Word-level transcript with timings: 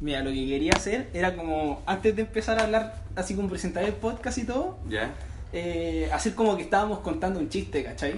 Mira, 0.00 0.22
lo 0.22 0.30
que 0.30 0.46
quería 0.46 0.72
hacer 0.74 1.08
era 1.14 1.36
como, 1.36 1.80
antes 1.86 2.16
de 2.16 2.22
empezar 2.22 2.58
a 2.58 2.64
hablar, 2.64 3.02
así 3.14 3.34
como 3.36 3.48
presentar 3.48 3.84
el 3.84 3.92
podcast 3.92 4.38
y 4.38 4.44
todo, 4.44 4.76
¿Ya? 4.88 5.14
eh, 5.52 6.10
hacer 6.12 6.34
como 6.34 6.56
que 6.56 6.64
estábamos 6.64 6.98
contando 6.98 7.38
un 7.38 7.48
chiste, 7.48 7.84
¿cachai? 7.84 8.14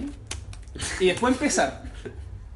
Y 0.99 1.05
después 1.05 1.33
empezar. 1.33 1.83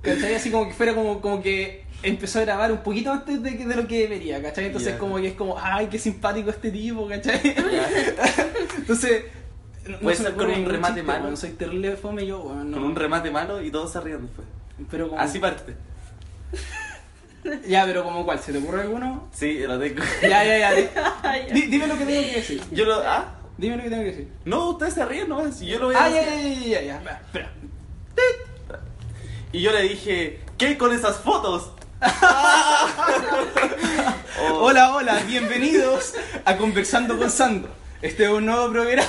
¿Cachai? 0.02 0.34
Así 0.34 0.50
como 0.50 0.68
que 0.68 0.74
fuera 0.74 0.96
como, 0.96 1.22
como 1.22 1.40
que 1.42 1.86
empezó 2.02 2.40
a 2.40 2.42
grabar 2.42 2.72
un 2.72 2.80
poquito 2.80 3.12
antes 3.12 3.44
de, 3.44 3.52
de 3.52 3.76
lo 3.76 3.88
que 3.88 4.00
debería, 4.02 4.42
¿cachai? 4.42 4.66
Entonces 4.66 4.96
como 4.96 5.18
que 5.18 5.28
es 5.28 5.34
como, 5.36 5.56
ay, 5.60 5.86
qué 5.86 6.00
simpático 6.00 6.50
este 6.50 6.72
tipo, 6.72 7.08
¿cachai? 7.08 7.40
Entonces... 8.78 9.26
no- 9.88 10.00
Puede 10.00 10.18
ser 10.18 10.34
con 10.34 10.50
un 10.50 10.66
remate 10.66 10.94
chiste, 10.96 11.04
malo. 11.04 11.26
weón, 11.26 11.38
Soy 11.38 11.52
terrible 11.52 11.96
fome 11.96 12.26
yo, 12.26 12.42
weón, 12.42 12.72
no. 12.72 12.78
Con 12.78 12.86
un 12.88 12.96
remate 12.96 13.30
malo 13.30 13.62
y 13.62 13.70
todos 13.70 13.92
se 13.94 14.02
ríen 14.02 14.24
después. 14.24 14.48
Pero 14.90 15.10
como... 15.10 15.22
Así 15.22 15.38
parte. 15.38 15.76
Ya, 17.68 17.86
pero 17.86 18.04
como 18.04 18.24
cuál, 18.26 18.40
¿se 18.40 18.52
te 18.52 18.58
ocurre 18.60 18.82
alguno? 18.82 19.28
Sí, 19.34 19.60
lo 19.60 19.80
tengo. 19.80 20.02
Ya, 20.22 20.44
ya, 20.44 20.58
ya. 20.60 20.72
di- 20.74 21.52
di- 21.54 21.68
dime 21.68 21.88
lo 21.88 21.98
que 21.98 22.06
tengo 22.06 22.22
que 22.22 22.36
decir. 22.36 22.62
Yo 22.72 22.86
lo. 22.86 22.96
¿Ah? 23.06 23.36
Dime 23.58 23.78
lo 23.78 23.84
que 23.84 23.90
tengo 23.90 24.04
que 24.04 24.10
decir. 24.12 24.28
No, 24.46 24.70
ustedes 24.70 24.94
se 24.94 25.06
ríen 25.06 25.30
nomás. 25.30 25.58
Si 25.58 25.66
yo 25.68 25.80
lo 25.80 25.86
voy 25.88 25.96
a 25.96 26.06
Ah, 26.06 26.10
ya, 26.10 26.22
decir. 26.26 26.64
ya, 26.70 26.82
ya, 26.82 26.82
ya, 26.82 27.04
ya. 27.04 27.22
Espera. 27.26 27.52
Y 29.54 29.62
yo 29.62 29.72
le 29.74 29.82
dije, 29.84 30.40
¿qué 30.58 30.78
con 30.78 30.94
esas 30.94 31.18
fotos? 31.18 31.72
Oh, 34.42 34.60
Hola, 34.66 34.96
hola, 34.96 35.20
bienvenidos 35.28 36.14
a 36.46 36.58
Conversando 36.58 37.18
con 37.18 37.30
Sando. 37.30 37.70
Este 38.02 38.24
es 38.24 38.30
un 38.32 38.46
nuevo 38.46 38.72
programa 38.72 39.04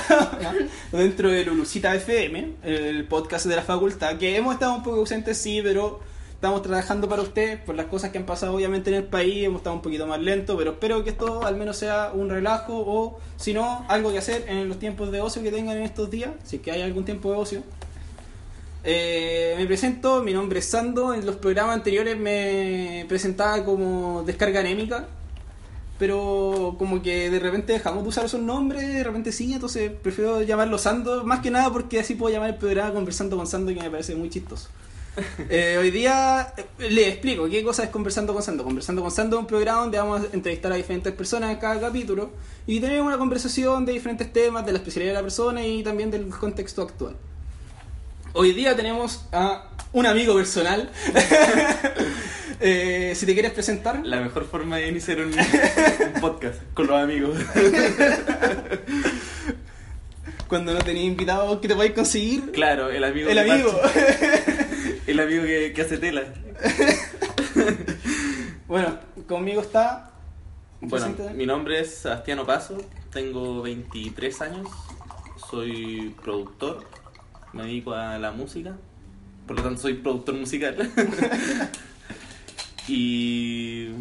dentro 0.91 1.29
de 1.31 1.45
Lulucita 1.45 1.95
FM, 1.95 2.55
el 2.63 3.05
podcast 3.07 3.45
de 3.47 3.55
la 3.55 3.63
facultad, 3.63 4.17
que 4.17 4.35
hemos 4.35 4.53
estado 4.53 4.75
un 4.75 4.83
poco 4.83 4.97
ausentes, 4.97 5.37
sí, 5.37 5.61
pero 5.63 6.01
estamos 6.43 6.61
trabajando 6.61 7.07
para 7.07 7.21
ustedes 7.21 7.57
por 7.57 7.73
las 7.73 7.85
cosas 7.85 8.11
que 8.11 8.17
han 8.17 8.25
pasado 8.25 8.53
obviamente 8.53 8.89
en 8.89 8.97
el 8.97 9.05
país, 9.05 9.45
hemos 9.45 9.59
estado 9.59 9.77
un 9.77 9.81
poquito 9.81 10.05
más 10.05 10.19
lentos, 10.19 10.57
pero 10.57 10.71
espero 10.71 11.01
que 11.01 11.11
esto 11.11 11.45
al 11.45 11.55
menos 11.55 11.77
sea 11.77 12.11
un 12.13 12.29
relajo 12.29 12.83
o, 12.85 13.17
si 13.37 13.53
no, 13.53 13.85
algo 13.87 14.11
que 14.11 14.17
hacer 14.17 14.43
en 14.49 14.67
los 14.67 14.77
tiempos 14.77 15.09
de 15.13 15.21
ocio 15.21 15.41
que 15.41 15.51
tengan 15.51 15.77
en 15.77 15.83
estos 15.83 16.11
días, 16.11 16.31
si 16.43 16.57
es 16.57 16.61
que 16.61 16.71
hay 16.71 16.81
algún 16.81 17.05
tiempo 17.05 17.31
de 17.31 17.37
ocio. 17.37 17.63
Eh, 18.83 19.55
me 19.57 19.65
presento, 19.67 20.21
mi 20.21 20.33
nombre 20.33 20.59
es 20.59 20.65
Sando. 20.65 21.13
En 21.13 21.25
los 21.25 21.37
programas 21.37 21.77
anteriores 21.77 22.19
me 22.19 23.05
presentaba 23.07 23.63
como 23.63 24.23
descarga 24.23 24.59
anémica, 24.59 25.07
pero 25.97 26.75
como 26.77 27.01
que 27.01 27.29
de 27.29 27.39
repente 27.39 27.71
dejamos 27.71 28.03
de 28.03 28.09
usar 28.09 28.25
esos 28.25 28.41
nombres, 28.41 28.85
de 28.85 29.01
repente 29.05 29.31
sí, 29.31 29.53
entonces 29.53 29.93
prefiero 29.93 30.41
llamarlo 30.41 30.77
Sando, 30.77 31.23
más 31.23 31.39
que 31.39 31.51
nada 31.51 31.71
porque 31.71 32.01
así 32.01 32.15
puedo 32.15 32.33
llamar 32.33 32.49
el 32.49 32.57
programa 32.57 32.91
Conversando 32.91 33.37
con 33.37 33.47
Sando, 33.47 33.73
que 33.73 33.79
me 33.79 33.89
parece 33.89 34.13
muy 34.13 34.29
chistoso. 34.29 34.67
Eh, 35.49 35.77
hoy 35.79 35.91
día 35.91 36.53
eh, 36.57 36.89
les 36.89 37.07
explico 37.09 37.47
qué 37.47 37.63
cosa 37.63 37.83
es 37.83 37.89
Conversando 37.89 38.33
con 38.33 38.41
Sando. 38.41 38.63
Conversando 38.63 39.01
con 39.01 39.11
Sando 39.11 39.37
es 39.37 39.41
un 39.41 39.47
programa 39.47 39.81
donde 39.81 39.97
vamos 39.97 40.21
a 40.21 40.25
entrevistar 40.33 40.71
a 40.71 40.75
diferentes 40.75 41.13
personas 41.13 41.51
en 41.51 41.57
cada 41.57 41.79
capítulo 41.79 42.31
y 42.65 42.79
tener 42.79 43.01
una 43.01 43.17
conversación 43.17 43.85
de 43.85 43.93
diferentes 43.93 44.31
temas, 44.31 44.65
de 44.65 44.71
la 44.71 44.77
especialidad 44.79 45.11
de 45.11 45.17
la 45.17 45.21
persona 45.21 45.65
y 45.65 45.83
también 45.83 46.09
del 46.09 46.27
contexto 46.29 46.81
actual. 46.81 47.15
Hoy 48.33 48.53
día 48.53 48.75
tenemos 48.75 49.25
a 49.31 49.69
un 49.91 50.05
amigo 50.05 50.35
personal. 50.35 50.89
Eh, 52.65 53.13
si 53.15 53.25
te 53.25 53.33
quieres 53.33 53.51
presentar. 53.51 54.05
La 54.05 54.21
mejor 54.21 54.45
forma 54.45 54.77
de 54.77 54.87
iniciar 54.87 55.19
un, 55.19 55.33
un 56.15 56.21
podcast 56.21 56.61
con 56.73 56.87
los 56.87 56.95
amigos. 56.97 57.37
Cuando 60.47 60.73
no 60.73 60.79
tenías 60.79 61.05
invitados 61.05 61.59
que 61.59 61.67
te 61.67 61.75
podéis 61.75 61.93
conseguir. 61.93 62.51
Claro, 62.51 62.89
el 62.89 63.03
amigo. 63.03 63.29
El 63.29 63.39
amigo. 63.39 63.71
El 65.07 65.19
amigo 65.19 65.43
que, 65.43 65.73
que 65.73 65.81
hace 65.81 65.97
tela. 65.97 66.23
bueno, 68.67 68.97
conmigo 69.27 69.61
está. 69.61 70.13
Bueno, 70.85 71.15
mi 71.33 71.45
nombre 71.45 71.79
es 71.79 71.95
Sebastián 71.95 72.39
Opaso, 72.39 72.77
tengo 73.09 73.61
23 73.61 74.41
años, 74.41 74.67
soy 75.49 76.13
productor, 76.21 76.83
me 77.53 77.63
dedico 77.63 77.93
a 77.93 78.19
la 78.19 78.31
música, 78.31 78.75
por 79.47 79.55
lo 79.55 79.63
tanto 79.63 79.81
soy 79.81 79.93
productor 79.93 80.35
musical. 80.35 80.75
y 82.89 83.91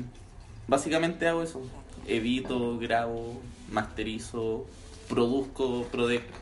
básicamente 0.66 1.28
hago 1.28 1.44
eso, 1.44 1.62
edito, 2.08 2.76
grabo, 2.78 3.40
masterizo, 3.70 4.66
produzco 5.12 5.86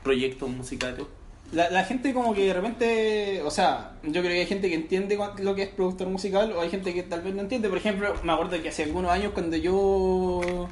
proyectos 0.05 0.49
musicales. 0.49 1.05
La, 1.53 1.69
la 1.71 1.83
gente 1.83 2.15
como 2.15 2.33
que 2.33 2.47
de 2.47 2.53
repente, 2.53 3.43
o 3.45 3.51
sea, 3.51 3.95
yo 4.05 4.21
creo 4.23 4.33
que 4.33 4.41
hay 4.41 4.47
gente 4.47 4.69
que 4.69 4.77
entiende 4.77 5.19
lo 5.41 5.57
que 5.57 5.65
es 5.65 5.69
productor 5.71 6.07
musical 6.07 6.53
o 6.53 6.61
hay 6.61 6.71
gente 6.71 6.95
que 6.95 7.03
tal 7.03 7.23
vez 7.23 7.35
no 7.35 7.41
entiende. 7.41 7.69
Por 7.69 7.79
ejemplo, 7.79 8.15
me 8.23 8.33
acuerdo 8.33 8.63
que 8.63 8.69
hace 8.69 8.85
algunos 8.85 9.11
años 9.11 9.33
cuando 9.35 9.57
yo 9.57 10.69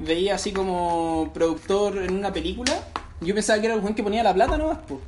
veía 0.00 0.34
así 0.34 0.50
como 0.52 1.30
productor 1.32 1.98
en 1.98 2.14
una 2.16 2.32
película, 2.32 2.72
yo 3.20 3.32
pensaba 3.32 3.60
que 3.60 3.66
era 3.66 3.76
el 3.76 3.80
buen 3.80 3.94
que 3.94 4.02
ponía 4.02 4.24
la 4.24 4.34
plata 4.34 4.58
nomás, 4.58 4.78
po. 4.78 5.00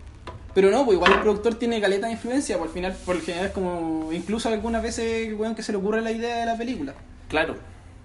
Pero 0.54 0.71
no, 0.71 0.84
pues 0.84 0.94
igual 0.94 1.12
el 1.12 1.21
productor 1.21 1.56
tiene 1.56 1.81
caleta 1.81 2.06
de 2.06 2.12
influencia, 2.12 2.56
por 2.56 2.69
al 2.69 2.72
final, 2.72 2.97
por 3.04 3.16
el 3.16 3.22
general 3.22 3.47
es 3.47 3.53
como, 3.53 4.12
incluso 4.12 4.48
algunas 4.48 4.82
veces 4.84 5.27
el 5.27 5.34
weón 5.34 5.56
que 5.56 5.65
se 5.65 5.72
le 5.72 5.78
ocurre 5.78 6.00
la 6.00 6.12
idea 6.12 6.37
de 6.38 6.47
la 6.47 6.56
película. 6.56 6.94
Claro, 7.28 7.56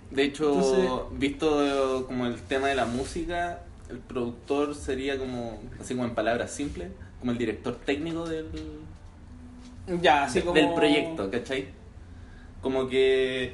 de 0.10 0.24
hecho, 0.24 0.52
Entonces- 0.52 1.20
visto 1.20 2.06
como 2.08 2.26
el 2.26 2.42
tema 2.42 2.70
de 2.70 2.76
la 2.76 2.86
música, 2.86 3.62
el 3.94 4.00
productor 4.00 4.76
sería 4.76 5.18
como, 5.18 5.62
así 5.80 5.94
como 5.94 6.06
en 6.08 6.16
palabras 6.16 6.52
simples, 6.52 6.90
como 7.20 7.32
el 7.32 7.38
director 7.38 7.76
técnico 7.76 8.28
del, 8.28 8.48
Ya, 10.02 10.24
así 10.26 10.40
de- 10.40 10.46
como... 10.46 10.56
del 10.56 10.74
proyecto, 10.74 11.30
¿cachai? 11.32 11.68
Como 12.62 12.88
que 12.88 13.54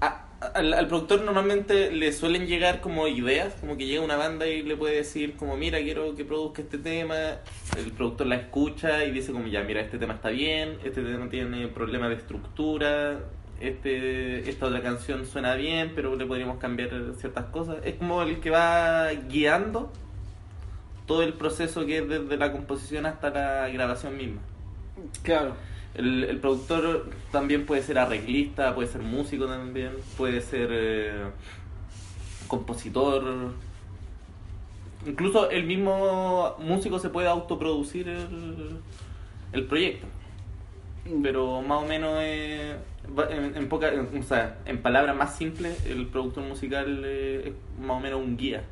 a- 0.00 0.24
al, 0.54 0.72
al 0.72 0.86
productor 0.88 1.22
normalmente 1.22 1.90
le 1.90 2.12
suelen 2.12 2.46
llegar 2.46 2.80
como 2.80 3.06
ideas, 3.08 3.54
como 3.60 3.76
que 3.76 3.86
llega 3.86 4.02
una 4.02 4.16
banda 4.16 4.46
y 4.46 4.62
le 4.62 4.76
puede 4.76 4.96
decir 4.96 5.36
como, 5.36 5.56
mira, 5.56 5.78
quiero 5.80 6.14
que 6.14 6.24
produzca 6.24 6.62
este 6.62 6.78
tema, 6.78 7.16
el 7.76 7.92
productor 7.96 8.26
la 8.26 8.36
escucha 8.36 9.04
y 9.04 9.10
dice 9.10 9.32
como, 9.32 9.46
ya, 9.48 9.62
mira, 9.64 9.80
este 9.80 9.98
tema 9.98 10.14
está 10.14 10.30
bien, 10.30 10.78
este 10.84 11.02
tema 11.02 11.28
tiene 11.28 11.68
problemas 11.68 12.08
de 12.10 12.16
estructura, 12.16 13.20
este, 13.60 14.48
esta 14.48 14.66
otra 14.66 14.82
canción 14.82 15.26
suena 15.26 15.54
bien, 15.54 15.92
pero 15.94 16.14
le 16.16 16.26
podríamos 16.26 16.58
cambiar 16.58 16.90
ciertas 17.18 17.46
cosas. 17.46 17.78
Es 17.84 17.94
como 17.94 18.22
el 18.22 18.40
que 18.40 18.50
va 18.50 19.10
guiando 19.28 19.90
todo 21.06 21.22
el 21.22 21.32
proceso 21.32 21.86
que 21.86 21.98
es 21.98 22.08
desde 22.08 22.36
la 22.36 22.52
composición 22.52 23.06
hasta 23.06 23.30
la 23.30 23.68
grabación 23.68 24.16
misma. 24.16 24.40
Claro. 25.22 25.54
El, 25.94 26.24
el 26.24 26.38
productor 26.38 27.10
también 27.32 27.66
puede 27.66 27.82
ser 27.82 27.98
arreglista, 27.98 28.74
puede 28.74 28.88
ser 28.88 29.02
músico 29.02 29.46
también, 29.46 29.92
puede 30.16 30.40
ser 30.40 30.68
eh, 30.70 31.24
compositor. 32.46 33.52
Incluso 35.06 35.50
el 35.50 35.64
mismo 35.64 36.56
músico 36.58 36.98
se 36.98 37.08
puede 37.08 37.26
autoproducir 37.26 38.08
el, 38.08 38.80
el 39.52 39.64
proyecto. 39.64 40.06
Pero 41.22 41.62
más 41.62 41.82
o 41.82 41.86
menos 41.86 42.18
eh, 42.20 42.76
en, 43.30 43.56
en 43.56 43.68
poca- 43.68 43.92
en- 43.92 44.18
o 44.18 44.22
sea, 44.22 44.58
en 44.66 44.78
palabras 44.82 45.16
más 45.16 45.36
simples, 45.36 45.84
el 45.86 46.06
productor 46.06 46.44
musical 46.44 47.02
eh, 47.04 47.48
es 47.52 47.80
más 47.84 47.96
o 47.96 48.00
menos 48.00 48.20
un 48.20 48.36
guía. 48.36 48.62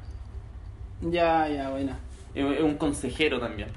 Ya, 1.03 1.49
ya, 1.49 1.71
buena. 1.71 1.99
Es 2.35 2.44
es 2.44 2.62
un 2.62 2.77
consejero 2.77 3.38
también. 3.41 3.69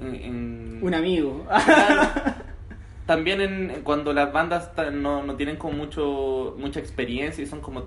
En- 0.00 0.78
Un 0.82 0.94
amigo. 0.94 1.46
También 3.06 3.40
en, 3.40 3.82
cuando 3.84 4.12
las 4.12 4.32
bandas 4.32 4.72
no, 4.92 5.22
no 5.22 5.36
tienen 5.36 5.56
como 5.56 5.74
mucho 5.76 6.56
mucha 6.58 6.80
experiencia 6.80 7.42
y 7.44 7.46
son 7.46 7.60
como, 7.60 7.84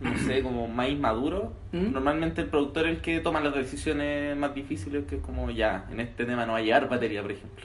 no 0.00 0.18
sé, 0.26 0.42
como 0.42 0.66
más 0.66 0.88
inmaduros, 0.88 1.44
¿Mm? 1.70 1.92
normalmente 1.92 2.40
el 2.40 2.48
productor 2.48 2.86
es 2.86 2.96
el 2.96 3.00
que 3.00 3.20
toma 3.20 3.40
las 3.40 3.54
decisiones 3.54 4.36
más 4.36 4.52
difíciles, 4.52 5.04
que 5.06 5.16
es 5.16 5.22
como, 5.22 5.50
ya, 5.52 5.86
en 5.92 6.00
este 6.00 6.24
tema 6.24 6.46
no 6.46 6.56
a 6.56 6.60
llevar 6.60 6.88
batería, 6.88 7.22
por 7.22 7.30
ejemplo. 7.30 7.64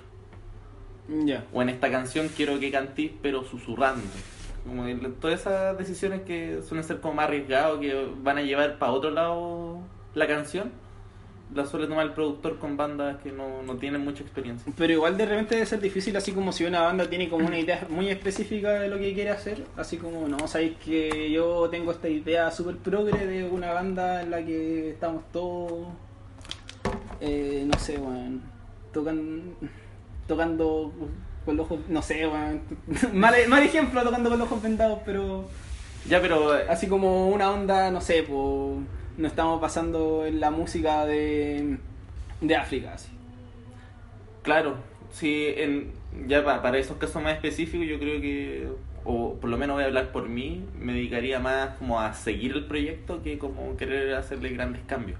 O 1.53 1.61
en 1.61 1.69
esta 1.69 1.89
canción 1.91 2.29
quiero 2.35 2.59
que 2.59 2.71
cantís, 2.71 3.11
pero 3.21 3.43
susurrando. 3.43 4.03
Como 4.65 4.85
que 4.85 4.95
todas 5.21 5.41
esas 5.41 5.77
decisiones 5.77 6.21
que 6.21 6.61
suelen 6.67 6.83
ser 6.83 6.99
como 6.99 7.15
más 7.15 7.25
arriesgadas, 7.25 7.79
que 7.79 8.07
van 8.23 8.39
a 8.39 8.41
llevar 8.41 8.79
para 8.79 8.91
otro 8.91 9.11
lado 9.11 9.79
la 10.15 10.27
canción, 10.27 10.71
la 11.53 11.65
suele 11.65 11.87
tomar 11.87 12.05
el 12.05 12.13
productor 12.13 12.57
con 12.57 12.75
bandas 12.75 13.17
que 13.21 13.31
no, 13.31 13.61
no 13.63 13.75
tienen 13.75 14.03
mucha 14.03 14.23
experiencia. 14.23 14.71
Pero 14.75 14.93
igual 14.93 15.17
de 15.17 15.25
repente 15.25 15.55
debe 15.55 15.67
ser 15.67 15.79
difícil, 15.79 16.15
así 16.15 16.31
como 16.31 16.51
si 16.51 16.65
una 16.65 16.81
banda 16.81 17.07
tiene 17.07 17.29
como 17.29 17.45
una 17.45 17.59
idea 17.59 17.85
muy 17.89 18.09
específica 18.09 18.79
de 18.79 18.87
lo 18.87 18.97
que 18.97 19.13
quiere 19.13 19.29
hacer, 19.29 19.63
así 19.77 19.97
como, 19.97 20.27
no, 20.27 20.47
sabéis 20.47 20.77
que 20.77 21.31
yo 21.31 21.69
tengo 21.69 21.91
esta 21.91 22.09
idea 22.09 22.49
súper 22.51 22.77
progre 22.77 23.25
de 23.25 23.43
una 23.47 23.73
banda 23.73 24.23
en 24.23 24.31
la 24.31 24.43
que 24.43 24.91
estamos 24.91 25.23
todos, 25.31 25.87
eh, 27.21 27.63
no 27.65 27.77
sé, 27.79 27.97
weón, 27.97 28.41
tocan, 28.91 29.55
tocando 30.27 30.93
con 31.45 31.57
los 31.57 31.65
ojos, 31.65 31.81
no 31.89 32.01
sé, 32.01 32.27
mal, 33.13 33.35
mal 33.47 33.63
ejemplo 33.63 34.03
tocando 34.03 34.29
con 34.29 34.39
los 34.39 34.47
ojos 34.47 34.61
vendados, 34.63 34.99
pero 35.05 35.49
Ya, 36.05 36.21
pero 36.21 36.57
eh, 36.57 36.65
así 36.69 36.87
como 36.87 37.29
una 37.29 37.51
onda, 37.51 37.91
no 37.91 38.01
sé, 38.01 38.23
pues 38.23 38.79
no 39.17 39.27
estamos 39.27 39.59
pasando 39.61 40.25
en 40.25 40.39
la 40.39 40.51
música 40.51 41.05
de, 41.05 41.79
de 42.41 42.55
África, 42.55 42.93
así. 42.93 43.09
Claro, 44.43 44.77
sí, 45.11 45.45
en, 45.57 45.91
ya 46.27 46.43
pa- 46.43 46.61
para 46.61 46.77
esos 46.77 46.97
casos 46.97 47.21
más 47.21 47.33
específicos 47.35 47.87
yo 47.87 47.99
creo 47.99 48.21
que, 48.21 48.69
o 49.03 49.35
por 49.39 49.49
lo 49.49 49.57
menos 49.57 49.75
voy 49.75 49.83
a 49.83 49.87
hablar 49.87 50.11
por 50.11 50.29
mí, 50.29 50.63
me 50.79 50.93
dedicaría 50.93 51.39
más 51.39 51.77
como 51.77 51.99
a 51.99 52.13
seguir 52.13 52.51
el 52.53 52.65
proyecto 52.67 53.23
que 53.23 53.37
como 53.39 53.75
querer 53.77 54.13
hacerle 54.15 54.49
grandes 54.49 54.83
cambios. 54.85 55.19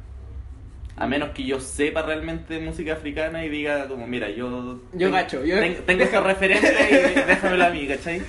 A 0.97 1.07
menos 1.07 1.31
que 1.31 1.43
yo 1.43 1.59
sepa 1.59 2.03
realmente 2.03 2.57
música 2.59 2.93
africana 2.93 3.43
y 3.43 3.49
diga 3.49 3.87
como, 3.89 4.07
mira, 4.07 4.29
yo... 4.29 4.79
Yo 4.93 5.11
gacho, 5.11 5.43
yo- 5.43 5.59
ten- 5.59 5.83
tengo 5.85 6.03
ese 6.03 6.21
referente 6.21 6.67
y 6.89 7.27
déjamelo 7.27 7.65
a 7.65 7.69
mí, 7.69 7.85
¿cachai? 7.85 8.21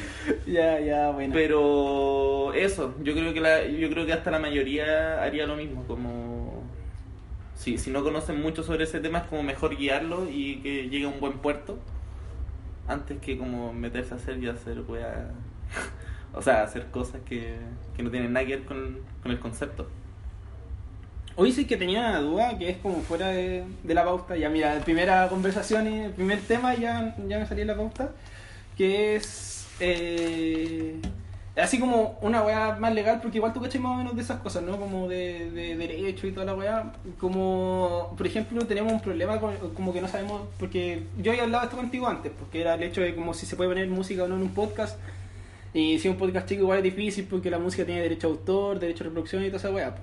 Ya, 0.49 0.81
ya, 0.81 1.11
bueno. 1.11 1.33
Pero 1.33 2.53
eso, 2.55 2.95
yo 3.05 3.13
creo 3.15 3.33
que 3.33 3.41
la, 3.41 3.65
yo 3.67 3.89
creo 3.89 4.05
que 4.05 4.13
hasta 4.13 4.33
la 4.33 4.41
mayoría 4.41 5.23
haría 5.23 5.47
lo 5.47 5.55
mismo, 5.55 5.85
como 5.87 6.65
si, 7.55 7.79
si 7.79 7.91
no 7.91 8.03
conocen 8.03 8.41
mucho 8.43 8.65
sobre 8.65 8.83
ese 8.85 8.99
tema 8.99 9.19
es 9.21 9.25
como 9.29 9.45
mejor 9.45 9.77
guiarlo 9.77 10.29
y 10.29 10.57
que 10.57 10.89
llegue 10.89 11.05
a 11.05 11.09
un 11.09 11.21
buen 11.21 11.35
puerto 11.35 11.79
antes 12.89 13.19
que 13.21 13.39
como 13.39 13.73
meterse 13.73 14.15
a 14.15 14.17
hacer 14.17 14.43
y 14.43 14.49
hacer 14.49 14.81
wea, 14.89 15.31
o 16.35 16.43
sea, 16.43 16.63
hacer 16.65 16.87
cosas 16.87 17.21
que, 17.29 17.55
que 17.97 18.03
no 18.03 18.11
tienen 18.11 18.33
nada 18.33 18.45
que 18.45 18.57
ver 18.57 18.65
con, 18.65 18.99
con 19.23 19.31
el 19.31 19.39
concepto. 19.39 19.89
Hoy 21.39 21.53
sí 21.53 21.67
que 21.67 21.77
tenía 21.77 22.01
una 22.01 22.21
duda 22.21 22.59
que 22.59 22.71
es 22.71 22.79
como 22.79 23.03
fuera 23.03 23.29
de, 23.29 23.65
de 23.83 23.95
la 23.95 24.05
pauta. 24.05 24.37
Ya 24.37 24.49
mira, 24.49 24.81
primera 24.81 25.29
conversación 25.29 25.87
y 25.87 26.01
el 26.01 26.13
primer 26.13 26.41
tema 26.41 26.75
ya, 26.75 27.15
ya 27.29 27.39
me 27.39 27.61
en 27.61 27.67
la 27.67 27.77
pauta. 27.77 28.11
Que 28.77 29.17
es 29.17 29.67
eh, 29.81 30.97
así 31.57 31.79
como 31.79 32.19
una 32.23 32.43
weá 32.43 32.77
más 32.77 32.95
legal, 32.95 33.21
porque 33.21 33.37
igual 33.37 33.53
tú 33.53 33.61
cachai 33.61 33.81
más 33.83 33.93
o 33.93 33.97
menos 33.97 34.17
de 34.17 34.23
esas 34.23 34.41
cosas, 34.41 34.63
¿no? 34.63 34.79
Como 34.79 35.09
de, 35.09 35.51
de 35.51 35.77
derecho 35.77 36.27
y 36.27 36.33
toda 36.33 36.47
la 36.47 36.55
weá. 36.55 36.93
Como, 37.19 38.15
por 38.17 38.27
ejemplo, 38.27 38.65
tenemos 38.67 38.91
un 38.93 39.01
problema 39.01 39.39
con, 39.39 39.55
como 39.75 39.93
que 39.93 40.01
no 40.01 40.09
sabemos, 40.09 40.41
porque 40.59 41.03
yo 41.19 41.33
había 41.33 41.45
hablado 41.45 41.65
esto 41.65 41.77
contigo 41.77 42.07
antes, 42.09 42.33
porque 42.39 42.63
era 42.63 42.75
el 42.75 42.83
hecho 42.83 43.03
de 43.03 43.15
como 43.15 43.35
si 43.35 43.45
se 43.45 43.57
puede 43.57 43.69
poner 43.69 43.89
música 43.89 44.25
o 44.25 44.29
no 44.29 44.37
en 44.37 44.43
un 44.43 44.55
podcast. 44.55 44.99
Y 45.75 45.99
si 45.99 46.09
un 46.09 46.17
podcast 46.17 46.49
chico 46.49 46.63
igual 46.63 46.79
es 46.79 46.85
difícil 46.85 47.27
porque 47.29 47.51
la 47.51 47.59
música 47.59 47.85
tiene 47.85 48.01
derecho 48.01 48.29
a 48.29 48.31
autor, 48.31 48.79
derecho 48.79 49.05
a 49.05 49.09
reproducción 49.09 49.45
y 49.45 49.49
toda 49.49 49.59
esa 49.59 49.71
weá. 49.71 49.95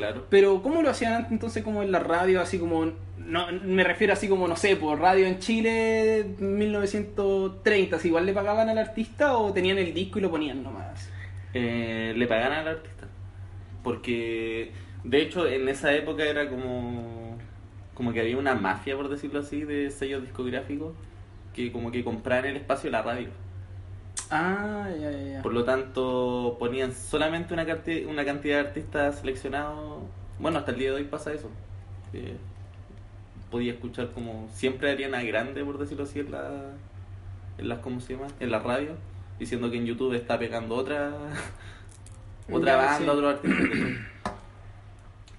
Claro. 0.00 0.26
Pero 0.30 0.62
¿cómo 0.62 0.80
lo 0.80 0.88
hacían 0.88 1.12
antes 1.12 1.32
entonces 1.32 1.62
como 1.62 1.82
en 1.82 1.92
la 1.92 1.98
radio, 1.98 2.40
así 2.40 2.58
como, 2.58 2.90
no, 3.18 3.46
me 3.64 3.84
refiero 3.84 4.14
así 4.14 4.28
como, 4.28 4.48
no 4.48 4.56
sé, 4.56 4.76
por 4.76 4.98
radio 4.98 5.26
en 5.26 5.38
Chile 5.38 6.24
1930, 6.38 7.98
si 7.98 8.08
igual 8.08 8.24
le 8.24 8.32
pagaban 8.32 8.70
al 8.70 8.78
artista 8.78 9.36
o 9.36 9.52
tenían 9.52 9.76
el 9.76 9.92
disco 9.92 10.18
y 10.18 10.22
lo 10.22 10.30
ponían 10.30 10.62
nomás? 10.62 11.10
Eh, 11.52 12.14
le 12.16 12.26
pagan 12.26 12.52
al 12.52 12.68
artista. 12.68 13.08
Porque, 13.82 14.72
de 15.04 15.20
hecho, 15.20 15.46
en 15.46 15.68
esa 15.68 15.92
época 15.92 16.24
era 16.24 16.48
como, 16.48 17.36
como 17.92 18.14
que 18.14 18.20
había 18.20 18.38
una 18.38 18.54
mafia, 18.54 18.96
por 18.96 19.10
decirlo 19.10 19.40
así, 19.40 19.64
de 19.64 19.90
sellos 19.90 20.22
discográficos 20.22 20.94
que 21.54 21.72
como 21.72 21.90
que 21.90 22.02
compraban 22.02 22.46
el 22.46 22.56
espacio 22.56 22.88
de 22.88 22.92
la 22.92 23.02
radio. 23.02 23.28
Ah, 24.30 24.88
ya, 25.00 25.10
ya, 25.10 25.22
ya. 25.34 25.42
Por 25.42 25.52
lo 25.52 25.64
tanto, 25.64 26.56
ponían 26.58 26.92
solamente 26.94 27.52
una, 27.54 27.66
canti- 27.66 28.04
una 28.06 28.24
cantidad 28.24 28.62
de 28.62 28.68
artistas 28.68 29.20
seleccionados. 29.20 30.02
Bueno, 30.38 30.58
hasta 30.58 30.70
el 30.72 30.78
día 30.78 30.90
de 30.90 30.96
hoy 30.96 31.04
pasa 31.04 31.32
eso. 31.32 31.50
Que 32.12 32.36
podía 33.50 33.72
escuchar 33.72 34.10
como 34.12 34.48
siempre 34.54 34.90
Ariana 34.90 35.22
Grande, 35.22 35.64
por 35.64 35.78
decirlo 35.78 36.04
así, 36.04 36.20
en, 36.20 36.30
la, 36.30 36.48
en 37.58 37.68
las, 37.68 37.80
¿cómo 37.80 38.00
se 38.00 38.14
llama? 38.14 38.28
En 38.38 38.50
la 38.52 38.60
radio, 38.60 38.92
diciendo 39.40 39.70
que 39.70 39.78
en 39.78 39.86
YouTube 39.86 40.14
está 40.14 40.38
pegando 40.38 40.76
otra 40.76 41.10
otra 42.52 42.76
banda, 42.76 42.98
sí. 42.98 43.08
otro 43.08 43.28
artista. 43.30 43.64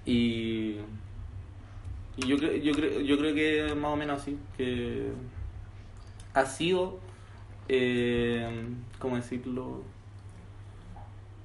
Y, 0.04 0.76
y 2.16 2.26
yo, 2.26 2.36
creo, 2.36 2.56
yo, 2.56 2.72
creo, 2.74 3.00
yo 3.00 3.16
creo 3.18 3.34
que 3.34 3.74
más 3.74 3.92
o 3.92 3.96
menos 3.96 4.20
así, 4.20 4.36
que 4.56 5.08
ha 6.34 6.44
sido, 6.46 6.98
eh, 7.74 8.46
¿cómo 8.98 9.16
decirlo? 9.16 9.82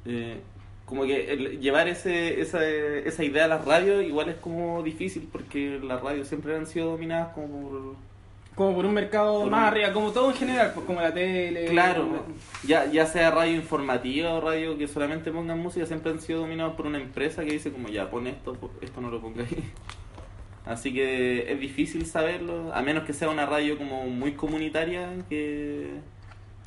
Eh, 0.06 0.39
como 0.85 1.03
que 1.03 1.33
el 1.33 1.59
llevar 1.59 1.88
ese, 1.88 2.39
esa, 2.41 2.65
esa 2.65 3.24
idea 3.24 3.45
a 3.45 3.47
las 3.50 3.65
radios 3.65 4.03
igual 4.06 4.29
es 4.29 4.35
como 4.35 4.81
difícil 4.83 5.27
porque 5.31 5.79
las 5.83 6.01
radios 6.01 6.27
siempre 6.27 6.56
han 6.56 6.65
sido 6.65 6.91
dominadas 6.91 7.33
como 7.33 7.69
por... 7.69 7.95
Como 8.56 8.74
por 8.75 8.85
un 8.88 8.94
mercado 8.94 9.41
Por 9.41 9.51
más 9.51 9.62
un- 9.62 9.68
arriba, 9.68 9.94
como 9.94 10.12
todo 10.12 10.31
en 10.31 10.35
general, 10.38 10.71
pues 10.74 10.85
como 10.88 11.00
la 11.00 11.13
tele. 11.13 11.65
Claro, 11.68 12.03
como- 12.07 12.24
ya, 12.65 12.85
ya 12.85 13.06
sea 13.06 13.30
radio 13.31 13.53
informativa 13.56 14.33
o 14.33 14.41
radio 14.41 14.77
que 14.77 14.88
solamente 14.88 15.31
pongan 15.31 15.59
música, 15.59 15.85
siempre 15.85 16.12
han 16.12 16.19
sido 16.21 16.39
dominados 16.39 16.73
por 16.75 16.88
una 16.88 16.97
empresa 17.00 17.44
que 17.45 17.51
dice 17.51 17.71
como 17.71 17.88
ya, 17.89 18.09
pon 18.09 18.25
esto, 18.27 18.57
esto 18.81 19.00
no 19.01 19.09
lo 19.12 19.21
pongáis. 19.21 19.50
Así 20.65 20.91
que 20.94 21.51
es 21.51 21.59
difícil 21.59 22.06
saberlo, 22.06 22.73
a 22.73 22.81
menos 22.81 23.03
que 23.03 23.13
sea 23.13 23.30
una 23.30 23.45
radio 23.45 23.77
como 23.77 24.06
muy 24.07 24.33
comunitaria, 24.33 25.09
que 25.30 25.91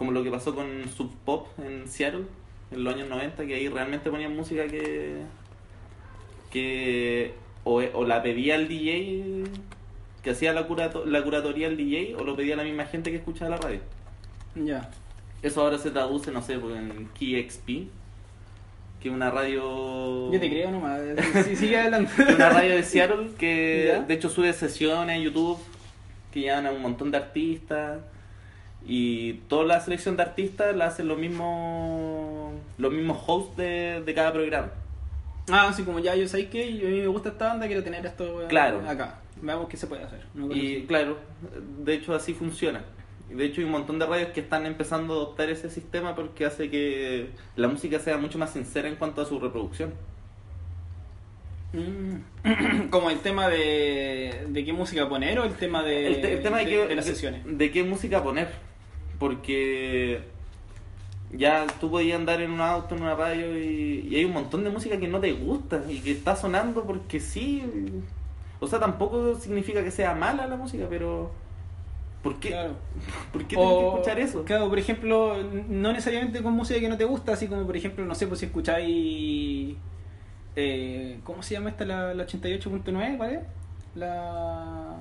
como 0.00 0.12
lo 0.12 0.24
que 0.24 0.30
pasó 0.30 0.54
con 0.54 0.66
Sub 0.88 1.12
Pop 1.26 1.46
en 1.62 1.86
Seattle 1.86 2.22
en 2.70 2.84
los 2.84 2.94
años 2.94 3.06
90, 3.10 3.44
que 3.44 3.54
ahí 3.54 3.68
realmente 3.68 4.08
ponían 4.10 4.34
música 4.34 4.66
que 4.66 5.18
que 6.50 7.34
o, 7.64 7.82
o 7.94 8.04
la 8.06 8.22
pedía 8.22 8.54
el 8.56 8.66
DJ 8.66 9.44
que 10.22 10.30
hacía 10.30 10.54
la, 10.54 10.66
curato- 10.66 11.04
la 11.04 11.22
curatoría 11.22 11.68
el 11.68 11.76
DJ 11.76 12.16
o 12.16 12.24
lo 12.24 12.34
pedía 12.34 12.56
la 12.56 12.64
misma 12.64 12.86
gente 12.86 13.10
que 13.10 13.18
escuchaba 13.18 13.50
la 13.50 13.56
radio. 13.58 13.80
Ya. 14.54 14.90
Eso 15.42 15.60
ahora 15.60 15.76
se 15.76 15.90
traduce, 15.90 16.30
no 16.32 16.40
sé, 16.40 16.58
pues, 16.58 16.76
en 16.76 17.06
KXP, 17.14 17.66
que 19.00 19.08
es 19.08 19.14
una 19.14 19.30
radio... 19.30 20.32
Yo 20.32 20.40
te 20.40 20.48
creo 20.48 20.70
nomás. 20.70 21.00
Sí, 21.44 21.56
sigue 21.56 21.78
es 21.80 21.88
una 22.34 22.48
radio 22.50 22.74
de 22.76 22.82
Seattle 22.82 23.30
que 23.38 23.84
Ya. 23.88 24.00
de 24.02 24.14
hecho 24.14 24.30
sube 24.30 24.50
sesiones 24.54 25.16
en 25.16 25.22
YouTube 25.24 25.58
que 26.32 26.40
llevan 26.40 26.66
a 26.66 26.70
un 26.72 26.80
montón 26.80 27.10
de 27.10 27.16
artistas 27.18 27.98
y 28.86 29.34
toda 29.48 29.64
la 29.64 29.80
selección 29.80 30.16
de 30.16 30.22
artistas 30.22 30.74
la 30.74 30.86
hacen 30.86 31.06
los 31.08 31.18
mismos 31.18 32.52
los 32.78 32.92
mismos 32.92 33.22
hosts 33.26 33.56
de, 33.56 34.02
de 34.04 34.14
cada 34.14 34.32
programa. 34.32 34.70
Ah, 35.50 35.68
así 35.68 35.82
como 35.82 35.98
ya, 35.98 36.14
yo 36.14 36.26
sé 36.28 36.48
que 36.48 36.62
a 36.64 36.88
mí 36.88 37.00
me 37.00 37.06
gusta 37.08 37.30
esta 37.30 37.48
banda, 37.48 37.66
quiero 37.66 37.82
tener 37.82 38.04
esto 38.06 38.42
eh, 38.42 38.46
Claro. 38.48 38.82
acá. 38.88 39.18
Veamos 39.42 39.68
qué 39.68 39.76
se 39.76 39.86
puede 39.86 40.04
hacer. 40.04 40.20
Y 40.54 40.82
claro, 40.82 41.16
de 41.82 41.94
hecho 41.94 42.14
así 42.14 42.34
funciona. 42.34 42.84
De 43.30 43.44
hecho 43.44 43.60
hay 43.60 43.64
un 43.64 43.70
montón 43.72 43.98
de 43.98 44.06
radios 44.06 44.30
que 44.30 44.40
están 44.40 44.66
empezando 44.66 45.14
a 45.14 45.16
adoptar 45.18 45.50
ese 45.50 45.70
sistema 45.70 46.14
porque 46.14 46.44
hace 46.44 46.68
que 46.70 47.30
la 47.56 47.68
música 47.68 47.98
sea 48.00 48.16
mucho 48.18 48.38
más 48.38 48.50
sincera 48.52 48.88
en 48.88 48.96
cuanto 48.96 49.22
a 49.22 49.24
su 49.24 49.38
reproducción. 49.40 49.92
Mm. 51.72 52.88
Como 52.90 53.10
el 53.10 53.18
tema 53.20 53.48
de, 53.48 54.46
de 54.48 54.64
qué 54.64 54.72
música 54.72 55.08
poner 55.08 55.38
o 55.38 55.44
el 55.44 55.54
tema 55.54 55.82
de, 55.82 56.06
el, 56.08 56.20
te- 56.20 56.32
el 56.34 56.42
tema 56.42 56.58
de, 56.58 56.66
qué- 56.66 56.86
de 56.88 56.94
las 56.96 57.04
sesiones. 57.06 57.42
de 57.46 57.70
qué 57.70 57.82
música 57.84 58.22
poner. 58.22 58.48
Porque 59.20 60.22
ya 61.32 61.66
tú 61.78 61.90
podías 61.90 62.18
andar 62.18 62.40
en 62.40 62.50
un 62.50 62.60
auto, 62.60 62.96
en 62.96 63.02
una 63.02 63.14
radio 63.14 63.56
y, 63.56 64.08
y 64.10 64.16
hay 64.16 64.24
un 64.24 64.32
montón 64.32 64.64
de 64.64 64.70
música 64.70 64.98
que 64.98 65.06
no 65.06 65.20
te 65.20 65.32
gusta 65.32 65.84
y 65.88 66.00
que 66.00 66.10
está 66.10 66.34
sonando 66.34 66.82
porque 66.82 67.20
sí. 67.20 67.62
O 68.58 68.66
sea, 68.66 68.80
tampoco 68.80 69.36
significa 69.36 69.84
que 69.84 69.90
sea 69.92 70.14
mala 70.14 70.46
la 70.46 70.56
música, 70.56 70.86
pero... 70.90 71.30
¿Por 72.22 72.38
qué? 72.38 72.48
Claro. 72.48 72.74
¿Por 73.32 73.46
qué 73.46 73.56
tienes 73.56 73.78
que 73.78 73.86
escuchar 73.86 74.18
eso? 74.18 74.44
Claro, 74.44 74.68
por 74.68 74.78
ejemplo, 74.78 75.36
no 75.68 75.92
necesariamente 75.92 76.42
con 76.42 76.52
música 76.54 76.80
que 76.80 76.88
no 76.88 76.98
te 76.98 77.04
gusta, 77.04 77.32
así 77.32 77.46
como 77.46 77.64
por 77.64 77.76
ejemplo, 77.76 78.04
no 78.04 78.14
sé, 78.14 78.26
pues 78.26 78.40
si 78.40 78.46
escucháis. 78.46 79.76
Eh, 80.56 81.20
¿Cómo 81.24 81.42
se 81.42 81.54
llama 81.54 81.70
esta? 81.70 81.84
La, 81.86 82.12
la 82.12 82.26
88.9, 82.26 83.16
¿cuál 83.16 83.30
es? 83.30 83.40
La. 83.94 84.96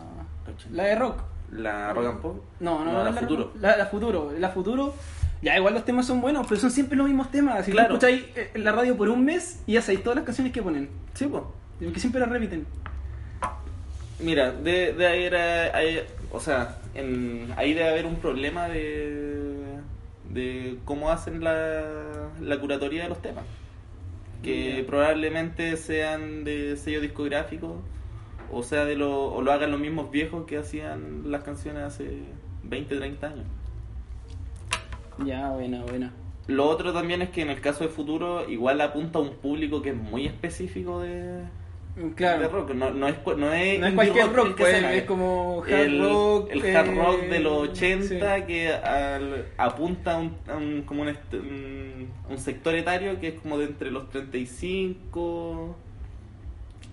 La 0.71 0.83
de 0.83 0.95
rock. 0.95 1.23
La 1.51 1.93
rock 1.93 2.21
pop. 2.21 2.43
No, 2.59 2.83
no, 2.85 2.91
No, 2.91 3.03
no, 3.03 3.03
la 3.11 3.13
Futuro. 3.13 3.51
La, 3.59 3.75
la 3.77 3.85
futuro. 3.87 4.33
La 4.37 4.49
futuro. 4.49 4.93
Ya, 5.41 5.55
igual 5.57 5.73
los 5.73 5.85
temas 5.85 6.05
son 6.05 6.19
buenos, 6.21 6.45
pero 6.47 6.59
son 6.59 6.69
siempre 6.71 6.97
los 6.97 7.07
mismos 7.07 7.31
temas. 7.31 7.65
Si 7.65 7.71
Claro. 7.71 7.93
escucháis 7.95 8.23
eh, 8.35 8.51
la 8.55 8.71
radio 8.73 8.97
por 8.97 9.09
un 9.09 9.23
mes 9.23 9.61
y 9.65 9.73
ya 9.73 9.81
sabéis 9.81 10.03
todas 10.03 10.17
las 10.17 10.25
canciones 10.25 10.51
que 10.53 10.61
ponen. 10.61 10.89
Sí, 11.13 11.25
pues. 11.27 11.43
Que 11.93 11.99
siempre 11.99 12.19
las 12.19 12.29
repiten. 12.29 12.65
Mira, 14.19 14.51
de, 14.51 14.91
de 14.93 15.07
ahí 15.07 15.23
era. 15.23 15.75
ahí- 15.77 16.01
o 16.31 16.39
sea, 16.39 16.77
en, 16.93 17.47
ahí 17.55 17.73
debe 17.73 17.89
haber 17.89 18.05
un 18.05 18.17
problema 18.17 18.67
de, 18.67 19.63
de 20.29 20.77
cómo 20.85 21.09
hacen 21.09 21.43
la, 21.43 21.83
la 22.41 22.59
curatoría 22.59 23.03
de 23.03 23.09
los 23.09 23.21
temas. 23.21 23.45
Que 24.43 24.83
probablemente 24.87 25.75
sean 25.77 26.43
de 26.43 26.75
sello 26.77 27.01
discográfico 27.01 27.81
o 28.51 28.63
sea, 28.63 28.85
de 28.85 28.95
lo, 28.95 29.25
o 29.33 29.41
lo 29.41 29.51
hagan 29.51 29.71
los 29.71 29.79
mismos 29.79 30.11
viejos 30.11 30.45
que 30.45 30.57
hacían 30.57 31.31
las 31.31 31.43
canciones 31.43 31.83
hace 31.83 32.19
20, 32.63 32.95
30 32.97 33.27
años. 33.27 33.45
Ya, 35.25 35.49
buena, 35.51 35.81
buena. 35.83 36.13
Lo 36.47 36.67
otro 36.67 36.93
también 36.93 37.21
es 37.21 37.29
que 37.29 37.41
en 37.41 37.49
el 37.49 37.61
caso 37.61 37.83
de 37.83 37.89
Futuro 37.89 38.49
igual 38.49 38.81
apunta 38.81 39.19
a 39.19 39.21
un 39.21 39.35
público 39.35 39.81
que 39.81 39.89
es 39.89 39.95
muy 39.95 40.25
específico 40.25 40.99
de, 41.01 41.43
Claro. 42.15 42.41
de 42.41 42.47
rock. 42.47 42.71
No, 42.73 42.91
no 42.91 43.07
es, 43.07 43.15
no 43.37 43.53
es, 43.53 43.79
No 43.79 43.87
es 43.87 43.93
cualquier 43.93 44.31
rock, 44.33 44.55
que 44.55 44.63
pues, 44.63 44.83
es 44.83 45.03
como 45.03 45.61
hard 45.63 45.71
el, 45.73 46.01
rock, 46.01 46.49
El 46.51 46.75
hard 46.75 46.87
eh, 46.87 46.95
rock 46.95 47.21
de 47.23 47.39
los 47.39 47.69
80 47.69 48.07
sí. 48.37 48.43
que 48.47 48.73
al- 48.73 49.45
apunta 49.57 50.15
a 50.15 50.17
un, 50.19 50.35
a 50.47 50.55
un- 50.55 50.83
como 50.83 51.03
un 51.03 52.37
sector 52.37 52.73
etario 52.75 53.19
que 53.19 53.27
es 53.27 53.39
como 53.41 53.57
de 53.59 53.65
entre 53.65 53.91
los 53.91 54.09
35, 54.09 55.75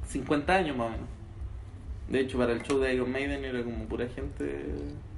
50 0.08 0.54
años 0.54 0.76
más 0.76 0.88
o 0.88 0.90
menos. 0.90 1.06
De 2.08 2.20
hecho, 2.20 2.38
para 2.38 2.52
el 2.52 2.62
show 2.62 2.78
de 2.78 2.94
Iron 2.94 3.10
Maiden 3.10 3.44
era 3.44 3.62
como 3.62 3.84
pura 3.86 4.06
gente 4.08 4.44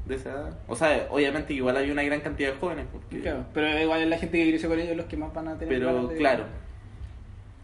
de 0.07 0.15
esa 0.15 0.31
edad. 0.31 0.59
O 0.69 0.75
sea, 0.75 1.07
obviamente 1.11 1.53
igual 1.53 1.77
había 1.77 1.93
una 1.93 2.03
gran 2.03 2.21
cantidad 2.21 2.53
de 2.53 2.59
jóvenes. 2.59 2.87
Porque, 2.91 3.21
Claro, 3.21 3.45
pero 3.53 3.79
igual 3.79 4.01
es 4.03 4.09
la 4.09 4.19
gente 4.19 4.43
que 4.43 4.49
creció 4.51 4.69
con 4.71 4.79
ellos 4.81 4.97
los 4.97 5.07
que 5.07 5.17
más 5.19 5.33
van 5.35 5.49
a 5.49 5.59
tener 5.59 5.79
pero 5.79 6.07
de- 6.09 6.17
claro, 6.17 6.45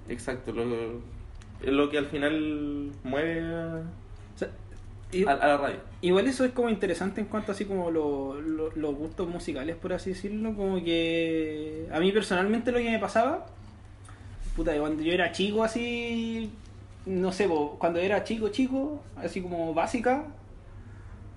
exacto. 0.08 0.52
Lo, 0.52 0.64
es 1.62 1.72
lo 1.72 1.88
que 1.90 1.98
al 1.98 2.06
final 2.06 2.90
mueve 3.02 3.40
a, 3.54 3.82
O 4.34 4.38
sea, 4.38 4.48
y- 5.12 5.24
a- 5.24 5.30
a 5.32 5.46
la 5.48 5.56
radio. 5.56 5.76
Igual 6.02 6.26
eso 6.26 6.44
es 6.44 6.52
como 6.52 6.68
interesante 6.68 7.20
en 7.22 7.26
cuanto 7.26 7.52
así 7.52 7.64
como 7.64 7.90
lo- 7.90 8.38
lo- 8.40 8.72
los 8.76 8.94
gustos 8.94 9.26
musicales, 9.28 9.76
por 9.76 9.92
así 9.94 10.10
decirlo, 10.10 10.54
como 10.54 10.82
que 10.84 11.86
a 11.92 11.98
mí 12.00 12.12
personalmente 12.12 12.72
lo 12.72 12.78
que 12.78 12.90
me 12.90 12.98
pasaba, 12.98 13.46
puta, 14.54 14.76
cuando 14.78 15.02
yo 15.02 15.12
era 15.12 15.32
chico 15.32 15.64
así, 15.64 16.50
no 17.06 17.32
sé, 17.32 17.48
cuando 17.78 17.98
era 17.98 18.24
chico 18.24 18.48
chico, 18.48 19.02
así 19.16 19.40
como 19.40 19.74
básica, 19.74 20.24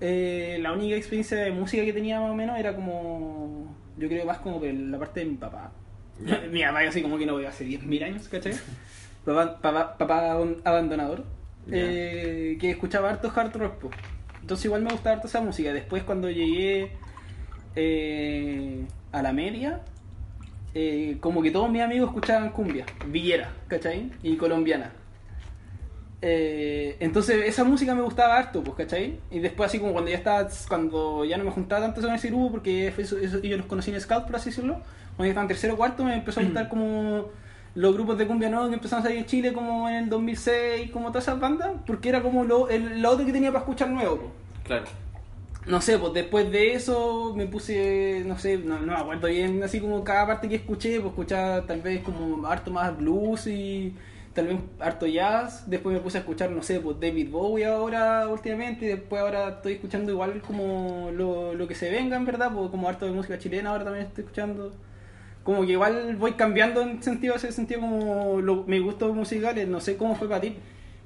eh, 0.00 0.58
la 0.60 0.72
única 0.72 0.96
experiencia 0.96 1.38
de 1.38 1.50
música 1.50 1.84
que 1.84 1.92
tenía 1.92 2.20
más 2.20 2.30
o 2.30 2.34
menos 2.34 2.58
era 2.58 2.74
como, 2.74 3.74
yo 3.96 4.08
creo 4.08 4.24
más 4.24 4.38
como 4.38 4.60
la 4.64 4.98
parte 4.98 5.20
de 5.20 5.26
mi 5.26 5.36
papá. 5.36 5.72
Mi 6.50 6.62
papá 6.62 6.80
así 6.80 7.02
como 7.02 7.16
que 7.16 7.26
no 7.26 7.36
veo 7.36 7.48
hace 7.48 7.64
10.000 7.64 8.04
años, 8.04 8.28
¿cachai? 8.28 8.54
Papá, 9.24 9.60
papá, 9.60 9.96
papá 9.98 10.32
abandonador. 10.64 11.24
Eh, 11.70 12.56
que 12.60 12.70
escuchaba 12.70 13.10
harto 13.10 13.30
hard 13.34 13.54
rock. 13.56 13.94
Entonces 14.40 14.64
igual 14.64 14.82
me 14.82 14.90
gustaba 14.90 15.16
harto 15.16 15.28
esa 15.28 15.40
música. 15.40 15.72
Después 15.72 16.02
cuando 16.02 16.30
llegué 16.30 16.92
eh, 17.76 18.86
a 19.12 19.22
la 19.22 19.32
media, 19.32 19.82
eh, 20.74 21.18
como 21.20 21.42
que 21.42 21.50
todos 21.50 21.70
mis 21.70 21.82
amigos 21.82 22.08
escuchaban 22.08 22.50
cumbia, 22.50 22.86
villera, 23.06 23.52
¿cachai? 23.68 24.10
Y 24.22 24.36
colombiana. 24.36 24.92
Eh, 26.20 26.96
entonces 26.98 27.44
esa 27.46 27.62
música 27.62 27.94
me 27.94 28.02
gustaba 28.02 28.36
harto, 28.36 28.62
pues, 28.64 28.76
¿cachai? 28.76 29.20
Y 29.30 29.38
después 29.38 29.68
así 29.68 29.78
como 29.78 29.92
cuando 29.92 30.10
ya 30.10 30.16
estaba, 30.16 30.48
cuando 30.68 31.24
ya 31.24 31.38
no 31.38 31.44
me 31.44 31.50
juntaba 31.52 31.82
tanto 31.82 32.00
con 32.00 32.12
ese 32.14 32.28
grupo, 32.28 32.50
porque 32.52 32.90
fue 32.94 33.04
eso, 33.04 33.18
eso- 33.18 33.40
yo 33.40 33.56
los 33.56 33.66
conocí 33.66 33.92
en 33.92 34.00
Scout, 34.00 34.26
por 34.26 34.36
así 34.36 34.50
decirlo, 34.50 34.74
cuando 35.16 35.24
ya 35.24 35.28
estaba 35.30 35.42
en 35.44 35.48
tercero 35.48 35.74
o 35.74 35.76
cuarto 35.76 36.04
me 36.04 36.14
empezó 36.14 36.40
a 36.40 36.42
gustar 36.44 36.68
como 36.68 37.26
los 37.74 37.94
grupos 37.94 38.18
de 38.18 38.26
cumbia 38.26 38.48
nuevos 38.50 38.68
que 38.68 38.74
empezaron 38.74 39.00
a 39.00 39.04
salir 39.04 39.18
en 39.20 39.26
Chile 39.26 39.52
como 39.52 39.88
en 39.88 39.94
el 39.96 40.08
2006, 40.08 40.90
como 40.90 41.08
todas 41.10 41.24
esas 41.24 41.38
bandas, 41.38 41.70
porque 41.86 42.08
era 42.08 42.20
como 42.22 42.42
lo, 42.44 42.68
el, 42.68 43.00
lo 43.00 43.10
otro 43.10 43.24
que 43.24 43.32
tenía 43.32 43.50
para 43.52 43.60
escuchar 43.60 43.88
nuevo, 43.90 44.16
pues. 44.16 44.32
Claro. 44.64 44.86
No 45.66 45.80
sé, 45.82 45.98
pues 45.98 46.14
después 46.14 46.50
de 46.50 46.72
eso 46.74 47.34
me 47.36 47.46
puse, 47.46 48.22
no 48.26 48.38
sé, 48.38 48.56
no, 48.58 48.78
no 48.80 48.86
me 48.94 48.98
acuerdo 48.98 49.28
bien, 49.28 49.62
así 49.62 49.80
como 49.80 50.02
cada 50.02 50.26
parte 50.26 50.48
que 50.48 50.54
escuché, 50.56 50.98
pues 51.00 51.10
escuchaba 51.12 51.66
tal 51.66 51.82
vez 51.82 52.02
como 52.02 52.46
harto 52.46 52.70
más 52.70 52.96
blues 52.96 53.46
y 53.46 53.94
vez 54.34 54.60
harto 54.80 55.06
jazz. 55.06 55.68
Después 55.68 55.94
me 55.94 56.00
puse 56.00 56.18
a 56.18 56.20
escuchar, 56.20 56.50
no 56.50 56.62
sé, 56.62 56.80
pues 56.80 56.98
David 57.00 57.30
Bowie 57.30 57.66
ahora 57.66 58.28
últimamente 58.28 58.86
y 58.86 58.88
después 58.88 59.20
ahora 59.20 59.48
estoy 59.48 59.74
escuchando 59.74 60.12
igual 60.12 60.40
como 60.40 61.10
lo, 61.12 61.54
lo 61.54 61.68
que 61.68 61.74
se 61.74 61.90
venga 61.90 62.16
en 62.16 62.24
verdad, 62.24 62.52
pues 62.52 62.70
como 62.70 62.88
harto 62.88 63.06
de 63.06 63.12
música 63.12 63.38
chilena 63.38 63.70
ahora 63.70 63.84
también 63.84 64.06
estoy 64.06 64.24
escuchando. 64.24 64.72
Como 65.44 65.64
que 65.64 65.72
igual 65.72 66.16
voy 66.16 66.32
cambiando 66.32 66.82
en 66.82 67.02
sentido, 67.02 67.34
ese 67.34 67.52
sentido 67.52 67.80
como 67.80 68.40
lo, 68.40 68.64
mis 68.64 68.82
gustos 68.82 69.14
musicales, 69.14 69.66
no 69.66 69.80
sé 69.80 69.96
cómo 69.96 70.14
fue 70.14 70.28
para 70.28 70.42
ti. 70.42 70.56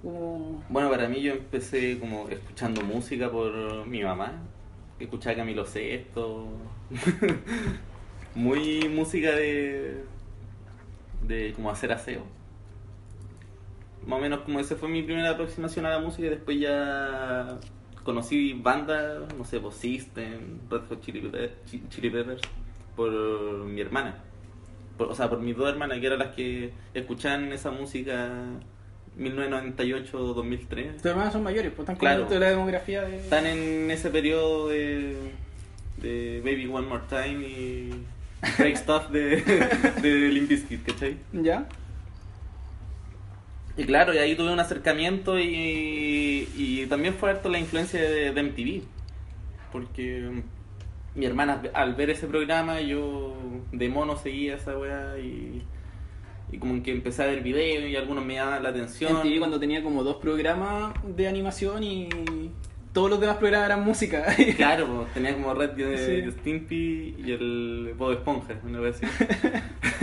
Como... 0.02 0.62
Bueno, 0.68 0.90
para 0.90 1.08
mí 1.08 1.22
yo 1.22 1.32
empecé 1.32 1.98
como 1.98 2.28
escuchando 2.28 2.82
música 2.82 3.30
por 3.30 3.86
mi 3.86 4.02
mamá, 4.02 4.42
que 4.98 5.04
escuchaba 5.04 5.36
Camilo 5.36 5.64
Sesto, 5.64 6.48
muy 8.34 8.88
música 8.88 9.30
de 9.30 10.12
de 11.26 11.52
como 11.54 11.70
hacer 11.70 11.92
aseo. 11.92 12.22
Más 14.06 14.18
o 14.18 14.22
menos 14.22 14.40
como 14.40 14.58
esa 14.60 14.74
fue 14.76 14.88
mi 14.88 15.02
primera 15.02 15.30
aproximación 15.30 15.86
a 15.86 15.90
la 15.90 15.98
música 16.00 16.26
y 16.26 16.30
después 16.30 16.58
ya 16.58 17.58
conocí 18.02 18.52
bandas, 18.54 19.32
no 19.38 19.44
sé, 19.44 19.60
pues 19.60 19.76
System, 19.76 20.58
Red 20.70 20.80
Hot 20.88 21.00
Chili 21.04 21.30
Chili 21.88 22.10
Peppers 22.10 22.40
por 22.96 23.10
mi 23.12 23.80
hermana. 23.80 24.16
Por- 24.98 25.08
o 25.08 25.14
sea, 25.14 25.28
por 25.30 25.38
mis 25.40 25.56
dos 25.56 25.68
hermanas 25.68 26.00
que 26.00 26.06
eran 26.06 26.18
las 26.18 26.34
que 26.34 26.72
escuchaban 26.94 27.52
esa 27.52 27.70
música 27.70 28.28
1998-2003. 29.18 30.96
Tus 30.96 31.06
hermanos 31.06 31.32
son 31.32 31.42
mayores, 31.42 31.70
pues 31.74 31.80
están 31.84 31.96
Claro. 31.96 32.26
con 32.26 32.40
la 32.40 32.50
demografía 32.50 33.02
de... 33.02 33.16
Están 33.18 33.46
en 33.46 33.90
ese 33.90 34.10
periodo 34.10 34.68
de, 34.68 35.16
de 35.98 36.40
Baby 36.44 36.66
One 36.66 36.86
More 36.86 37.02
Time 37.08 37.46
y 37.46 37.90
Break 38.58 38.76
Stuff 38.76 39.10
de, 39.10 39.36
de 40.02 40.10
Limp 40.28 40.48
Bizkit, 40.48 40.84
¿cachai? 40.86 41.16
¿Ya? 41.32 41.66
Y 43.76 43.84
claro, 43.84 44.12
y 44.12 44.18
ahí 44.18 44.36
tuve 44.36 44.52
un 44.52 44.60
acercamiento 44.60 45.38
y, 45.38 46.48
y 46.56 46.86
también 46.86 47.14
fue 47.14 47.30
harto 47.30 47.48
la 47.48 47.58
influencia 47.58 48.00
de, 48.00 48.32
de 48.32 48.42
MTV. 48.42 48.82
Porque 49.72 50.42
mi 51.14 51.26
hermana 51.26 51.62
al 51.74 51.94
ver 51.94 52.10
ese 52.10 52.26
programa 52.26 52.80
yo 52.80 53.34
de 53.70 53.88
mono 53.88 54.16
seguía 54.16 54.56
esa 54.56 54.78
weá 54.78 55.18
y, 55.18 55.62
y 56.50 56.58
como 56.58 56.82
que 56.82 56.90
empecé 56.90 57.22
a 57.22 57.26
ver 57.26 57.42
videos 57.42 57.88
y 57.88 57.96
algunos 57.96 58.24
me 58.24 58.34
llamaban 58.34 58.62
la 58.62 58.68
atención. 58.68 59.18
MTV 59.18 59.38
cuando 59.38 59.58
tenía 59.58 59.82
como 59.82 60.04
dos 60.04 60.16
programas 60.16 60.92
de 61.04 61.28
animación 61.28 61.82
y 61.82 62.08
todos 62.92 63.10
los 63.10 63.20
demás 63.20 63.36
programas 63.36 63.66
eran 63.66 63.84
música. 63.84 64.24
Claro, 64.56 64.86
pues, 64.86 65.14
tenía 65.14 65.32
como 65.34 65.54
Red 65.54 65.70
de 65.70 66.24
Sí. 66.24 66.30
Stimpy 66.38 67.16
y 67.24 67.32
el 67.32 67.94
Bob 67.96 68.12
Esponja, 68.12 68.54
una 68.64 68.80
vez 68.80 69.00
así. 69.02 69.06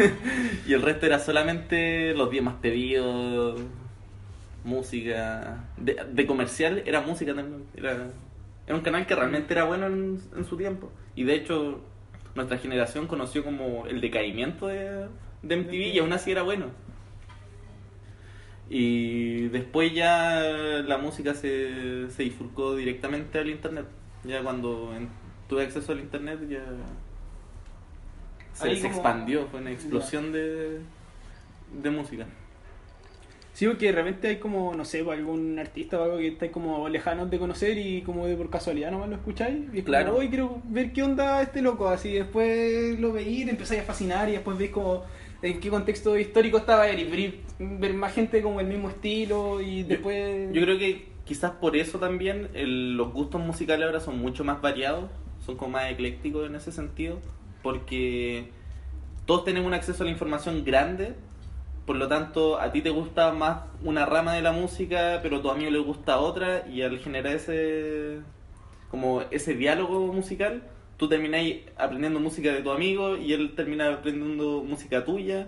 y 0.68 0.74
el 0.74 0.82
resto 0.82 1.06
era 1.06 1.20
solamente 1.20 2.14
los 2.14 2.30
días 2.32 2.44
más 2.44 2.56
pedidos, 2.56 3.62
música. 4.64 5.66
De, 5.78 5.98
de 6.12 6.26
comercial 6.26 6.84
era 6.86 7.02
música 7.02 7.34
también. 7.34 7.64
Era, 7.76 8.08
era 8.66 8.76
un 8.76 8.82
canal 8.82 9.06
que 9.06 9.16
realmente 9.16 9.54
era 9.54 9.64
bueno 9.66 9.88
en, 9.88 10.20
en 10.36 10.46
su 10.46 10.58
tiempo. 10.58 10.92
Y 11.16 11.24
de 11.24 11.36
hecho, 11.36 11.82
nuestra 12.36 12.58
generación 12.58 13.08
conoció 13.08 13.44
como 13.44 13.86
el 13.88 14.02
decaimiento 14.02 14.68
de, 14.68 15.08
de 15.42 15.58
MTV 15.58 15.74
y 15.74 16.00
aún 16.00 16.14
así 16.14 16.32
era 16.32 16.44
bueno. 16.44 16.68
Y 18.70 19.48
después 19.48 19.94
ya 19.94 20.42
la 20.86 20.98
música 21.00 21.34
se, 21.34 22.10
se 22.12 22.24
bifurcó 22.24 22.76
directamente 22.76 23.40
al 23.40 23.50
internet. 23.50 23.86
Ya 24.24 24.44
cuando 24.44 24.94
en- 24.96 25.10
tuve 25.48 25.64
acceso 25.64 25.92
al 25.94 26.00
internet 26.02 26.40
ya 26.50 26.64
se, 28.54 28.76
se 28.76 28.82
como- 28.82 28.94
expandió, 28.94 29.48
fue 29.48 29.62
una 29.62 29.72
explosión 29.72 30.32
de, 30.32 30.80
de 31.82 31.90
música. 31.90 32.26
Sí, 33.54 33.68
porque 33.68 33.88
de 33.88 33.92
repente 33.92 34.28
hay 34.30 34.38
como, 34.38 34.74
no 34.74 34.86
sé, 34.86 35.04
pues, 35.04 35.18
algún 35.18 35.60
artista 35.60 36.00
o 36.00 36.04
algo 36.04 36.18
que 36.18 36.28
estáis 36.30 36.52
como 36.52 36.88
lejanos 36.88 37.30
de 37.30 37.40
conocer 37.40 37.78
y 37.78 38.02
como 38.04 38.26
de 38.26 38.36
por 38.38 38.50
casualidad 38.50 38.92
nomás 38.92 39.10
lo 39.10 39.16
escucháis. 39.16 39.58
Y 39.74 39.80
es 39.80 39.84
Claro. 39.84 40.16
hoy 40.16 40.30
quiero 40.30 40.62
ver 40.66 40.94
qué 40.94 41.04
onda 41.04 41.42
este 41.42 41.62
loco. 41.62 41.90
Así 41.90 42.14
después 42.14 42.98
lo 43.00 43.12
veis, 43.12 43.46
te 43.46 43.52
empezáis 43.52 43.82
a 43.82 43.86
fascinar 43.86 44.30
y 44.30 44.34
después 44.34 44.58
veis 44.58 44.72
como 44.72 45.04
en 45.42 45.60
qué 45.60 45.70
contexto 45.70 46.18
histórico 46.18 46.58
estaba 46.58 46.84
veis 46.84 47.36
ver 47.60 47.94
más 47.94 48.14
gente 48.14 48.42
como 48.42 48.60
el 48.60 48.68
mismo 48.68 48.90
estilo 48.90 49.62
y 49.62 49.84
después... 49.84 50.52
Yo 50.54 50.62
creo 50.62 50.78
que 50.78 51.08
quizás 51.26 51.52
por 51.52 51.76
eso 51.76 52.00
también 52.00 52.50
el- 52.54 52.98
los 52.98 53.14
gustos 53.14 53.40
musicales 53.42 53.86
ahora 53.86 54.00
son 54.00 54.20
mucho 54.20 54.44
más 54.44 54.62
variados, 54.62 55.10
son 55.46 55.56
como 55.56 55.72
más 55.72 55.92
eclécticos 55.92 56.48
en 56.48 56.56
ese 56.56 56.72
sentido, 56.72 57.20
porque 57.64 58.50
todos 59.26 59.46
tenemos 59.46 59.68
un 59.68 59.74
acceso 59.74 60.04
a 60.04 60.06
la 60.06 60.12
información 60.12 60.64
grande, 60.66 61.14
por 61.86 61.96
lo 61.96 62.08
tanto 62.08 62.60
a 62.60 62.72
ti 62.72 62.82
te 62.82 62.90
gusta 62.90 63.32
más 63.32 63.62
una 63.84 64.06
rama 64.06 64.34
de 64.34 64.42
la 64.42 64.52
música, 64.52 65.20
pero 65.24 65.38
a 65.38 65.42
tu 65.42 65.50
amigo 65.50 65.72
le 65.72 65.80
gusta 65.80 66.18
otra, 66.20 66.68
y 66.68 66.82
al 66.82 67.00
generar 67.00 67.34
ese 67.36 68.20
como 68.92 69.22
ese 69.30 69.54
diálogo 69.54 70.12
musical, 70.12 70.64
tú 71.00 71.08
termináis 71.10 71.62
aprendiendo 71.78 72.20
música 72.20 72.52
de 72.52 72.62
tu 72.62 72.70
amigo 72.72 73.18
y 73.18 73.34
él 73.34 73.54
termina 73.56 73.88
aprendiendo 73.92 74.62
música 74.64 75.04
tuya, 75.06 75.48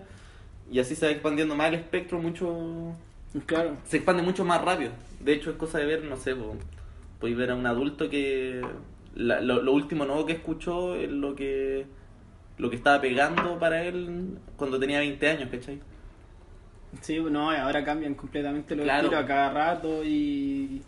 y 0.72 0.80
así 0.80 0.96
se 0.96 1.06
va 1.06 1.12
expandiendo 1.12 1.56
más 1.56 1.68
el 1.68 1.76
espectro 1.76 2.18
mucho 2.20 2.96
Claro. 3.46 3.78
se 3.84 3.98
expande 3.98 4.24
mucho 4.24 4.44
más 4.46 4.62
rápido. 4.64 4.92
De 5.20 5.34
hecho, 5.34 5.52
es 5.52 5.58
cosa 5.58 5.78
de 5.78 5.86
ver, 5.86 6.04
no 6.06 6.16
sé, 6.18 6.36
po, 6.36 6.56
podéis 7.20 7.38
ver 7.38 7.52
a 7.52 7.56
un 7.56 7.66
adulto 7.68 8.10
que 8.10 8.62
la- 9.14 9.42
lo, 9.42 9.62
lo 9.62 9.74
último 9.74 10.06
nuevo 10.06 10.26
que 10.26 10.34
escuchó 10.34 10.96
es 10.96 11.10
lo 11.12 11.36
que 11.36 11.86
lo 12.58 12.70
que 12.70 12.76
estaba 12.78 13.02
pegando 13.02 13.58
para 13.60 13.84
él 13.84 14.38
cuando 14.56 14.80
tenía 14.80 15.00
20 15.00 15.28
años, 15.28 15.50
¿cachai? 15.50 15.80
Sí, 17.02 17.20
no, 17.20 17.50
ahora 17.50 17.84
cambian 17.84 18.14
completamente 18.16 18.76
los 18.76 18.84
Claro. 18.84 19.06
estilos 19.08 19.24
a 19.24 19.28
cada 19.28 19.52
rato 19.52 20.04
y 20.04 20.82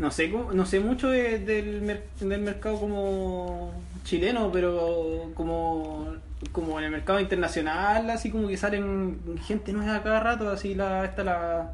no 0.00 0.10
sé 0.10 0.28
no 0.28 0.66
sé 0.66 0.80
mucho 0.80 1.08
de- 1.10 1.38
del, 1.38 1.82
mer- 1.82 2.04
del 2.18 2.40
mercado 2.40 2.80
como 2.80 3.72
chileno, 4.04 4.50
pero 4.52 5.30
como 5.34 6.08
como 6.52 6.78
en 6.78 6.86
el 6.86 6.90
mercado 6.90 7.20
internacional, 7.20 8.08
así 8.10 8.30
como 8.30 8.48
que 8.48 8.56
salen 8.56 9.18
gente 9.44 9.72
nueva 9.72 10.02
cada 10.02 10.20
rato, 10.20 10.48
así 10.50 10.74
la 10.74 11.04
está 11.04 11.22
la 11.22 11.72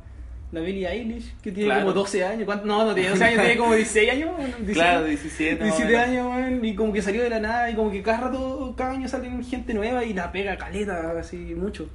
la 0.53 0.61
Billie 0.61 0.89
Eilish, 0.89 1.35
que 1.43 1.51
tiene 1.53 1.69
Claro. 1.71 1.83
como 1.87 1.93
12 1.95 2.25
años. 2.25 2.45
¿Cuánto? 2.47 2.67
No, 2.67 2.85
no 2.85 2.95
tiene 2.95 3.11
12 3.11 3.25
años, 3.25 3.41
tiene 3.43 3.57
como 3.59 3.75
16 3.75 4.11
años. 4.13 4.31
bueno, 4.37 4.55
17. 4.59 4.73
Claro, 4.75 5.05
17. 5.05 5.65
más 5.65 5.73
o 5.75 5.77
17 5.77 5.93
menos. 5.93 6.09
años, 6.09 6.27
weón, 6.51 6.65
y 6.65 6.75
como 6.77 6.93
que 6.93 7.03
salió 7.03 7.23
de 7.23 7.31
la 7.31 7.41
nada, 7.41 7.71
y 7.71 7.75
como 7.75 7.91
que 7.91 8.03
cada 8.03 8.19
rato, 8.29 8.75
cada 8.77 8.91
año 8.93 9.09
salen 9.09 9.45
gente 9.45 9.75
nueva 9.75 10.05
y 10.05 10.13
la 10.15 10.31
pega 10.33 10.57
caleta, 10.57 11.15
así 11.19 11.37
mucho. 11.57 11.89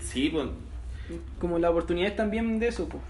Sí, 0.00 0.28
pues. 0.30 0.48
Como 1.38 1.58
la 1.58 1.70
oportunidad 1.70 2.08
es 2.10 2.16
también 2.16 2.58
de 2.58 2.68
eso, 2.68 2.88
pues. 2.88 3.02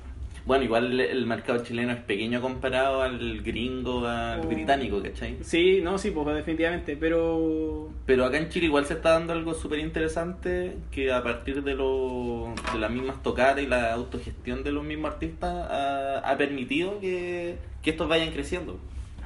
Bueno, 0.49 0.65
igual 0.65 0.99
el 0.99 1.27
mercado 1.27 1.63
chileno 1.63 1.93
es 1.93 1.99
pequeño 1.99 2.41
comparado 2.41 3.03
al 3.03 3.43
gringo, 3.43 4.07
al 4.07 4.41
Oh. 4.41 4.45
británico, 4.45 5.03
¿cachai? 5.03 5.37
Sí, 5.43 5.81
no, 5.83 5.99
sí, 5.99 6.11
pues 6.11 6.27
definitivamente, 6.35 6.97
pero... 6.97 7.91
Pero 8.07 8.25
acá 8.25 8.39
en 8.39 8.49
Chile 8.49 8.65
igual 8.65 8.87
se 8.87 8.95
está 8.95 9.11
dando 9.11 9.35
algo 9.35 9.53
súper 9.53 9.79
interesante 9.81 10.79
que 10.91 11.13
a 11.13 11.23
partir 11.23 11.63
de, 11.63 11.75
lo, 11.75 12.55
de 12.73 12.79
las 12.79 12.91
mismas 12.91 13.23
tocadas 13.23 13.61
y 13.61 13.67
la 13.67 13.93
autogestión 13.93 14.65
de 14.65 14.73
los 14.73 14.83
mismos 14.85 15.13
artistas 15.13 15.53
ha, 15.71 16.21
ha 16.21 16.39
permitido 16.39 16.99
que, 16.99 17.57
que 17.83 17.91
estos 17.91 18.09
vayan 18.09 18.33
creciendo. 18.33 18.79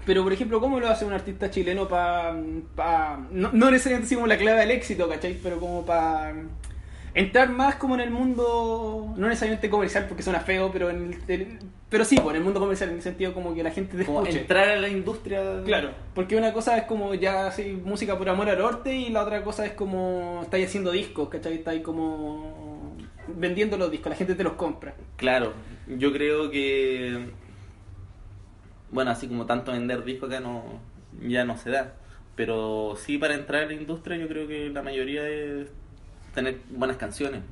Pero, 0.05 0.25
por 0.25 0.33
ejemplo, 0.33 0.59
¿cómo 0.59 0.81
lo 0.81 0.89
hace 0.89 1.05
un 1.05 1.13
artista 1.13 1.53
chileno 1.53 1.87
para... 1.87 2.35
Pa, 2.75 3.25
no, 3.31 3.51
no 3.53 3.71
necesariamente 3.71 4.13
como 4.17 4.27
la 4.27 4.37
clave 4.37 4.59
del 4.59 4.73
éxito, 4.73 5.09
¿cachai? 5.09 5.39
Pero 5.41 5.61
como 5.61 5.87
para 5.87 6.35
entrar 7.15 7.51
más 7.51 7.75
como 7.77 7.95
en 7.95 8.01
el 8.01 8.11
mundo, 8.11 9.13
no 9.17 9.29
necesariamente 9.29 9.69
comercial 9.69 10.07
porque 10.09 10.23
suena 10.23 10.41
feo, 10.41 10.71
pero 10.73 10.91
en 10.91 11.13
el, 11.29 11.31
el- 11.41 11.59
pero 11.89 12.05
sí, 12.07 12.17
pues, 12.17 12.31
en 12.31 12.37
el 12.37 12.45
mundo 12.45 12.59
comercial, 12.61 12.89
en 12.91 12.97
el 12.97 13.03
sentido 13.03 13.35
como 13.35 13.55
que 13.55 13.63
la 13.63 13.71
gente 13.71 13.99
te 13.99 14.05
Como 14.07 14.25
entrar 14.27 14.69
a 14.71 14.77
la 14.81 14.89
industria. 14.89 15.63
Claro, 15.65 15.91
porque 16.15 16.37
una 16.37 16.53
cosa 16.55 16.79
es 16.79 16.85
como 16.85 17.15
ya 17.15 17.49
así 17.49 17.79
música 17.85 18.17
por 18.17 18.29
amor 18.31 18.49
al 18.49 18.65
arte 18.65 18.95
y 18.97 19.11
la 19.11 19.23
otra 19.23 19.43
cosa 19.43 19.67
es 19.67 19.73
como 19.73 20.41
estáis 20.43 20.69
haciendo 20.69 20.91
discos, 20.91 21.29
¿cachai? 21.29 21.55
Estáis 21.55 21.83
como 21.83 22.97
vendiendo 23.37 23.77
los 23.77 23.91
discos, 23.91 24.11
la 24.11 24.17
gente 24.17 24.35
te 24.35 24.43
los 24.45 24.55
compra. 24.55 24.95
Claro, 25.17 25.53
yo 25.87 26.13
creo 26.13 26.51
que. 26.51 27.31
Bueno, 28.91 29.11
así 29.11 29.27
como 29.29 29.47
tanto 29.47 29.73
vender 29.73 30.05
discos 30.05 30.31
acá 30.31 30.41
no, 30.41 30.81
ya 31.21 31.45
no 31.45 31.57
se 31.57 31.71
da. 31.71 31.95
Pero 32.37 32.95
sí, 32.97 33.19
para 33.19 33.35
entrar 33.35 33.65
a 33.65 33.67
la 33.67 33.75
industria, 33.75 34.17
yo 34.17 34.29
creo 34.29 34.47
que 34.49 34.71
la 34.71 34.83
mayoría 34.83 35.29
es 35.29 35.69
tener 36.35 36.61
buenas 36.71 36.97
canciones. 36.97 37.43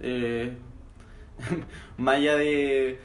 Eh, 0.00 0.56
más 1.96 2.16
allá 2.16 2.36
de, 2.36 2.98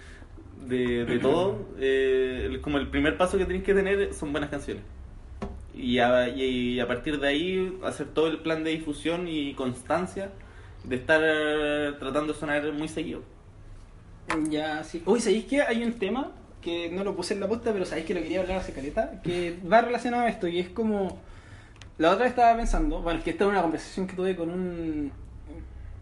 de, 0.65 1.05
de 1.05 1.19
todo, 1.19 1.69
eh, 1.79 2.59
como 2.61 2.77
el 2.77 2.89
primer 2.89 3.17
paso 3.17 3.37
que 3.37 3.45
tenéis 3.45 3.63
que 3.63 3.73
tener 3.73 4.13
son 4.13 4.31
buenas 4.31 4.49
canciones. 4.49 4.83
Y 5.75 5.97
a, 5.97 6.87
partir 6.87 7.19
de 7.19 7.27
ahí 7.27 7.79
hacer 7.83 8.07
todo 8.07 8.27
el 8.27 8.39
plan 8.39 8.63
de 8.63 8.71
difusión 8.71 9.27
y 9.27 9.53
constancia 9.55 10.31
de 10.83 10.95
estar 10.95 11.19
tratando 11.99 12.33
de 12.33 12.39
sonar 12.39 12.71
muy 12.73 12.87
seguido. 12.87 13.23
Ya, 14.49 14.83
sí. 14.83 15.01
Uy, 15.05 15.19
¿sabéis 15.19 15.45
que 15.45 15.61
hay 15.61 15.83
un 15.83 15.93
tema 15.93 16.31
que 16.61 16.89
no 16.89 17.03
lo 17.03 17.15
puse 17.15 17.33
en 17.33 17.39
la 17.39 17.47
posta, 17.47 17.73
pero 17.73 17.85
sabéis 17.85 18.05
que 18.05 18.13
lo 18.13 18.21
quería 18.21 18.41
hablar 18.41 18.59
hace 18.59 18.73
caleta? 18.73 19.21
Que 19.23 19.57
va 19.69 19.81
relacionado 19.81 20.23
a 20.23 20.29
esto 20.29 20.47
y 20.47 20.59
es 20.59 20.69
como. 20.69 21.19
La 21.97 22.09
otra 22.11 22.23
vez 22.23 22.31
estaba 22.31 22.57
pensando, 22.57 23.01
bueno, 23.01 23.19
es 23.19 23.23
que 23.23 23.31
esta 23.31 23.43
es 23.45 23.49
una 23.51 23.61
conversación 23.61 24.07
que 24.07 24.15
tuve 24.15 24.35
con 24.35 24.49
un. 24.49 25.11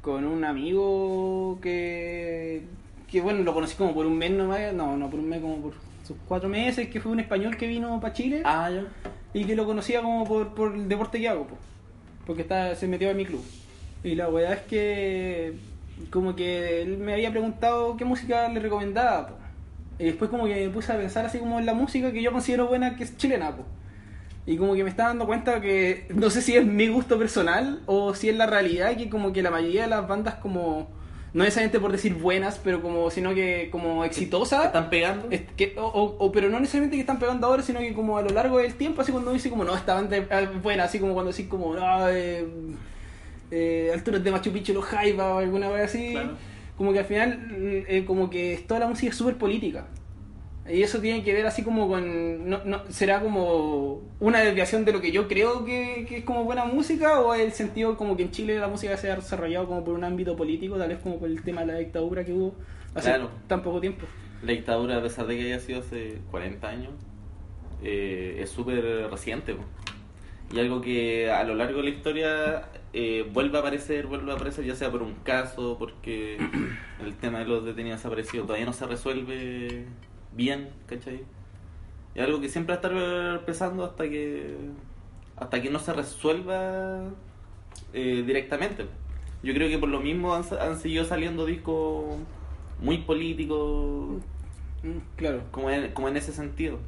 con 0.02 0.26
un 0.26 0.44
amigo 0.44 1.60
que. 1.62 2.64
que 3.10 3.22
bueno, 3.22 3.44
lo 3.44 3.54
conocí 3.54 3.76
como 3.76 3.94
por 3.94 4.06
un 4.06 4.18
mes 4.18 4.32
nomás, 4.32 4.74
no, 4.74 4.96
no 4.98 5.10
por 5.10 5.20
un 5.20 5.28
mes, 5.30 5.42
como 5.42 5.58
por 5.58 5.74
sus 6.06 6.16
cuatro 6.28 6.50
meses, 6.50 6.88
que 6.88 7.02
fue 7.02 7.12
un 7.12 7.20
español 7.20 7.58
que 7.58 7.68
vino 7.68 8.00
para 8.00 8.14
Chile 8.14 8.42
Ah, 8.46 8.70
ya. 8.72 8.86
y 9.34 9.46
que 9.46 9.56
lo 9.56 9.66
conocía 9.66 10.02
como 10.02 10.26
por, 10.26 10.54
por 10.56 10.74
el 10.74 10.88
deporte 10.88 11.20
que 11.20 11.28
hago, 11.30 11.46
po, 11.46 11.58
porque 12.26 12.42
está, 12.44 12.74
se 12.76 12.88
metió 12.88 13.12
a 13.12 13.14
mi 13.14 13.26
club. 13.26 13.44
Y 14.04 14.16
la 14.16 14.30
weá 14.30 14.54
es 14.54 14.62
que 14.62 15.54
como 16.10 16.36
que 16.36 16.82
él 16.82 16.98
me 16.98 17.14
había 17.14 17.30
preguntado 17.32 17.96
qué 17.98 18.06
música 18.06 18.48
le 18.48 18.60
recomendaba, 18.62 19.28
po. 19.28 19.34
y 20.00 20.06
después 20.06 20.32
como 20.32 20.46
que 20.46 20.56
me 20.68 20.70
puse 20.74 20.92
a 20.94 20.98
pensar 20.98 21.26
así 21.26 21.38
como 21.38 21.60
en 21.60 21.66
la 21.66 21.74
música 21.74 22.12
que 22.14 22.24
yo 22.24 22.32
considero 22.32 22.68
buena, 22.68 22.96
que 22.96 23.04
es 23.04 23.18
chilena, 23.18 23.56
po. 23.56 23.64
Y 24.52 24.58
como 24.58 24.76
que 24.76 24.84
me 24.84 24.90
estaba 24.90 25.10
dando 25.10 25.26
cuenta 25.26 25.62
que 25.62 26.06
no 26.14 26.30
sé 26.30 26.42
si 26.42 26.56
es 26.58 26.66
mi 26.66 26.88
gusto 26.88 27.18
personal 27.18 27.82
o 27.86 28.14
si 28.14 28.30
es 28.30 28.36
la 28.36 28.46
realidad, 28.48 28.96
que 28.98 29.10
como 29.10 29.32
que 29.32 29.42
la 29.42 29.50
mayoría 29.52 29.84
de 29.84 29.88
las 29.88 30.08
bandas 30.08 30.36
como, 30.36 30.90
no 31.34 31.44
necesariamente 31.44 31.80
por 31.80 31.92
decir 31.92 32.16
buenas, 32.16 32.60
pero 32.64 32.82
como, 32.82 33.10
sino 33.10 33.34
que 33.34 33.70
como 33.72 34.04
exitosas, 34.04 34.66
¿Están 34.66 34.90
pegando? 34.90 35.28
es 35.32 35.42
que, 35.56 35.74
o, 35.78 35.86
o- 35.86 36.18
o- 36.26 36.32
pero 36.32 36.50
no 36.50 36.60
necesariamente 36.60 36.98
que 36.98 37.02
están 37.02 37.20
pegando 37.20 37.48
ahora, 37.48 37.64
sino 37.64 37.80
que 37.80 37.94
como 37.94 38.18
a 38.18 38.22
lo 38.22 38.30
largo 38.30 38.58
del 38.58 38.74
tiempo, 38.76 39.02
así 39.02 39.12
cuando 39.12 39.32
dice 39.32 39.50
como, 39.50 39.64
no, 39.64 39.76
esta 39.76 39.94
banda 39.94 40.18
es 40.18 40.62
buena, 40.62 40.84
así 40.84 41.00
como 41.00 41.14
cuando 41.14 41.32
decís 41.32 41.48
como, 41.48 41.74
no, 41.74 42.10
eh, 42.10 42.46
eh, 43.52 43.92
alturas 43.94 44.24
de 44.24 44.32
Machu 44.32 44.52
Picchu, 44.52 44.74
los 44.74 44.86
Jaiba 44.86 45.36
o 45.36 45.38
alguna 45.40 45.70
vez 45.70 45.86
así, 45.86 46.12
Claro. 46.12 46.32
como 46.78 46.94
que 46.94 47.00
al 47.00 47.06
final, 47.06 47.48
eh, 47.88 48.04
como 48.06 48.30
que 48.30 48.64
toda 48.68 48.80
la 48.80 48.88
música 48.88 49.10
es 49.12 49.16
súper 49.18 49.36
política. 49.38 49.86
Y 50.74 50.84
eso 50.84 51.00
tiene 51.00 51.24
que 51.24 51.34
ver 51.34 51.46
así 51.46 51.64
como 51.64 51.88
con, 51.88 52.50
no, 52.50 52.64
no, 52.64 52.82
será 52.90 53.20
como 53.22 54.02
una 54.20 54.40
desviación 54.40 54.86
de 54.86 54.94
lo 54.94 55.02
que 55.02 55.12
yo 55.12 55.28
creo 55.28 55.66
que, 55.66 56.06
que 56.08 56.18
es 56.20 56.24
como 56.24 56.44
buena 56.46 56.66
música 56.66 57.20
o 57.20 57.34
el 57.34 57.52
sentido 57.52 57.98
como 57.98 58.16
que 58.16 58.24
en 58.24 58.32
Chile 58.32 58.58
la 58.60 58.68
música 58.68 58.96
se 58.98 59.12
ha 59.12 59.16
desarrollado 59.16 59.68
como 59.68 59.84
por 59.84 59.94
un 59.96 60.04
ámbito 60.04 60.36
político, 60.36 60.78
tal 60.78 60.90
vez 60.90 61.00
como 61.00 61.20
por 61.20 61.30
el 61.30 61.42
tema 61.44 61.62
de 61.62 61.68
la 61.68 61.80
dictadura 61.80 62.24
que 62.24 62.34
hubo 62.34 62.56
hace 62.96 63.10
Claro. 63.10 63.30
tan 63.48 63.62
poco 63.62 63.82
tiempo. 63.82 64.06
La 64.44 64.52
dictadura, 64.54 64.98
a 64.98 65.02
pesar 65.02 65.28
de 65.28 65.38
que 65.38 65.44
haya 65.44 65.60
sido 65.60 65.80
hace 65.80 66.20
40 66.32 66.68
años, 66.70 66.92
eh, 67.84 68.38
es 68.40 68.50
súper 68.50 69.08
reciente. 69.10 69.54
po. 69.54 69.64
Y 70.54 70.60
algo 70.60 70.82
que 70.82 71.32
a 71.32 71.44
lo 71.44 71.56
largo 71.56 71.78
de 71.78 71.84
la 71.84 71.90
historia 71.92 72.64
eh, 72.94 73.26
vuelve 73.32 73.58
a 73.58 73.62
aparecer, 73.62 74.08
vuelve 74.08 74.32
a 74.32 74.36
aparecer, 74.36 74.66
ya 74.66 74.76
sea 74.76 74.92
por 74.92 75.02
un 75.02 75.14
caso, 75.24 75.78
porque 75.80 76.38
el 77.06 77.16
tema 77.16 77.40
de 77.40 77.46
los 77.46 77.64
detenidos 77.66 78.00
desaparecidos 78.00 78.48
todavía 78.48 78.66
no 78.66 78.74
se 78.74 78.86
resuelve 78.86 79.86
bien, 80.36 80.70
¿cachai? 80.88 81.22
Es 82.16 82.24
algo 82.24 82.42
que 82.42 82.50
siempre 82.50 82.76
va 82.76 82.82
a 82.82 82.88
estar 82.88 83.46
pesando 83.46 83.86
hasta 83.86 84.04
que 84.10 84.56
hasta 85.38 85.62
que 85.62 85.70
no 85.70 85.80
se 85.80 85.94
resuelva 85.94 87.04
eh, 87.94 88.24
directamente. 88.26 88.86
Yo 89.44 89.54
creo 89.54 89.70
que 89.70 89.80
por 89.80 89.90
lo 89.90 90.00
mismo 90.02 90.36
han, 90.36 90.44
han 90.60 90.80
seguido 90.80 91.06
saliendo 91.06 91.46
discos 91.46 92.18
muy 92.82 93.00
políticos, 93.00 94.22
Mm, 94.84 94.98
Claro. 95.16 95.44
como 95.52 95.70
en, 95.70 95.92
como 95.94 96.08
en 96.08 96.18
ese 96.18 96.32
sentido. 96.34 96.80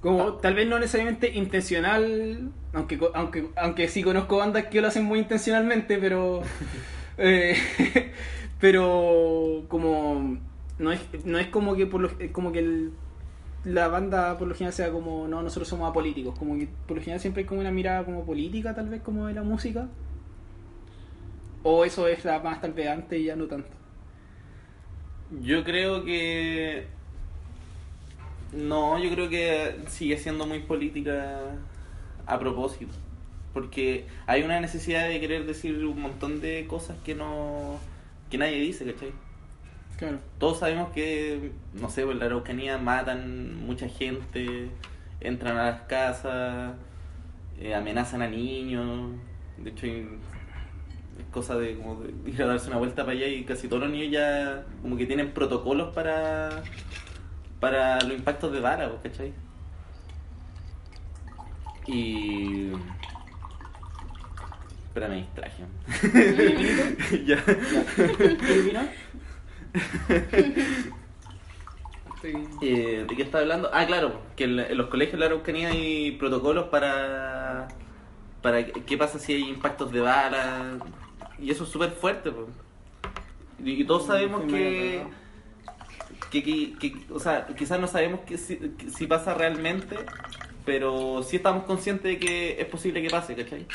Como 0.00 0.34
tal 0.34 0.54
vez 0.54 0.68
no 0.68 0.78
necesariamente 0.78 1.30
intencional, 1.34 2.50
aunque 2.72 2.98
aunque 3.14 3.48
aunque 3.56 3.88
sí 3.88 4.02
conozco 4.02 4.36
bandas 4.36 4.66
que 4.66 4.80
lo 4.80 4.88
hacen 4.88 5.04
muy 5.04 5.18
intencionalmente, 5.20 5.98
pero 5.98 6.42
eh, 7.18 7.56
pero 8.60 9.64
como 9.68 10.38
no 10.78 10.92
es 10.92 11.00
no 11.24 11.38
es 11.38 11.48
como 11.48 11.74
que 11.76 11.86
por 11.86 12.00
lo, 12.00 12.10
como 12.32 12.52
que 12.52 12.60
el- 12.60 12.92
la 13.64 13.88
banda 13.88 14.38
por 14.38 14.48
lo 14.48 14.54
general 14.54 14.72
sea 14.72 14.92
como 14.92 15.28
no 15.28 15.42
nosotros 15.42 15.68
somos 15.68 15.90
apolíticos, 15.90 16.38
como 16.38 16.56
que 16.58 16.68
por 16.86 16.96
lo 16.98 17.02
general 17.02 17.20
siempre 17.20 17.42
hay 17.42 17.46
como 17.48 17.60
una 17.60 17.70
mirada 17.72 18.04
como 18.04 18.24
política 18.26 18.74
tal 18.74 18.88
vez 18.88 19.02
como 19.02 19.26
de 19.26 19.34
la 19.34 19.42
música. 19.42 19.88
O 21.62 21.84
eso 21.84 22.08
es 22.08 22.24
la 22.24 22.38
más 22.40 22.62
tal 22.62 22.72
vez 22.72 22.88
antes 22.88 23.20
y 23.20 23.24
ya 23.24 23.36
no 23.36 23.46
tanto. 23.46 23.68
Yo 25.42 25.64
creo 25.64 26.04
que. 26.04 26.86
No, 28.52 28.98
yo 28.98 29.10
creo 29.10 29.28
que 29.28 29.76
sigue 29.88 30.16
siendo 30.18 30.46
muy 30.46 30.60
política 30.60 31.40
a 32.26 32.38
propósito. 32.38 32.94
Porque 33.52 34.06
hay 34.26 34.42
una 34.42 34.60
necesidad 34.60 35.08
de 35.08 35.20
querer 35.20 35.46
decir 35.46 35.84
un 35.86 36.00
montón 36.00 36.40
de 36.40 36.66
cosas 36.68 36.98
que 37.04 37.14
no. 37.14 37.80
que 38.30 38.38
nadie 38.38 38.60
dice, 38.60 38.84
¿cachai? 38.92 39.12
Claro. 39.96 40.18
Todos 40.38 40.58
sabemos 40.58 40.90
que, 40.92 41.52
no 41.74 41.88
sé, 41.88 42.02
en 42.02 42.18
la 42.18 42.26
Araucanía 42.26 42.76
matan 42.78 43.64
mucha 43.64 43.88
gente, 43.88 44.68
entran 45.20 45.56
a 45.56 45.70
las 45.70 45.80
casas, 45.82 46.74
eh, 47.58 47.74
amenazan 47.74 48.22
a 48.22 48.28
niños. 48.28 49.12
De 49.56 49.70
hecho, 49.70 49.86
es 49.86 50.06
cosa 51.30 51.56
de, 51.56 51.76
como 51.76 52.02
de 52.02 52.30
ir 52.30 52.42
a 52.42 52.46
darse 52.46 52.68
una 52.68 52.76
vuelta 52.76 53.04
para 53.04 53.16
allá 53.16 53.26
y 53.26 53.44
casi 53.44 53.68
todos 53.68 53.82
los 53.82 53.90
niños 53.90 54.12
ya 54.12 54.64
como 54.82 54.96
que 54.96 55.06
tienen 55.06 55.32
protocolos 55.32 55.94
para 55.94 56.62
para 57.60 58.00
los 58.02 58.18
impactos 58.18 58.52
de 58.52 58.60
bala, 58.60 58.88
¿vos 58.88 59.00
¿cachai? 59.02 59.32
Y... 61.86 62.70
Espera, 64.86 65.08
me 65.08 65.16
distraje. 65.16 65.62
ya. 67.26 67.42
¿Qué 67.44 68.60
opinas? 68.60 68.86
Sí. 72.22 72.32
Eh, 72.60 73.04
¿De 73.08 73.16
qué 73.16 73.22
estaba 73.22 73.42
hablando? 73.42 73.70
Ah, 73.72 73.86
claro, 73.86 74.20
que 74.36 74.44
en, 74.44 74.58
en 74.58 74.76
los 74.78 74.88
colegios 74.88 75.12
de 75.14 75.18
la 75.20 75.26
Araucanía 75.26 75.68
hay 75.70 76.12
protocolos 76.12 76.68
para, 76.68 77.68
para 78.42 78.64
qué 78.66 78.98
pasa 78.98 79.18
si 79.18 79.34
hay 79.34 79.48
impactos 79.50 79.92
de 79.92 80.00
bala. 80.00 80.78
Y 81.38 81.50
eso 81.50 81.64
es 81.64 81.70
súper 81.70 81.92
fuerte. 81.92 82.30
po. 82.32 82.48
Y, 83.58 83.72
y 83.82 83.84
todos 83.86 84.06
sabemos 84.06 84.44
que, 84.44 85.08
cagado. 85.08 85.10
que, 86.30 86.42
que, 86.42 86.78
que- 86.78 87.12
o 87.12 87.18
sea, 87.20 87.46
quizás 87.56 87.80
no 87.80 87.86
sabemos 87.86 88.20
que 88.22 88.38
si, 88.38 88.56
que 88.58 88.90
si 88.90 89.06
pasa 89.06 89.34
realmente, 89.34 89.96
pero 90.64 91.22
sí 91.22 91.36
estamos 91.36 91.64
conscientes 91.64 92.04
de 92.12 92.18
que 92.18 92.60
es 92.60 92.66
posible 92.68 93.02
que 93.02 93.10
pase, 93.10 93.36
¿cachai? 93.36 93.66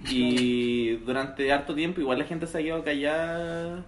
Y 0.00 0.96
durante 0.98 1.52
harto 1.52 1.74
tiempo 1.74 2.00
igual 2.00 2.18
la 2.18 2.24
gente 2.26 2.46
se 2.46 2.58
ha 2.58 2.62
quedado 2.62 2.84
callada 2.84 3.86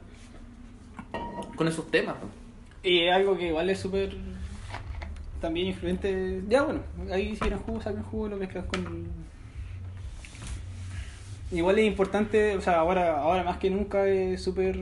con 1.57 1.69
esos 1.69 1.91
temas. 1.91 2.17
Y 2.83 3.01
es 3.01 3.13
algo 3.15 3.37
que 3.37 3.49
igual 3.49 3.69
es 3.71 3.79
súper 3.81 4.17
también 5.41 5.69
influente. 5.69 6.43
Ya 6.49 6.63
bueno, 6.63 6.81
ahí 7.13 7.35
si 7.35 7.41
quieren 7.41 7.59
jugo, 7.61 7.81
saquen 7.81 8.03
jugo, 8.03 8.29
lo 8.29 8.37
mezclas 8.37 8.65
con. 8.67 9.07
Igual 11.51 11.79
es 11.79 11.87
importante, 11.87 12.57
o 12.57 12.61
sea, 12.61 12.79
ahora, 12.81 13.23
ahora 13.23 13.43
más 13.43 13.57
que 13.57 13.71
nunca 13.71 14.07
es 14.07 14.43
súper 14.43 14.79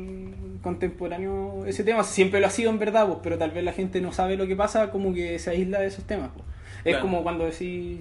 contemporáneo 0.62 1.64
ese 1.64 1.84
tema. 1.84 2.02
Siempre 2.02 2.40
lo 2.40 2.48
ha 2.48 2.50
sido 2.50 2.70
en 2.70 2.78
verdad, 2.80 3.06
pues, 3.06 3.20
pero 3.22 3.38
tal 3.38 3.52
vez 3.52 3.62
la 3.62 3.72
gente 3.72 4.00
no 4.00 4.12
sabe 4.12 4.36
lo 4.36 4.48
que 4.48 4.56
pasa, 4.56 4.90
como 4.90 5.14
que 5.14 5.38
se 5.38 5.50
aísla 5.50 5.78
de 5.80 5.86
esos 5.86 6.04
temas. 6.04 6.30
pues. 6.34 6.44
Es 6.84 6.92
Claro. 6.94 7.02
como 7.02 7.22
cuando 7.22 7.44
decís. 7.44 8.00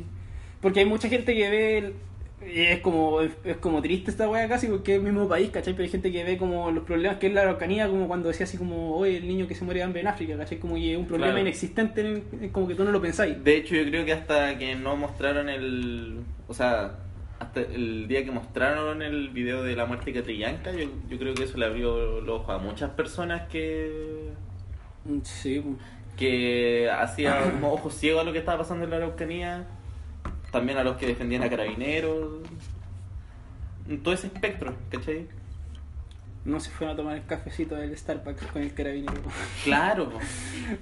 Porque 0.62 0.80
hay 0.80 0.86
mucha 0.88 1.10
gente 1.10 1.36
que 1.36 1.50
ve. 1.50 1.94
Es 2.42 2.80
como 2.82 3.22
es, 3.22 3.32
como 3.60 3.82
triste 3.82 4.12
esta 4.12 4.30
wea 4.30 4.48
casi 4.48 4.68
porque 4.68 4.94
es 4.94 4.98
el 5.00 5.04
mismo 5.06 5.28
país, 5.28 5.50
¿cachai? 5.50 5.74
Pero 5.74 5.84
hay 5.84 5.90
gente 5.90 6.12
que 6.12 6.24
ve 6.24 6.38
como 6.38 6.70
los 6.72 6.84
problemas 6.84 7.18
que 7.18 7.28
es 7.28 7.34
la 7.34 7.42
Araucanía, 7.42 7.88
como 7.88 8.08
cuando 8.08 8.28
decía 8.28 8.44
así 8.46 8.58
como, 8.58 8.96
oye, 8.98 9.18
el 9.18 9.28
niño 9.28 9.48
que 9.48 9.56
se 9.56 9.64
muere 9.64 9.80
de 9.80 9.84
hambre 9.86 10.02
en 10.02 10.08
África, 10.08 10.38
¿cachai? 10.38 10.58
Como 10.60 10.76
que 10.76 10.94
es 10.94 10.98
un 10.98 11.06
problema 11.08 11.32
Claro. 11.34 11.42
inexistente, 11.48 12.02
en 12.02 12.24
el- 12.42 12.52
como 12.52 12.68
que 12.68 12.76
tú 12.76 12.84
no 12.84 12.92
lo 12.92 13.02
pensáis. 13.02 13.42
De 13.44 13.58
hecho, 13.58 13.76
yo 13.76 13.86
creo 13.86 14.06
que 14.06 14.14
hasta 14.14 14.58
que 14.58 14.76
no 14.76 14.96
mostraron 14.96 15.50
el. 15.50 16.20
O 16.48 16.54
sea, 16.54 16.98
hasta 17.40 17.62
el 17.62 18.08
día 18.08 18.24
que 18.24 18.32
mostraron 18.32 19.02
el 19.02 19.30
video 19.30 19.64
de 19.64 19.76
la 19.76 19.86
muerte 19.86 20.12
de 20.12 20.20
Catrillanca, 20.20 20.72
yo, 20.72 20.88
yo 21.10 21.18
creo 21.18 21.34
que 21.34 21.44
eso 21.46 21.58
le 21.58 21.66
abrió 21.66 22.22
los 22.22 22.42
ojos 22.42 22.56
a 22.56 22.58
muchas 22.60 22.92
personas 22.92 23.48
que. 23.50 24.30
Sí, 25.24 25.62
pues. 25.64 25.78
que 26.18 26.90
hacía 26.92 27.52
como 27.52 27.74
ojos 27.74 27.94
ciegos 27.94 28.22
a 28.22 28.24
lo 28.26 28.32
que 28.34 28.40
estaba 28.40 28.60
pasando 28.60 28.86
en 28.86 28.90
la 28.92 28.96
Araucanía. 28.98 29.68
También 30.56 30.78
a 30.78 30.86
los 30.86 30.96
que 30.96 31.08
defendían 31.08 31.44
a 31.44 31.50
carabineros. 31.50 32.40
Todo 34.02 34.14
ese 34.14 34.28
espectro, 34.28 34.74
¿cachai? 34.90 35.28
no 36.46 36.60
se 36.60 36.70
fueron 36.70 36.94
a 36.94 36.98
tomar 36.98 37.18
el 37.18 37.26
cafecito 37.26 37.76
del 37.76 37.98
Starbucks 37.98 38.46
con 38.54 38.62
el 38.62 38.74
carabinero. 38.74 39.22
Claro. 39.66 40.12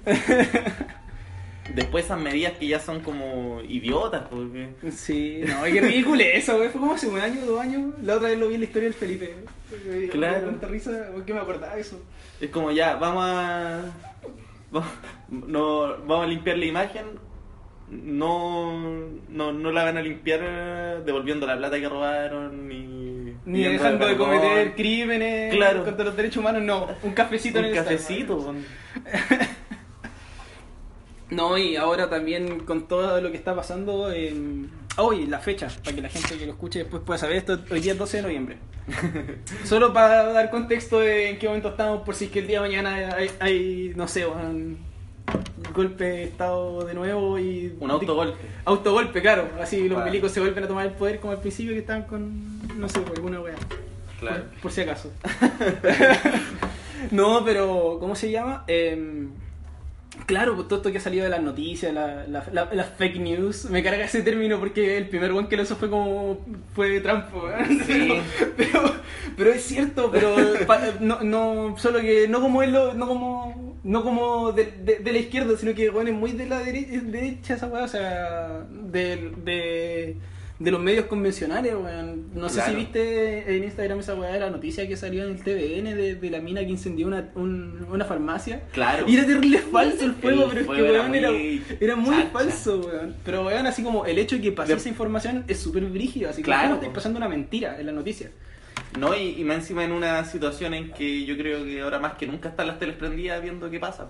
Después 1.74 2.04
esas 2.04 2.20
medidas 2.20 2.52
que 2.52 2.68
ya 2.68 2.78
son 2.78 3.00
como 3.00 3.60
idiotas, 3.62 4.28
porque... 4.28 4.74
Sí, 4.92 5.40
no, 5.44 5.64
qué 5.64 5.80
ridículo 5.80 6.22
eso, 6.22 6.56
güey. 6.58 6.68
Fue 6.68 6.80
como 6.80 6.92
hace 6.92 7.08
un 7.08 7.18
año, 7.18 7.44
dos 7.44 7.58
años. 7.58 7.94
La 8.02 8.16
otra 8.16 8.28
vez 8.28 8.38
lo 8.38 8.46
vi 8.46 8.54
en 8.54 8.60
la 8.60 8.66
historia 8.66 8.88
del 8.90 8.94
Felipe. 8.94 9.34
Claro. 10.12 10.46
tanta 10.46 10.68
risa, 10.68 11.08
¿por 11.12 11.24
qué 11.24 11.34
me 11.34 11.40
acordaba 11.40 11.76
eso? 11.76 12.00
Es 12.40 12.50
como 12.50 12.70
ya, 12.70 12.94
vamos 12.94 13.24
a. 13.26 13.80
No, 15.28 15.96
vamos 16.06 16.26
a 16.26 16.28
limpiar 16.28 16.58
la 16.58 16.66
imagen. 16.66 17.06
No, 17.90 18.80
no, 19.28 19.52
no 19.52 19.70
la 19.70 19.84
van 19.84 19.96
a 19.98 20.02
limpiar 20.02 20.40
eh, 20.42 21.00
devolviendo 21.04 21.46
la 21.46 21.56
plata 21.56 21.78
que 21.78 21.88
robaron 21.88 22.66
ni. 22.68 23.34
Ni 23.46 23.62
dejando 23.62 24.06
de 24.06 24.16
cometer 24.16 24.74
crímenes 24.74 25.54
Claro. 25.54 25.84
contra 25.84 26.04
los 26.04 26.16
derechos 26.16 26.38
humanos, 26.38 26.62
no. 26.62 26.88
Un 27.02 27.12
cafecito 27.12 27.58
en 27.58 27.66
Un 27.66 27.70
el 27.70 27.76
cafecito. 27.76 28.38
Con- 28.38 28.64
No, 31.30 31.56
y 31.58 31.74
ahora 31.76 32.08
también 32.08 32.60
con 32.60 32.86
todo 32.86 33.20
lo 33.20 33.30
que 33.30 33.36
está 33.36 33.54
pasando. 33.56 34.12
Eh... 34.12 34.34
Hoy, 34.98 35.26
la 35.26 35.40
fecha, 35.40 35.68
para 35.82 35.96
que 35.96 36.02
la 36.02 36.08
gente 36.08 36.36
que 36.38 36.46
lo 36.46 36.52
escuche 36.52 36.80
después 36.80 37.02
pueda 37.04 37.18
saber 37.18 37.36
esto. 37.36 37.58
Hoy 37.70 37.80
día 37.80 37.92
es 37.92 37.98
12 37.98 38.18
de 38.18 38.22
noviembre. 38.22 38.58
Solo 39.64 39.92
para 39.92 40.24
dar 40.32 40.50
contexto 40.50 41.00
de 41.00 41.30
en 41.30 41.38
qué 41.38 41.46
momento 41.48 41.70
estamos, 41.70 42.02
por 42.02 42.14
si 42.14 42.26
es 42.26 42.30
que 42.30 42.40
el 42.40 42.46
día 42.46 42.60
de 42.62 42.68
mañana 42.68 43.16
hay, 43.16 43.30
hay, 43.40 43.92
no 43.96 44.06
sé, 44.06 44.26
un 44.26 44.78
golpe 45.74 46.04
de 46.04 46.24
estado 46.24 46.84
de 46.84 46.94
nuevo 46.94 47.38
y. 47.38 47.74
Un 47.80 47.90
autogolpe. 47.90 48.38
Autogolpe, 48.64 49.20
claro. 49.22 49.48
Así 49.60 49.80
los 49.88 49.96
Claro. 49.96 50.04
milicos 50.06 50.32
se 50.32 50.40
vuelven 50.40 50.64
a 50.64 50.68
tomar 50.68 50.86
el 50.86 50.92
poder 50.92 51.20
como 51.20 51.32
al 51.32 51.40
principio 51.40 51.72
que 51.72 51.80
estaban 51.80 52.02
con. 52.04 52.78
No 52.78 52.88
sé, 52.88 53.00
alguna 53.16 53.40
wea. 53.40 53.54
Claro. 54.20 54.44
Por, 54.44 54.60
por 54.62 54.72
si 54.72 54.80
acaso. 54.82 55.10
no, 57.10 57.44
pero. 57.44 57.98
¿Cómo 58.00 58.14
se 58.14 58.30
llama? 58.30 58.64
Em, 58.66 59.30
claro, 60.26 60.54
pues 60.54 60.68
todo 60.68 60.78
esto 60.78 60.92
que 60.92 60.98
ha 60.98 61.00
salido 61.00 61.24
de 61.24 61.30
las 61.30 61.42
noticias, 61.42 61.92
la- 61.92 62.26
la- 62.26 62.46
la- 62.52 62.72
las 62.72 62.88
fake 62.96 63.16
news. 63.20 63.66
Me 63.70 63.82
carga 63.82 64.04
ese 64.04 64.22
término 64.22 64.58
porque 64.58 64.96
el 64.96 65.08
primer 65.08 65.32
one 65.32 65.48
que 65.48 65.56
lo 65.56 65.62
hizo 65.62 65.76
fue 65.76 65.90
como. 65.90 66.38
fue 66.74 67.00
Trump. 67.00 67.24
Sí. 67.86 68.12
Pero, 68.56 68.94
pero 69.36 69.50
es 69.50 69.62
cierto, 69.64 70.10
pero 70.12 70.36
no, 71.00 71.20
no, 71.22 71.76
solo 71.76 72.00
que 72.00 72.28
no 72.28 72.40
como 72.40 72.62
él 72.62 72.72
lo- 72.72 72.94
no 72.94 73.06
como 73.08 73.76
no 73.82 74.02
como 74.04 74.52
de, 74.52 74.72
de- 74.84 74.98
de 74.98 75.12
la 75.12 75.18
izquierda, 75.18 75.56
sino 75.58 75.74
que 75.74 75.90
bueno, 75.90 76.10
es 76.10 76.16
muy 76.16 76.32
de 76.32 76.46
la 76.46 76.62
dere- 76.62 76.86
derecha 77.02 77.54
esa 77.54 77.66
weá, 77.66 77.82
o 77.84 77.88
sea, 77.88 78.64
de, 78.70 79.32
de, 79.44 80.16
de 80.64 80.70
los 80.70 80.80
medios 80.82 81.06
convencionales, 81.06 81.74
weón. 81.74 82.30
No 82.34 82.48
sé 82.48 82.62
si 82.62 82.74
viste 82.74 83.54
en 83.56 83.64
Instagram 83.64 84.00
esa 84.00 84.14
weá 84.14 84.32
de 84.32 84.40
la 84.40 84.50
noticia 84.50 84.88
que 84.88 84.96
salió 84.96 85.24
en 85.24 85.30
el 85.36 85.42
TVN 85.42 85.94
de, 85.96 86.14
de 86.16 86.30
la 86.30 86.40
mina 86.40 86.60
que 86.62 86.70
incendió 86.70 87.06
una, 87.06 87.30
un- 87.34 87.86
una 87.90 88.04
farmacia. 88.04 88.62
Claro. 88.72 89.04
Y 89.08 89.14
era 89.16 89.26
terrible 89.26 89.58
falso 89.72 90.04
el 90.04 90.14
fuego, 90.14 90.44
El 90.44 90.48
pero 90.48 90.60
es 90.60 90.66
que 90.66 90.82
weón 90.82 91.14
era, 91.14 91.30
muy 91.30 91.62
era 91.80 91.96
muy 91.96 92.22
falso, 92.32 92.80
weón. 92.80 93.14
Pero 93.24 93.44
weón, 93.46 93.66
así 93.66 93.82
como 93.82 94.06
el 94.06 94.18
hecho 94.18 94.36
de 94.36 94.42
que 94.42 94.52
pase 94.52 94.72
De- 94.72 94.78
esa 94.78 94.88
información 94.88 95.44
es 95.46 95.60
súper 95.60 95.84
brígido, 95.84 96.30
así 96.30 96.42
que 96.42 96.46
Claro, 96.46 96.80
po. 96.80 96.92
pasando 96.92 97.18
una 97.18 97.28
mentira 97.28 97.78
en 97.78 97.86
la 97.86 97.92
noticia. 97.92 98.30
No, 98.98 99.14
y, 99.16 99.40
y 99.40 99.44
más 99.44 99.56
encima 99.56 99.84
en 99.84 99.92
una 99.92 100.24
situación 100.24 100.72
en 100.74 100.90
que 100.92 101.24
yo 101.24 101.36
creo 101.36 101.64
que 101.64 101.80
ahora 101.82 101.98
más 101.98 102.14
que 102.14 102.26
nunca 102.26 102.48
están 102.48 102.68
las 102.68 102.78
teles 102.78 102.96
prendidas 102.96 103.42
viendo 103.42 103.70
qué 103.70 103.78
pasa. 103.80 104.08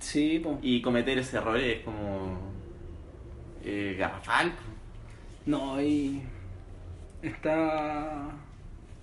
Sí, 0.00 0.38
po. 0.42 0.58
Y 0.62 0.80
cometer 0.82 1.18
ese 1.18 1.36
error 1.36 1.58
es 1.58 1.80
como. 1.82 2.38
Eh, 3.64 3.96
garrafal. 3.98 4.52
No, 5.46 5.80
y. 5.82 6.22
Está. 7.22 8.30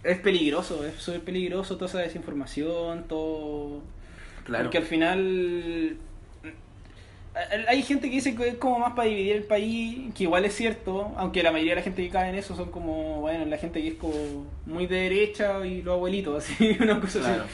Es 0.03 0.17
peligroso, 0.19 0.83
es 0.85 0.95
súper 0.95 1.21
peligroso 1.21 1.75
toda 1.75 1.87
esa 1.87 1.99
desinformación, 1.99 3.05
todo. 3.07 3.81
Claro. 4.45 4.65
Porque 4.65 4.77
al 4.79 4.85
final. 4.85 5.97
hay- 7.33 7.65
Hay 7.67 7.81
gente 7.83 8.09
que 8.09 8.15
dice 8.15 8.35
que 8.35 8.47
es 8.49 8.55
como 8.55 8.79
más 8.79 8.93
para 8.93 9.07
dividir 9.07 9.35
el 9.37 9.43
país, 9.43 10.13
que 10.15 10.23
igual 10.23 10.43
es 10.45 10.53
cierto, 10.55 11.13
aunque 11.17 11.43
la 11.43 11.51
mayoría 11.51 11.73
de 11.73 11.77
la 11.81 11.83
gente 11.83 12.03
que 12.03 12.09
cae 12.09 12.29
en 12.29 12.35
eso 12.35 12.55
son 12.55 12.71
como, 12.71 13.21
bueno, 13.21 13.45
la 13.45 13.57
gente 13.57 13.81
que 13.81 13.89
es 13.89 13.93
como 13.95 14.47
muy 14.65 14.85
de 14.87 14.95
derecha 14.97 15.65
y 15.65 15.81
los 15.81 15.93
abuelitos, 15.93 16.43
así, 16.43 16.75
una 16.79 16.99
cosa 16.99 17.19
Claro. 17.19 17.43
así. 17.43 17.51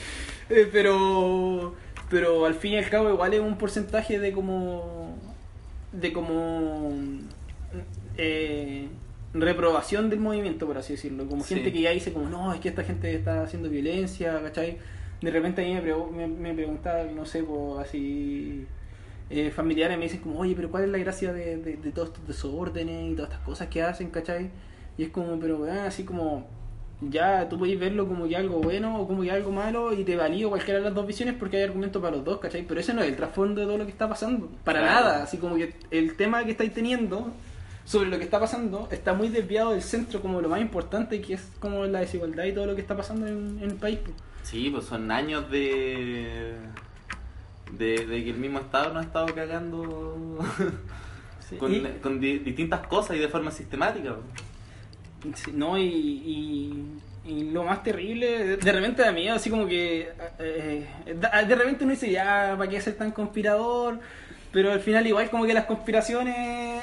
Eh, 0.50 0.70
pero, 0.72 1.76
pero 2.10 2.46
al 2.46 2.56
fin 2.56 2.74
y 2.74 2.78
al 2.78 2.90
cabo 2.90 3.10
igual 3.10 3.34
es 3.34 3.42
un 3.42 3.58
porcentaje 3.58 4.18
de 4.20 4.32
como, 4.32 5.16
de 5.92 6.12
como 6.14 6.92
eh, 8.18 8.88
reprobación 9.34 10.10
del 10.10 10.20
movimiento, 10.20 10.66
por 10.66 10.78
así 10.78 10.94
decirlo. 10.94 11.28
Como 11.28 11.44
Sí. 11.44 11.56
gente 11.56 11.72
que 11.72 11.82
ya 11.82 11.92
dice 11.92 12.14
como, 12.14 12.30
no, 12.30 12.54
es 12.54 12.60
que 12.60 12.70
esta 12.70 12.84
gente 12.84 13.14
está 13.14 13.44
haciendo 13.44 13.70
violencia, 13.70 14.40
¿cachai? 14.42 14.78
De 15.22 15.32
repente 15.32 15.62
a 15.62 15.82
mí 15.82 15.92
me, 16.16 16.28
me 16.28 16.54
preguntaba, 16.54 17.04
no 17.06 17.26
sé, 17.26 17.44
pues 17.44 17.80
así... 17.88 18.66
eh, 19.30 19.52
familiares 19.52 19.98
me 19.98 20.04
dicen 20.06 20.22
como, 20.22 20.40
oye, 20.40 20.54
pero 20.56 20.70
¿cuál 20.72 20.86
es 20.86 20.90
la 20.90 20.98
gracia 21.00 21.34
de, 21.34 21.58
de, 21.58 21.76
de 21.78 21.92
todos 21.92 22.10
estos 22.10 22.26
desórdenes 22.28 23.12
y 23.12 23.16
todas 23.16 23.32
estas 23.32 23.46
cosas 23.46 23.68
que 23.68 23.82
hacen, 23.84 24.10
¿cachai? 24.10 24.50
Y 24.98 25.04
es 25.04 25.10
como, 25.10 25.38
pero 25.40 25.58
weón, 25.58 25.80
así 25.80 26.04
como, 26.06 26.48
ya 27.02 27.48
tú 27.50 27.60
podéis 27.60 27.80
verlo 27.80 28.08
como 28.08 28.26
ya 28.26 28.40
algo 28.40 28.60
bueno 28.60 29.00
o 29.02 29.08
como 29.08 29.24
ya 29.24 29.34
algo 29.34 29.52
malo 29.52 29.94
y 29.94 30.04
te 30.06 30.16
valido 30.16 30.50
cualquiera 30.50 30.80
de 30.80 30.86
las 30.86 30.96
dos 30.96 31.06
visiones 31.06 31.36
porque 31.38 31.58
hay 31.58 31.64
argumentos 31.64 32.02
para 32.02 32.16
los 32.16 32.24
dos, 32.26 32.40
¿cachai? 32.40 32.64
Pero 32.66 32.80
ese 32.80 32.94
no 32.94 33.02
es 33.04 33.10
el 33.10 33.16
trasfondo 33.18 33.60
de 33.62 33.68
todo 33.68 33.78
lo 33.78 33.86
que 33.86 33.92
está 33.92 34.08
pasando, 34.08 34.50
para 34.64 34.80
Claro. 34.80 34.96
nada, 34.96 35.24
así 35.24 35.38
como 35.38 35.56
que 35.58 35.74
el 35.92 36.16
tema 36.16 36.44
que 36.46 36.52
estáis 36.52 36.74
teniendo 36.74 37.32
sobre 37.88 38.10
lo 38.10 38.18
que 38.18 38.26
está 38.26 38.38
pasando 38.40 38.90
está 38.92 39.14
muy 39.14 39.30
desviado 39.30 39.72
del 39.72 39.82
centro 39.82 40.22
como 40.22 40.42
lo 40.42 40.50
más 40.50 40.60
importante 40.60 41.22
que 41.22 41.36
es 41.36 41.48
como 41.62 41.86
la 41.86 42.02
desigualdad 42.02 42.44
y 42.44 42.52
todo 42.54 42.66
lo 42.66 42.76
que 42.76 42.82
está 42.82 42.98
pasando 42.98 43.26
en, 43.28 43.60
en 43.64 43.72
el 43.72 43.76
país. 43.78 44.00
pues. 44.04 44.14
Sí, 44.44 44.70
pues 44.70 44.86
son 44.86 45.10
años 45.10 45.50
de. 45.50 46.54
de, 47.72 48.06
de 48.06 48.24
que 48.24 48.30
el 48.30 48.38
mismo 48.38 48.60
Estado 48.60 48.94
nos 48.94 49.04
ha 49.04 49.08
estado 49.08 49.28
cagando. 49.34 50.38
Sí. 51.50 51.56
con, 51.56 51.74
Y- 51.74 51.82
con 52.04 52.20
di- 52.20 52.40
distintas 52.40 52.86
cosas 52.88 53.16
y 53.16 53.20
de 53.20 53.30
forma 53.30 53.52
sistemática. 53.52 54.16
Sí, 55.34 55.52
no, 55.54 55.78
y, 55.78 55.84
y, 55.86 56.84
y 57.26 57.52
lo 57.52 57.64
más 57.64 57.84
terrible, 57.84 58.58
de, 58.58 58.72
repente 58.74 59.02
da 59.02 59.14
miedo, 59.14 59.34
así 59.34 59.50
como 59.50 59.66
que. 59.66 60.10
eh, 60.40 60.86
da- 61.16 61.42
de 61.44 61.56
repente 61.56 61.86
uno 61.86 61.92
dice, 61.94 62.12
ya, 62.12 62.54
¿para 62.58 62.70
qué 62.70 62.82
ser 62.82 62.96
tan 62.98 63.12
conspirador? 63.12 63.98
Pero 64.52 64.74
al 64.74 64.82
final, 64.82 65.08
igual, 65.08 65.30
como 65.30 65.46
que 65.46 65.54
las 65.54 65.64
conspiraciones. 65.68 66.77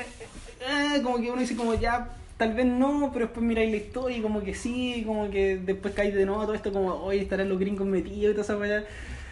Como 1.02 1.20
que 1.20 1.30
uno 1.30 1.40
dice, 1.40 1.56
como 1.56 1.74
ya, 1.74 2.08
tal 2.36 2.54
vez 2.54 2.66
no, 2.66 3.10
pero 3.12 3.26
después 3.26 3.44
miráis 3.44 3.70
la 3.70 3.76
historia 3.76 4.18
y 4.18 4.20
como 4.20 4.42
que 4.42 4.54
sí, 4.54 5.02
como 5.06 5.30
que 5.30 5.56
después 5.56 5.94
caes 5.94 6.14
de 6.14 6.26
nuevo 6.26 6.42
todo 6.42 6.54
esto, 6.54 6.72
como, 6.72 6.94
hoy 6.94 7.18
estarán 7.18 7.48
los 7.48 7.58
gringos 7.58 7.86
metidos 7.86 8.36
y 8.36 8.40
esa 8.40 8.56
weá. 8.56 8.84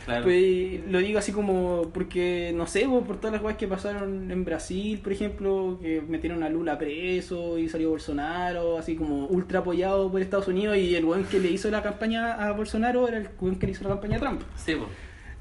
Claro. 0.04 0.24
Pues, 0.24 0.80
lo 0.88 0.98
digo 0.98 1.20
así 1.20 1.30
como 1.30 1.90
porque, 1.94 2.52
no 2.54 2.66
sé, 2.66 2.86
po, 2.86 3.02
por 3.02 3.18
todas 3.18 3.34
las 3.34 3.40
cosas 3.40 3.56
que 3.56 3.68
pasaron 3.68 4.32
en 4.32 4.44
Brasil, 4.44 4.98
por 4.98 5.12
ejemplo, 5.12 5.78
que 5.80 6.00
metieron 6.00 6.42
a 6.42 6.48
Lula 6.48 6.76
preso 6.76 7.56
y 7.56 7.68
salió 7.68 7.90
Bolsonaro, 7.90 8.78
así 8.78 8.96
como 8.96 9.26
ultra 9.26 9.60
apoyado 9.60 10.10
por 10.10 10.20
Estados 10.20 10.48
Unidos 10.48 10.76
y 10.76 10.96
el 10.96 11.04
weón 11.04 11.24
que 11.24 11.38
le 11.38 11.50
hizo 11.50 11.70
la 11.70 11.82
campaña 11.82 12.32
a 12.34 12.50
Bolsonaro 12.50 13.06
era 13.06 13.18
el 13.18 13.28
weón 13.40 13.56
que 13.56 13.66
le 13.66 13.72
hizo 13.72 13.84
la 13.84 13.90
campaña 13.90 14.16
a 14.16 14.20
Trump. 14.20 14.42
Sí, 14.56 14.74
pues. 14.74 14.90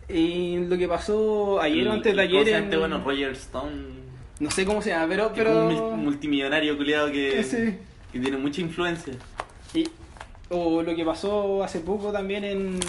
Y 0.10 0.58
lo 0.58 0.78
que 0.78 0.88
pasó 0.88 1.60
ayer 1.62 1.88
o 1.88 1.94
antes 1.94 2.16
de 2.16 2.22
ayer 2.22 2.48
en... 2.50 2.64
Este, 2.66 2.78
bueno, 2.78 3.02
Roger 3.04 3.32
Stone. 3.32 4.01
No 4.42 4.50
sé 4.52 4.66
cómo 4.66 4.82
se 4.82 4.90
llama, 4.90 5.08
pero... 5.08 5.34
que 5.34 5.42
es 5.42 5.48
pero... 5.48 5.68
un 5.68 5.76
mul- 5.76 5.96
multimillonario 5.98 6.76
culiado 6.76 7.12
que, 7.12 7.46
tiene 8.12 8.38
mucha 8.38 8.62
influencia. 8.62 9.14
Y- 9.74 9.88
o 10.50 10.82
lo 10.82 10.94
que 10.96 11.06
pasó 11.06 11.64
hace 11.64 11.80
poco 11.80 12.12
también 12.12 12.44
en, 12.44 12.80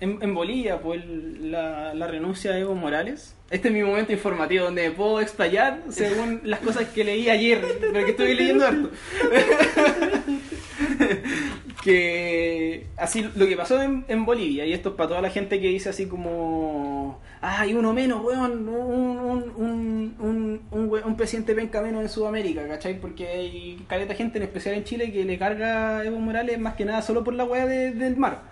en, 0.00 0.18
en 0.20 0.34
Bolivia, 0.34 0.80
pues 0.80 1.02
el- 1.04 1.52
la, 1.52 1.94
la 1.94 2.06
renuncia 2.08 2.50
de 2.52 2.60
Evo 2.60 2.74
Morales. 2.74 3.34
Este 3.50 3.68
es 3.68 3.74
mi 3.74 3.82
momento 3.82 4.12
informativo 4.12 4.64
donde 4.64 4.90
puedo 4.90 5.20
explayar 5.20 5.82
según 5.90 6.40
las 6.44 6.58
cosas 6.60 6.88
que 6.88 7.04
leí 7.04 7.28
ayer, 7.30 7.62
pero 7.80 8.04
que 8.04 8.10
estoy 8.12 8.34
leyendo 8.34 8.66
harto. 8.66 8.90
que 11.82 12.86
así 12.96 13.28
lo 13.36 13.46
que 13.46 13.56
pasó 13.56 13.80
en, 13.82 14.24
Bolivia, 14.24 14.66
y 14.66 14.72
esto 14.72 14.90
es 14.90 14.94
para 14.96 15.08
toda 15.10 15.22
la 15.22 15.30
gente 15.30 15.60
que 15.60 15.68
dice 15.68 15.88
así 15.90 16.06
como, 16.06 17.20
ay, 17.40 17.74
uno 17.74 17.92
menos, 17.92 18.24
weón, 18.24 18.68
un, 18.68 19.52
un, 19.56 20.60
un, 20.70 21.00
un 21.04 21.16
presidente 21.16 21.54
penca 21.54 21.80
menos 21.80 22.02
en 22.02 22.08
Sudamérica, 22.08 22.66
¿cachai? 22.66 23.00
Porque 23.00 23.28
hay 23.28 23.84
caleta 23.88 24.14
gente, 24.14 24.38
en 24.38 24.44
especial 24.44 24.74
en 24.74 24.84
Chile, 24.84 25.12
que 25.12 25.24
le 25.24 25.38
carga 25.38 25.98
a 25.98 26.04
Evo 26.04 26.18
Morales 26.18 26.58
más 26.58 26.74
que 26.74 26.84
nada 26.84 27.00
solo 27.02 27.22
por 27.24 27.34
la 27.34 27.44
weá 27.44 27.66
de- 27.66 27.92
del 27.92 28.16
mar. 28.16 28.42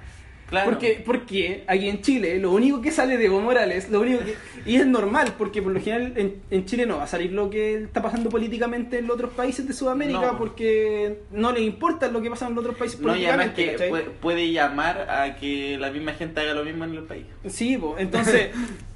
Claro. 0.49 0.71
Porque, 0.71 1.03
porque 1.05 1.65
aquí 1.67 1.89
en 1.89 2.03
Chile 2.03 2.39
lo 2.39 2.53
único 2.53 2.81
que 2.81 2.93
sale 2.93 3.17
de 3.19 3.27
Evo 3.27 3.41
Morales, 3.41 3.91
lo 3.91 4.01
único 4.01 4.21
que, 4.25 4.37
y 4.65 4.77
es 4.77 4.87
normal, 4.87 5.35
porque 5.37 5.61
por 5.61 5.73
lo 5.73 5.81
general 5.81 6.13
en, 6.17 6.37
en 6.51 6.65
Chile 6.67 6.87
no 6.87 6.99
va 6.99 7.03
a 7.05 7.07
salir 7.09 7.33
lo 7.33 7.51
que 7.51 7.83
está 7.83 8.01
pasando 8.01 8.31
políticamente 8.31 8.99
en 8.99 9.09
los 9.09 9.17
otros 9.17 9.33
países 9.33 9.67
de 9.67 9.73
Sudamérica, 9.73 10.21
No. 10.21 10.39
porque 10.39 11.19
no 11.33 11.51
le 11.51 11.61
importa 11.63 12.09
lo 12.09 12.23
que 12.23 12.31
pasa 12.31 12.47
en 12.47 12.55
los 12.55 12.63
otros 12.65 12.79
países 12.79 13.01
No, 13.01 13.17
y 13.17 13.27
además 13.27 13.55
que 13.55 13.77
puede, 13.89 14.05
puede 14.05 14.53
llamar 14.53 15.11
a 15.11 15.35
que 15.37 15.77
la 15.79 15.91
misma 15.91 16.13
gente 16.13 16.41
haga 16.41 16.55
lo 16.55 16.65
mismo 16.65 16.85
en 16.85 16.95
el 16.95 17.03
país. 17.03 17.27
Sí, 17.49 17.77
po, 17.77 17.97
entonces. 17.99 18.51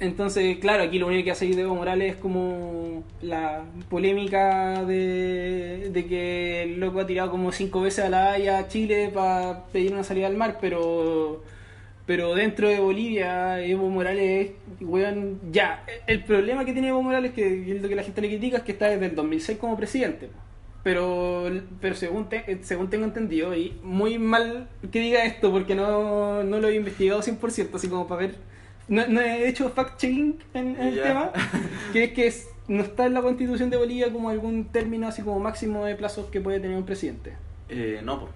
entonces, 0.00 0.58
claro, 0.58 0.84
aquí 0.84 0.98
lo 0.98 1.06
único 1.08 1.24
que 1.24 1.30
hace 1.32 1.50
Evo 1.50 1.74
Morales 1.74 2.14
es 2.14 2.20
como 2.20 3.04
la 3.20 3.64
polémica 3.88 4.84
de, 4.84 5.90
de 5.92 6.06
que 6.06 6.62
el 6.62 6.80
loco 6.80 7.00
ha 7.00 7.06
tirado 7.06 7.30
como 7.30 7.50
cinco 7.52 7.80
veces 7.80 8.04
a 8.04 8.08
la 8.08 8.32
Haya 8.32 8.58
a 8.58 8.68
Chile 8.68 9.10
para 9.12 9.64
pedir 9.72 9.92
una 9.92 10.04
salida 10.04 10.26
al 10.26 10.36
mar, 10.36 10.58
pero. 10.60 11.42
Pero 12.06 12.34
dentro 12.34 12.68
de 12.68 12.80
Bolivia, 12.80 13.62
Evo 13.64 13.88
Morales, 13.90 14.52
weón, 14.80 15.40
ya. 15.52 15.84
El 16.06 16.24
problema 16.24 16.64
que 16.64 16.72
tiene 16.72 16.88
Evo 16.88 17.02
Morales, 17.02 17.32
que 17.32 17.72
es 17.76 17.82
lo 17.82 17.88
que 17.88 17.96
la 17.96 18.02
gente 18.04 18.20
le 18.22 18.28
critica, 18.28 18.58
es 18.58 18.62
que 18.64 18.72
está 18.72 18.88
desde 18.90 19.06
el 19.06 19.14
2006 19.16 19.58
como 19.58 19.76
presidente. 19.76 20.30
Pero, 20.82 21.50
pero 21.80 21.94
según, 21.94 22.28
te- 22.28 22.58
según 22.64 22.88
tengo 22.90 23.04
entendido, 23.04 23.54
y 23.56 23.78
muy 23.82 24.18
mal 24.18 24.68
que 24.92 25.00
diga 25.00 25.24
esto 25.24 25.50
porque 25.52 25.74
no, 25.74 26.44
no 26.44 26.60
lo 26.60 26.68
he 26.68 26.76
investigado 26.76 27.22
100%, 27.22 27.76
así 27.76 27.88
como 27.88 28.06
para 28.08 28.22
ver. 28.22 28.36
No, 28.88 29.06
no 29.06 29.20
he 29.20 29.48
hecho 29.48 29.70
fact-checking 29.74 30.36
en, 30.54 30.76
en 30.76 30.80
el 30.80 31.02
tema, 31.02 31.30
que 31.92 32.04
es 32.04 32.12
que 32.12 32.26
es- 32.26 32.48
no 32.68 32.82
está 32.82 33.06
en 33.06 33.14
la 33.14 33.22
constitución 33.22 33.70
de 33.70 33.76
Bolivia 33.76 34.12
como 34.12 34.28
algún 34.30 34.66
término 34.66 35.08
así 35.08 35.22
como 35.22 35.38
máximo 35.40 35.84
de 35.86 35.94
plazos 35.94 36.26
que 36.30 36.40
puede 36.40 36.60
tener 36.60 36.76
un 36.76 36.84
presidente. 36.84 37.34
Eh, 37.68 38.00
no, 38.04 38.20
pues. 38.20 38.32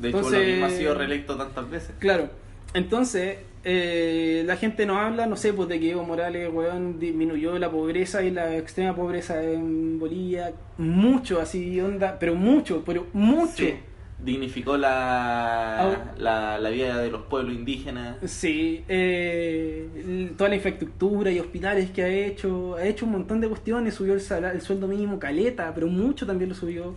De 0.00 0.08
hecho, 0.08 0.18
Entonces- 0.18 0.40
lo 0.42 0.46
mismo 0.50 0.66
ha 0.66 0.70
sido 0.70 0.94
reelecto 0.94 1.36
tantas 1.36 1.68
veces. 1.70 1.90
Claro, 1.98 2.30
entonces 2.74 3.38
eh, 3.64 4.42
la 4.46 4.56
gente 4.56 4.86
nos 4.86 4.96
habla, 4.96 5.26
no 5.26 5.36
sé, 5.36 5.52
pues 5.52 5.68
de 5.68 5.78
que 5.78 5.90
Evo 5.90 6.02
Morales, 6.04 6.48
weón, 6.52 6.98
disminuyó 6.98 7.58
la 7.58 7.70
pobreza 7.70 8.22
y 8.22 8.30
la 8.30 8.56
extrema 8.56 8.96
pobreza 8.96 9.42
en 9.42 9.98
Bolivia 9.98 10.52
mucho, 10.78 11.40
así, 11.40 11.78
onda, 11.80 12.16
pero 12.18 12.34
mucho, 12.34 12.82
pero 12.86 13.06
mucho. 13.12 13.56
Sí. 13.64 13.74
Dignificó 14.22 14.76
la, 14.76 16.12
la, 16.18 16.58
la 16.58 16.70
vida 16.70 16.98
de 16.98 17.10
los 17.10 17.22
pueblos 17.22 17.54
indígenas. 17.54 18.16
Sí, 18.26 18.84
eh, 18.86 20.30
toda 20.36 20.50
la 20.50 20.56
infraestructura 20.56 21.30
y 21.30 21.38
hospitales 21.38 21.90
que 21.90 22.02
ha 22.02 22.08
hecho, 22.08 22.74
ha 22.74 22.84
hecho 22.84 23.06
un 23.06 23.12
montón 23.12 23.40
de 23.40 23.48
cuestiones, 23.48 23.94
subió 23.94 24.12
el, 24.14 24.20
el 24.20 24.60
sueldo 24.60 24.86
mínimo 24.88 25.18
caleta, 25.18 25.72
pero 25.74 25.86
mucho 25.86 26.26
también 26.26 26.50
lo 26.50 26.54
subió. 26.54 26.94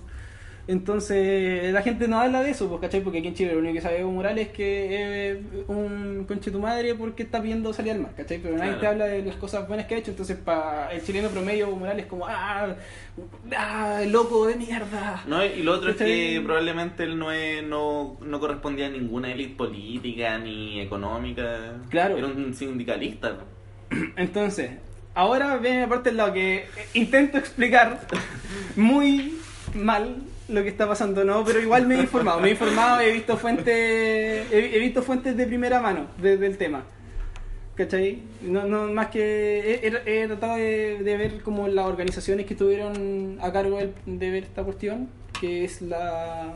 Entonces, 0.65 1.73
la 1.73 1.81
gente 1.81 2.07
no 2.07 2.19
habla 2.21 2.41
de 2.41 2.51
eso, 2.51 2.69
pues, 2.69 2.79
¿cachai? 2.79 3.01
Porque 3.01 3.19
aquí 3.19 3.27
en 3.27 3.33
Chile 3.33 3.51
lo 3.53 3.59
único 3.59 3.73
que 3.73 3.81
sabe 3.81 3.99
Evo 3.99 4.11
Morales 4.11 4.47
es 4.47 4.53
que 4.53 5.31
es 5.31 5.37
un 5.67 6.23
conche 6.25 6.51
tu 6.51 6.59
madre 6.59 6.95
porque 6.95 7.23
está 7.23 7.39
viendo 7.39 7.73
salir 7.73 7.91
al 7.91 7.99
mar, 7.99 8.13
¿cachai? 8.15 8.39
Pero 8.41 8.55
nadie 8.55 8.69
Claro. 8.69 8.79
te 8.79 8.87
habla 8.87 9.05
de 9.07 9.23
las 9.23 9.35
cosas 9.35 9.67
buenas 9.67 9.87
que 9.87 9.95
ha 9.95 9.97
hecho, 9.97 10.11
entonces 10.11 10.37
para 10.37 10.89
el 10.93 11.03
chileno 11.03 11.27
promedio 11.29 11.67
Evo 11.67 11.75
Morales 11.75 12.05
es 12.05 12.09
como, 12.09 12.25
ah, 12.27 12.75
ah, 13.57 14.01
loco 14.07 14.47
de 14.47 14.55
mierda. 14.55 15.23
No, 15.27 15.43
y 15.43 15.63
lo 15.63 15.73
otro 15.73 15.89
es 15.91 15.97
que 15.97 16.41
probablemente 16.45 17.03
él 17.03 17.19
no, 17.19 17.29
es, 17.33 17.61
no, 17.61 18.17
no 18.21 18.39
correspondía 18.39 18.85
a 18.85 18.89
ninguna 18.89 19.33
élite 19.33 19.55
política 19.55 20.37
ni 20.37 20.79
económica. 20.79 21.73
Claro. 21.89 22.17
Era 22.17 22.27
un 22.27 22.53
sindicalista. 22.53 23.37
Entonces, 24.15 24.71
ahora 25.13 25.57
viene 25.57 25.81
la 25.81 25.89
parte 25.89 26.09
en 26.11 26.17
la 26.17 26.31
que 26.31 26.65
intento 26.93 27.37
explicar 27.37 27.99
muy 28.77 29.37
mal 29.73 30.15
lo 30.49 30.61
que 30.63 30.69
está 30.69 30.87
pasando, 30.87 31.23
¿no? 31.23 31.43
Pero 31.45 31.59
igual 31.61 31.87
me 31.87 31.95
he 31.95 32.01
informado, 32.01 32.39
me 32.39 32.49
he 32.49 32.51
informado, 32.51 32.99
he 33.01 33.11
visto 33.11 33.37
fuentes, 33.37 33.67
he, 33.67 34.71
he 34.75 34.79
visto 34.79 35.01
fuentes 35.01 35.35
de 35.37 35.45
primera 35.47 35.79
mano 35.81 36.07
de- 36.21 36.37
del 36.37 36.57
tema. 36.57 36.83
¿Cachai? 37.75 38.19
No, 38.41 38.65
no, 38.65 38.87
más 38.93 39.07
que 39.07 39.79
he, 40.05 40.27
tratado 40.27 40.57
de, 40.57 40.99
de 41.03 41.17
ver 41.17 41.41
como 41.41 41.67
las 41.67 41.85
organizaciones 41.87 42.45
que 42.45 42.53
estuvieron 42.53 43.39
a 43.41 43.51
cargo 43.51 43.79
de, 44.05 44.31
ver 44.31 44.43
esta 44.43 44.63
cuestión, 44.63 45.09
que 45.41 45.63
es 45.65 45.81
la... 45.81 46.53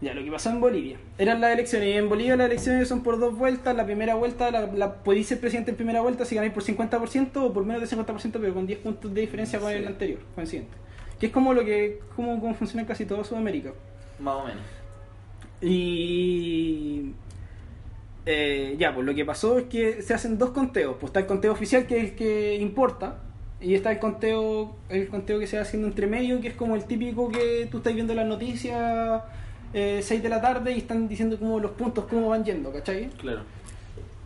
Ya, 0.00 0.12
lo 0.12 0.22
que 0.22 0.30
pasó 0.30 0.50
en 0.50 0.60
Bolivia. 0.60 0.98
Eran 1.18 1.40
las 1.40 1.52
elecciones, 1.54 1.88
y 1.88 1.92
en 1.92 2.08
Bolivia 2.08 2.36
las 2.36 2.46
elecciones 2.46 2.86
son 2.88 3.02
por 3.02 3.18
dos 3.18 3.36
vueltas. 3.36 3.74
La 3.74 3.86
primera 3.86 4.14
vuelta, 4.16 4.50
la, 4.50 4.66
la 4.66 4.94
podéis 5.02 5.28
ser 5.28 5.40
presidente 5.40 5.70
en 5.70 5.76
primera 5.76 6.02
vuelta 6.02 6.24
si 6.24 6.34
ganáis 6.34 6.52
por 6.52 6.62
50% 6.62 7.30
o 7.36 7.52
por 7.52 7.64
menos 7.64 7.80
de 7.88 7.96
50%, 7.96 8.30
pero 8.32 8.52
con 8.54 8.66
10 8.66 8.78
puntos 8.80 9.14
de 9.14 9.20
diferencia 9.22 9.58
con 9.58 9.70
Sí. 9.70 9.76
el 9.78 9.86
anterior, 9.88 10.18
con 10.34 10.42
el 10.42 10.48
siguiente. 10.48 10.76
Que 11.18 11.26
es 11.26 11.32
como 11.32 11.54
lo 11.54 11.64
que 11.64 12.00
como, 12.16 12.40
como 12.40 12.54
funciona 12.54 12.82
en 12.82 12.88
casi 12.88 13.06
toda 13.06 13.24
Sudamérica. 13.24 13.72
Más 14.18 14.34
o 14.34 14.44
menos. 14.44 14.62
Y 15.60 17.12
eh, 18.26 18.76
ya, 18.78 18.94
pues 18.94 19.06
lo 19.06 19.14
que 19.14 19.24
pasó 19.24 19.58
es 19.58 19.64
que 19.64 20.02
se 20.02 20.14
hacen 20.14 20.38
dos 20.38 20.50
conteos. 20.50 20.96
Pues 20.98 21.10
está 21.10 21.20
el 21.20 21.26
conteo 21.26 21.52
oficial 21.52 21.86
que 21.86 21.98
es 21.98 22.04
el 22.04 22.16
que 22.16 22.56
importa. 22.56 23.18
Y 23.60 23.74
está 23.74 23.92
el 23.92 23.98
conteo, 23.98 24.76
el 24.90 25.08
conteo 25.08 25.38
que 25.38 25.46
se 25.46 25.56
va 25.56 25.62
haciendo 25.62 25.88
entre 25.88 26.06
medio, 26.06 26.40
que 26.40 26.48
es 26.48 26.54
como 26.54 26.76
el 26.76 26.84
típico 26.84 27.30
que 27.30 27.66
tú 27.70 27.78
estás 27.78 27.94
viendo 27.94 28.12
las 28.12 28.26
noticias 28.26 29.22
eh, 29.72 30.00
6 30.02 30.22
de 30.22 30.28
la 30.28 30.40
tarde 30.40 30.72
y 30.72 30.78
están 30.78 31.08
diciendo 31.08 31.38
como 31.38 31.58
los 31.58 31.70
puntos, 31.70 32.04
cómo 32.04 32.28
van 32.28 32.44
yendo, 32.44 32.72
¿cachai? 32.72 33.08
Claro. 33.10 33.40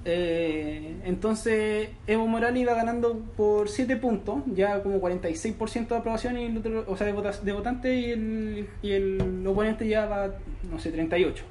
Eh, 0.04 0.96
entonces 1.04 1.90
Evo 2.06 2.26
Morales 2.26 2.62
iba 2.62 2.72
ganando 2.74 3.18
por 3.36 3.68
7 3.68 3.96
puntos, 3.96 4.42
ya 4.54 4.82
como 4.82 5.00
46% 5.00 5.88
de 5.88 5.96
aprobación 5.96 6.38
y 6.38 6.44
el 6.46 6.56
otro, 6.58 6.84
o 6.86 6.96
sea, 6.96 7.06
de, 7.06 7.12
vota- 7.12 7.40
de 7.42 7.52
votantes 7.52 7.92
y 8.06 8.10
el, 8.12 8.68
y 8.82 8.92
el 8.92 9.44
oponente 9.46 9.86
ya 9.86 10.06
va, 10.06 10.30
no 10.70 10.78
sé, 10.78 10.90
38, 10.92 11.44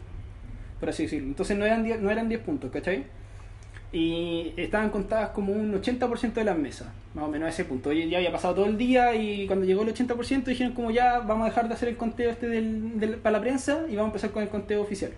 por 0.79 0.89
así 0.89 1.03
decirlo. 1.03 1.27
Entonces 1.27 1.57
no 1.57 1.65
eran 1.65 1.83
10, 1.83 2.01
no 2.01 2.09
eran 2.09 2.29
10 2.29 2.41
puntos, 2.41 2.71
¿cachai? 2.71 3.03
Y 3.91 4.53
estaban 4.57 4.89
contadas 4.89 5.29
como 5.29 5.53
un 5.53 5.73
80% 5.73 6.33
de 6.33 6.43
las 6.43 6.57
mesas, 6.57 6.87
más 7.13 7.23
o 7.25 7.27
menos 7.29 7.47
a 7.47 7.49
ese 7.49 7.63
punto. 7.63 7.91
Y 7.93 8.09
ya 8.09 8.17
había 8.17 8.31
pasado 8.31 8.55
todo 8.55 8.65
el 8.65 8.77
día 8.77 9.15
y 9.15 9.47
cuando 9.47 9.65
llegó 9.65 9.83
el 9.83 9.89
80% 9.93 10.43
dijeron 10.45 10.73
como 10.73 10.91
ya 10.91 11.19
vamos 11.19 11.43
a 11.45 11.49
dejar 11.49 11.67
de 11.67 11.73
hacer 11.75 11.89
el 11.89 11.97
conteo 11.97 12.29
este 12.31 12.47
del- 12.49 13.17
para 13.21 13.37
la 13.37 13.41
prensa 13.41 13.83
y 13.89 13.95
vamos 13.95 14.09
a 14.09 14.11
empezar 14.13 14.31
con 14.31 14.43
el 14.43 14.49
conteo 14.49 14.81
oficial. 14.81 15.11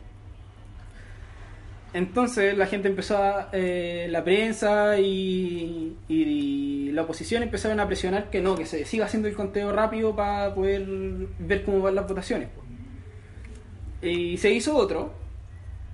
Entonces 1.93 2.55
la 2.57 2.67
gente 2.67 2.87
empezó 2.87 3.17
a, 3.17 3.49
eh, 3.51 4.07
la 4.11 4.23
prensa 4.23 4.99
y, 4.99 5.95
y 6.07 6.91
la 6.91 7.01
oposición 7.01 7.41
empezaron 7.43 7.79
a 7.79 7.87
presionar 7.87 8.29
que 8.29 8.41
no, 8.41 8.55
que 8.55 8.65
se 8.65 8.85
siga 8.85 9.05
haciendo 9.05 9.27
el 9.27 9.35
conteo 9.35 9.71
rápido 9.71 10.15
para 10.15 10.53
poder 10.53 10.85
ver 11.39 11.63
cómo 11.63 11.79
van 11.81 11.95
las 11.95 12.07
votaciones. 12.07 12.49
Y 14.01 14.37
se 14.37 14.51
hizo 14.51 14.75
otro. 14.77 15.13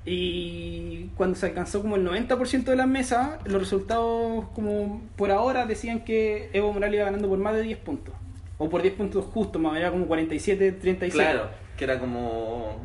Y 0.07 1.05
cuando 1.17 1.35
se 1.35 1.47
alcanzó 1.47 1.81
como 1.81 1.95
el 1.95 2.05
90% 2.07 2.65
de 2.65 2.75
las 2.75 2.87
mesas, 2.87 3.39
los 3.45 3.59
resultados 3.61 4.45
como 4.53 5.01
por 5.15 5.31
ahora 5.31 5.65
decían 5.65 6.01
que 6.01 6.49
Evo 6.53 6.71
Morales 6.73 6.97
iba 6.97 7.05
ganando 7.05 7.27
por 7.27 7.39
más 7.39 7.55
de 7.55 7.63
10 7.63 7.77
puntos. 7.79 8.13
O 8.57 8.69
por 8.69 8.81
10 8.83 8.93
puntos 8.93 9.25
justos, 9.25 9.61
más 9.61 9.75
era 9.77 9.89
como 9.91 10.05
47, 10.05 10.73
36. 10.73 11.13
Claro, 11.13 11.49
que 11.77 11.83
era 11.85 11.97
como. 11.99 12.79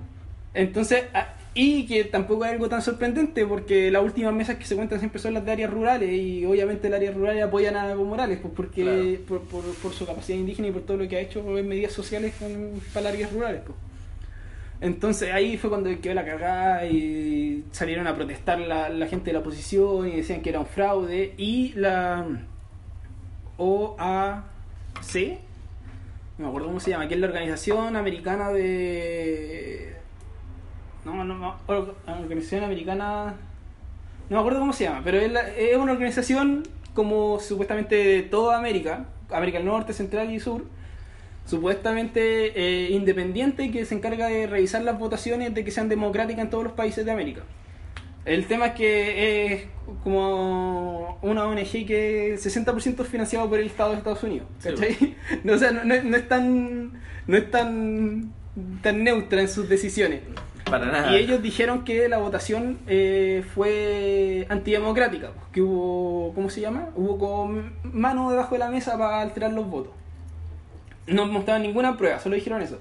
Entonces, 0.54 1.04
a- 1.12 1.34
y 1.54 1.86
que 1.86 2.04
tampoco 2.04 2.44
es 2.44 2.52
algo 2.52 2.68
tan 2.68 2.80
sorprendente 2.80 3.44
porque 3.44 3.90
las 3.90 4.02
últimas 4.04 4.32
mesas 4.32 4.56
que 4.56 4.64
se 4.64 4.76
cuentan 4.76 5.00
siempre 5.00 5.20
son 5.20 5.34
las 5.34 5.44
de 5.44 5.50
áreas 5.52 5.70
rurales 5.70 6.10
y 6.12 6.44
obviamente 6.46 6.88
las 6.88 6.98
áreas 6.98 7.14
rurales 7.14 7.42
apoyan 7.42 7.74
a 7.76 7.90
Evo 7.90 8.04
Morales 8.04 8.38
pues 8.40 8.54
porque 8.54 8.82
Claro. 8.82 9.24
por, 9.26 9.40
por, 9.48 9.74
por 9.74 9.92
su 9.92 10.06
capacidad 10.06 10.38
indígena 10.38 10.68
y 10.68 10.70
por 10.72 10.82
todo 10.82 10.96
lo 10.96 11.08
que 11.08 11.16
ha 11.16 11.20
hecho 11.20 11.58
en 11.58 11.68
medidas 11.68 11.92
sociales 11.92 12.34
con, 12.38 12.80
para 12.94 13.04
las 13.04 13.14
áreas 13.14 13.32
rurales. 13.32 13.62
pues. 13.66 13.76
Entonces 14.80 15.30
ahí 15.32 15.58
fue 15.58 15.68
cuando 15.68 15.90
quedó 16.00 16.14
la 16.14 16.24
cagada 16.24 16.86
y 16.86 17.64
salieron 17.70 18.06
a 18.06 18.14
protestar 18.14 18.58
la, 18.60 18.88
la 18.88 19.06
gente 19.08 19.26
de 19.26 19.32
la 19.34 19.40
oposición 19.40 20.08
y 20.08 20.16
decían 20.16 20.40
que 20.40 20.48
era 20.50 20.60
un 20.60 20.66
fraude. 20.66 21.34
Y 21.36 21.72
la 21.74 22.26
OAC, 23.58 25.14
no 26.38 26.44
me 26.44 26.48
acuerdo 26.48 26.68
cómo 26.68 26.80
se 26.80 26.90
llama, 26.90 27.08
que 27.08 27.14
es 27.14 27.20
la 27.20 27.26
organización 27.26 27.96
americana 27.96 28.50
de... 28.50 29.99
No, 31.04 31.24
no, 31.24 31.36
no, 31.36 31.56
or- 31.66 31.94
organización 32.06 32.64
americana... 32.64 33.34
No 34.28 34.36
me 34.36 34.40
acuerdo 34.40 34.60
cómo 34.60 34.72
se 34.72 34.84
llama, 34.84 35.00
pero 35.04 35.18
es, 35.18 35.30
la- 35.32 35.48
es 35.50 35.76
una 35.76 35.92
organización 35.92 36.62
como 36.94 37.40
supuestamente 37.40 37.94
de 37.96 38.22
toda 38.22 38.58
América, 38.58 39.06
América 39.30 39.58
del 39.58 39.66
Norte, 39.66 39.92
Central 39.92 40.30
y 40.32 40.38
Sur, 40.40 40.64
supuestamente 41.46 42.52
eh, 42.54 42.90
independiente 42.90 43.70
que 43.70 43.84
se 43.84 43.94
encarga 43.94 44.26
de 44.28 44.46
revisar 44.46 44.82
las 44.82 44.98
votaciones 44.98 45.52
de 45.54 45.64
que 45.64 45.70
sean 45.70 45.88
democráticas 45.88 46.44
en 46.44 46.50
todos 46.50 46.64
los 46.64 46.72
países 46.74 47.04
de 47.04 47.10
América. 47.10 47.42
El 48.24 48.46
tema 48.46 48.66
es 48.66 48.72
que 48.74 49.44
es 49.54 49.62
como 50.04 51.18
una 51.22 51.46
ONG 51.46 51.86
que 51.86 52.34
es 52.34 52.46
60% 52.46 53.04
financiado 53.04 53.48
por 53.48 53.58
el 53.58 53.66
Estado 53.66 53.92
de 53.92 53.96
Estados 53.98 54.22
Unidos. 54.22 54.46
Sí, 54.58 54.68
¿cachai? 54.68 55.16
No, 55.44 55.54
o 55.54 55.58
sea, 55.58 55.70
no, 55.72 55.84
no- 55.84 56.02
no 56.02 56.16
es 56.16 56.28
tan 56.28 56.92
no 57.26 57.36
es 57.36 57.50
tan 57.50 58.32
tan 58.82 59.02
neutra 59.04 59.40
en 59.40 59.48
sus 59.48 59.68
decisiones. 59.68 60.20
Y 61.12 61.16
ellos 61.16 61.42
dijeron 61.42 61.84
que 61.84 62.08
la 62.08 62.18
votación 62.18 62.78
eh, 62.86 63.44
fue 63.54 64.46
antidemocrática, 64.48 65.32
que 65.52 65.62
hubo, 65.62 66.32
¿cómo 66.34 66.50
se 66.50 66.60
llama? 66.60 66.90
Hubo 66.96 67.18
con 67.18 67.72
mano 67.82 68.30
debajo 68.30 68.54
de 68.54 68.58
la 68.60 68.70
mesa 68.70 68.96
para 68.98 69.20
alterar 69.20 69.52
los 69.52 69.66
votos. 69.66 69.92
No 71.06 71.26
mostraban 71.26 71.62
ninguna 71.62 71.96
prueba, 71.96 72.18
solo 72.20 72.36
dijeron 72.36 72.62
eso. 72.62 72.78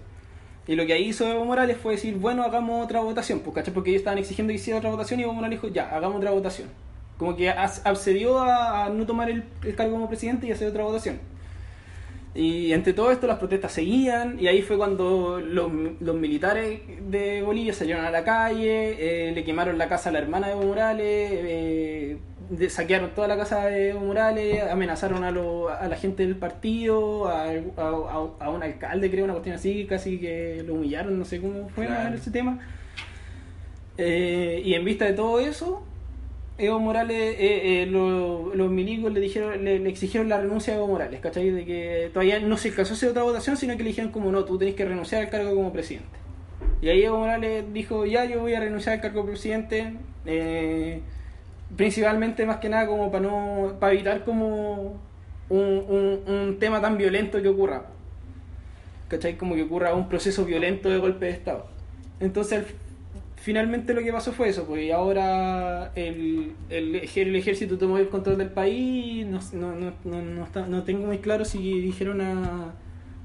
Y 0.68 0.76
lo 0.76 0.86
que 0.86 0.94
ahí 0.94 1.06
hizo 1.06 1.28
Evo 1.28 1.46
Morales 1.46 1.78
fue 1.78 1.94
decir, 1.94 2.16
bueno, 2.16 2.44
hagamos 2.44 2.86
otra 2.86 3.02
votación, 3.02 3.40
pues, 3.40 3.56
¿cachai? 3.56 3.74
Porque 3.74 3.90
ellos 3.90 4.02
estaban 4.02 4.20
exigiendo 4.20 4.52
que 4.52 4.56
hiciera 4.56 4.78
otra 4.78 4.92
votación 4.92 5.20
y 5.20 5.24
Evo 5.24 5.34
Morales 5.34 5.60
dijo, 5.60 5.74
ya, 5.74 5.90
hagamos 5.90 6.18
otra 6.18 6.32
votación. 6.32 6.70
Como 7.18 7.36
que 7.36 7.50
accedió 7.50 8.40
a, 8.40 8.90
no 8.90 9.06
tomar 9.06 9.30
el 9.30 9.44
cargo 9.76 9.94
como 9.94 10.08
presidente 10.08 10.48
y 10.48 10.52
hacer 10.52 10.68
otra 10.68 10.84
votación. 10.84 11.20
Y 12.36 12.74
entre 12.74 12.94
todo 12.94 13.12
esto 13.12 13.26
las 13.26 13.40
protestas 13.40 13.72
seguían 13.72 14.38
y 14.40 14.48
ahí 14.48 14.62
fue 14.62 14.78
cuando 14.78 15.40
los, 15.40 15.72
los 16.00 16.16
militares 16.16 16.80
de 17.10 17.42
Bolivia 17.42 17.74
salieron 17.74 18.06
a 18.06 18.12
la 18.12 18.24
calle, 18.24 19.30
eh, 19.30 19.32
le 19.34 19.44
quemaron 19.44 19.78
la 19.80 19.90
casa 19.90 20.10
a 20.10 20.12
la 20.12 20.20
hermana 20.20 20.48
de 20.48 20.54
Evo 20.54 20.64
Morales, 20.64 21.32
eh, 21.34 22.18
de- 22.52 22.70
saquearon 22.70 23.10
toda 23.16 23.28
la 23.28 23.36
casa 23.36 23.66
de 23.66 23.90
Evo 23.90 24.02
Morales, 24.02 24.62
amenazaron 24.72 25.24
a, 25.24 25.32
lo- 25.32 25.70
a 25.70 25.88
la 25.88 25.96
gente 25.98 26.24
del 26.24 26.36
partido, 26.36 27.28
a, 27.28 27.46
a- 27.46 27.52
a- 27.78 28.46
a 28.46 28.50
un 28.52 28.62
alcalde 28.62 29.10
creo, 29.10 29.24
una 29.26 29.34
cuestión 29.34 29.56
así, 29.56 29.86
casi 29.86 30.20
que 30.20 30.64
lo 30.66 30.76
humillaron, 30.76 31.18
no 31.18 31.26
sé 31.26 31.42
cómo 31.42 31.68
fue 31.70 31.88
Claro. 31.88 32.16
ese 32.16 32.30
tema. 32.30 32.60
Eh, 33.98 34.62
y 34.64 34.76
en 34.76 34.86
vista 34.86 35.06
de 35.06 35.14
todo 35.14 35.40
eso, 35.40 35.84
Evo 36.60 36.80
Morales, 36.80 37.18
eh, 37.40 37.82
eh, 37.84 37.86
lo- 37.86 38.54
los 38.54 38.70
milicos 38.70 39.12
le 39.14 39.20
dijeron, 39.20 39.64
le, 39.64 39.76
exigieron 39.90 40.30
la 40.30 40.40
renuncia 40.42 40.74
a 40.74 40.78
Evo 40.78 40.88
Morales, 40.88 41.20
¿cachai? 41.22 41.50
De 41.52 41.66
que 41.66 42.10
todavía 42.14 42.40
no 42.40 42.58
se 42.58 42.70
alcanzó 42.70 43.08
a 43.08 43.10
otra 43.10 43.24
votación, 43.24 43.58
sino 43.58 43.76
que 43.78 43.84
le 43.84 43.90
dijeron 43.90 44.12
como 44.12 44.32
no, 44.32 44.44
tú 44.46 44.58
tenés 44.58 44.76
que 44.76 44.86
renunciar 44.86 45.24
al 45.24 45.30
cargo 45.30 45.56
como 45.56 45.72
presidente. 45.74 46.18
Y 46.82 46.90
ahí 46.90 47.04
Evo 47.04 47.18
Morales 47.20 47.64
dijo, 47.74 48.06
ya 48.06 48.26
yo 48.26 48.42
voy 48.42 48.54
a 48.54 48.60
renunciar 48.60 48.96
al 48.96 49.02
cargo 49.02 49.22
de 49.24 49.28
presidente, 49.30 49.94
eh, 50.26 51.02
principalmente 51.76 52.46
más 52.46 52.58
que 52.58 52.70
nada 52.70 52.88
como 52.88 53.12
para 53.12 53.24
no, 53.28 53.74
para 53.80 53.94
evitar 53.94 54.24
como 54.26 55.00
un, 55.50 55.60
un, 55.60 56.22
un 56.34 56.58
tema 56.60 56.82
tan 56.82 56.98
violento 56.98 57.42
que 57.42 57.48
ocurra. 57.48 57.86
¿Cachai? 59.08 59.38
Como 59.38 59.56
que 59.56 59.64
ocurra 59.64 59.94
un 59.96 60.08
proceso 60.08 60.46
violento 60.46 60.90
de 60.90 60.98
golpe 60.98 61.26
de 61.26 61.32
Estado. 61.32 61.66
Entonces, 62.20 62.66
finalmente 63.42 63.94
lo 63.94 64.02
que 64.02 64.12
pasó 64.12 64.32
fue 64.32 64.50
eso, 64.50 64.68
y 64.78 64.92
ahora 64.92 65.92
el, 65.96 66.54
el, 66.70 66.96
el 66.96 67.36
ejército 67.36 67.78
tomó 67.78 67.98
el 67.98 68.10
control 68.10 68.38
del 68.38 68.50
país, 68.52 69.26
no, 69.26 69.40
no, 69.54 70.22
no, 70.22 70.44
está- 70.44 70.68
no 70.68 70.84
tengo 70.84 71.08
muy 71.08 71.20
claro 71.20 71.46
si 71.46 71.80
dijeron 71.80 72.22
a 72.22 72.74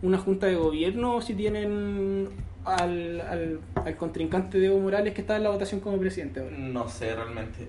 una 0.02 0.18
junta 0.18 0.46
de 0.46 0.54
gobierno 0.56 1.16
o 1.16 1.22
si 1.22 1.34
tienen 1.34 2.28
al, 2.64 3.20
al, 3.22 3.60
al 3.74 3.96
contrincante 3.96 4.64
Evo 4.64 4.78
Morales 4.78 5.14
que 5.14 5.20
está 5.22 5.36
en 5.36 5.42
la 5.44 5.50
votación 5.50 5.80
como 5.80 5.98
presidente 5.98 6.40
ahora. 6.40 6.56
No 6.58 6.88
sé 6.88 7.14
realmente. 7.14 7.68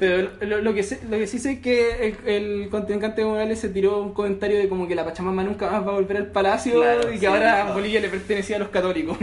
Pero 0.00 0.30
lo, 0.40 0.58
lo 0.62 0.74
que 0.74 0.82
sé- 0.82 1.00
lo 1.08 1.16
que 1.16 1.26
sí 1.28 1.38
sé 1.38 1.52
es 1.52 1.58
que 1.60 2.08
el, 2.08 2.28
el 2.28 2.68
contrincante 2.70 3.20
de 3.20 3.26
Morales 3.28 3.60
se 3.60 3.68
tiró 3.68 4.02
un 4.02 4.12
comentario 4.14 4.58
de 4.58 4.68
como 4.68 4.88
que 4.88 4.96
la 4.96 5.04
Pachamama 5.04 5.44
nunca 5.44 5.70
más 5.70 5.86
va 5.86 5.92
a 5.92 5.94
volver 5.94 6.16
al 6.16 6.26
palacio 6.26 6.80
Claro, 6.80 7.08
y 7.10 7.14
que 7.14 7.18
sí, 7.20 7.26
ahora 7.26 7.62
dijo. 7.62 7.74
Bolivia 7.74 8.00
le 8.00 8.08
pertenecía 8.08 8.56
a 8.56 8.58
los 8.58 8.68
católicos. 8.70 9.16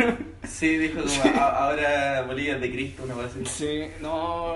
Sí, 0.47 0.77
dijo 0.77 1.01
como 1.01 1.35
"A- 1.37 1.65
ahora 1.69 2.21
Bolivia 2.25 2.55
es 2.55 2.61
de 2.61 2.71
Cristo, 2.71 3.03
una 3.03 3.13
cosa 3.15 3.27
así. 3.27 3.45
Sí, 3.45 3.81
no. 4.01 4.55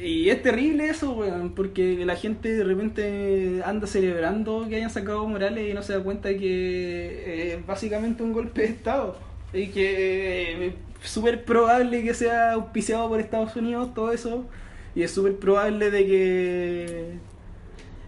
Y, 0.00 0.04
y 0.06 0.30
es 0.30 0.42
terrible 0.42 0.88
eso, 0.88 1.12
weón, 1.12 1.54
porque 1.54 2.04
la 2.04 2.16
gente 2.16 2.52
de 2.52 2.64
repente 2.64 3.62
anda 3.64 3.86
celebrando 3.86 4.66
que 4.68 4.76
hayan 4.76 4.90
sacado 4.90 5.20
a 5.22 5.28
Morales 5.28 5.68
y 5.68 5.74
no 5.74 5.82
se 5.82 5.92
da 5.92 6.00
cuenta 6.02 6.28
de 6.28 6.36
que 6.38 7.52
es 7.54 7.66
básicamente 7.66 8.22
un 8.22 8.32
golpe 8.32 8.62
de 8.62 8.68
Estado. 8.68 9.18
Y 9.52 9.66
que 9.68 10.66
es 10.68 10.72
súper 11.02 11.44
probable 11.44 12.02
que 12.02 12.14
sea 12.14 12.52
auspiciado 12.52 13.08
por 13.08 13.20
Estados 13.20 13.54
Unidos, 13.56 13.94
todo 13.94 14.12
eso. 14.12 14.46
Y 14.94 15.02
es 15.02 15.10
súper 15.10 15.36
probable 15.36 15.90
de 15.90 16.06
que. 16.06 17.18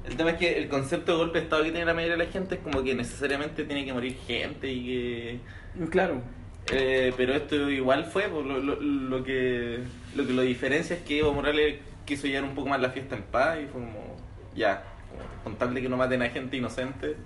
El 0.06 0.16
tema 0.16 0.30
es 0.30 0.36
que 0.36 0.58
el 0.58 0.68
concepto 0.68 1.12
de 1.12 1.18
golpe 1.18 1.38
de 1.38 1.44
Estado 1.44 1.64
que 1.64 1.70
tiene 1.70 1.86
la 1.86 1.94
mayoría 1.94 2.16
de 2.16 2.24
la 2.24 2.30
gente 2.30 2.56
es 2.56 2.60
como 2.60 2.82
que 2.82 2.94
necesariamente 2.94 3.64
tiene 3.64 3.86
que 3.86 3.92
morir 3.94 4.18
gente 4.26 4.70
y 4.70 4.84
que... 4.84 5.40
Claro. 5.88 6.20
Eh, 6.70 7.14
pero 7.16 7.34
esto 7.34 7.70
igual 7.70 8.04
fue, 8.04 8.28
pues, 8.28 8.44
lo, 8.44 8.58
lo, 8.58 8.78
lo 8.80 9.24
que 9.24 9.80
lo 10.14 10.26
que 10.26 10.32
lo 10.32 10.42
diferencia 10.42 10.96
es 10.96 11.02
que 11.02 11.18
Evo 11.18 11.32
Morales 11.32 11.80
quiso 12.04 12.26
llevar 12.26 12.44
un 12.44 12.54
poco 12.54 12.68
más 12.68 12.80
la 12.80 12.90
fiesta 12.90 13.16
en 13.16 13.22
paz 13.22 13.58
y 13.62 13.66
fue 13.66 13.80
como, 13.80 14.16
ya, 14.54 14.84
con 15.42 15.56
tal 15.56 15.74
de 15.74 15.82
que 15.82 15.88
no 15.88 15.96
maten 15.96 16.22
a 16.22 16.28
gente 16.28 16.56
inocente. 16.56 17.16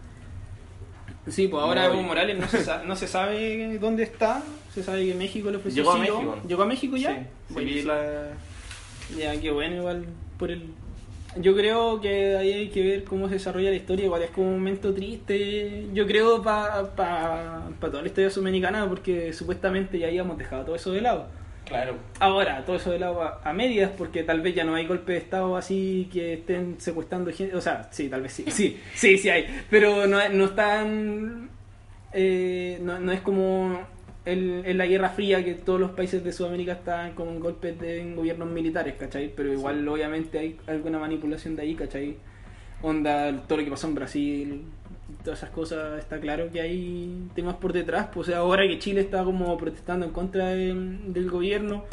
Sí, 1.26 1.48
pues 1.48 1.62
ahora 1.62 1.86
Evo 1.86 2.02
Morales 2.02 2.38
no 2.38 2.48
se, 2.48 2.64
no 2.86 2.96
se 2.96 3.06
sabe 3.06 3.78
dónde 3.78 4.02
está. 4.02 4.42
Se 4.74 4.82
sabe 4.82 5.06
que 5.06 5.14
México 5.14 5.50
le 5.50 5.56
ofreció 5.56 5.82
Llegó 5.82 5.92
a. 5.92 5.98
México. 5.98 6.38
¿Llegó 6.46 6.62
a 6.62 6.66
México 6.66 6.96
ya? 6.96 7.26
Sí, 7.48 7.54
sí, 7.56 7.82
la... 7.82 8.28
Ya, 9.16 9.40
qué 9.40 9.50
bueno, 9.50 9.76
igual 9.76 10.04
por 10.38 10.50
el... 10.50 10.62
Yo 11.36 11.54
creo 11.54 12.00
que 12.00 12.36
ahí 12.36 12.52
hay 12.52 12.68
que 12.68 12.82
ver 12.82 13.04
cómo 13.04 13.28
se 13.28 13.34
desarrolla 13.34 13.70
la 13.70 13.76
historia, 13.76 14.06
igual 14.06 14.22
es 14.22 14.30
como 14.30 14.48
un 14.48 14.54
momento 14.54 14.94
triste, 14.94 15.86
yo 15.92 16.06
creo 16.06 16.42
para 16.42 16.94
pa, 16.94 17.68
pa 17.78 17.90
toda 17.90 18.02
la 18.02 18.08
historia 18.08 18.30
sudamericana, 18.30 18.88
porque 18.88 19.32
supuestamente 19.32 19.98
ya 19.98 20.06
habíamos 20.06 20.38
dejado 20.38 20.64
todo 20.64 20.76
eso 20.76 20.92
de 20.92 21.02
lado. 21.02 21.28
Claro. 21.68 21.96
Ahora, 22.18 22.64
todo 22.64 22.76
eso 22.76 22.90
de 22.90 22.98
lado 22.98 23.20
a, 23.22 23.40
a 23.44 23.52
medias, 23.52 23.90
porque 23.96 24.22
tal 24.22 24.40
vez 24.40 24.54
ya 24.54 24.64
no 24.64 24.74
hay 24.74 24.86
golpe 24.86 25.12
de 25.12 25.18
Estado 25.18 25.54
así 25.54 26.08
que 26.10 26.32
estén 26.34 26.80
secuestrando 26.80 27.30
gente, 27.30 27.54
o 27.54 27.60
sea, 27.60 27.88
sí, 27.92 28.08
tal 28.08 28.22
vez 28.22 28.32
sí, 28.32 28.44
sí, 28.48 28.80
sí, 28.94 29.18
sí 29.18 29.28
hay, 29.28 29.44
pero 29.68 30.06
no, 30.06 30.26
no 30.30 30.44
están, 30.46 31.50
eh, 32.14 32.78
no, 32.80 32.98
no 33.00 33.12
es 33.12 33.20
como 33.20 33.80
el- 34.24 34.62
en 34.64 34.78
la 34.78 34.86
Guerra 34.86 35.10
Fría 35.10 35.44
que 35.44 35.54
todos 35.54 35.78
los 35.78 35.90
países 35.90 36.24
de 36.24 36.32
Sudamérica 36.32 36.72
están 36.72 37.12
con 37.14 37.38
golpes 37.38 37.78
de 37.78 38.14
gobiernos 38.14 38.48
militares, 38.48 38.94
¿cachai? 38.98 39.30
Pero 39.36 39.52
igual 39.52 39.86
obviamente 39.88 40.38
hay 40.38 40.56
alguna 40.68 40.98
manipulación 40.98 41.54
de 41.54 41.62
ahí, 41.62 41.74
¿cachai? 41.74 42.16
Onda, 42.80 43.32
todo 43.48 43.58
lo 43.58 43.64
que 43.64 43.70
pasó 43.70 43.88
en 43.88 43.94
Brasil, 43.94 44.62
todas 45.24 45.40
esas 45.40 45.50
cosas, 45.50 45.98
está 45.98 46.18
claro 46.20 46.50
que 46.50 46.60
hay 46.60 47.28
temas 47.34 47.56
por 47.56 47.72
detrás. 47.72 48.08
Pues 48.12 48.28
o 48.28 48.30
sea, 48.30 48.38
ahora 48.38 48.66
que 48.66 48.78
Chile 48.78 49.00
está 49.00 49.24
como 49.24 49.56
protestando 49.58 50.06
en 50.06 50.12
contra 50.12 50.46
de- 50.48 50.74
del 51.06 51.30
gobierno. 51.30 51.84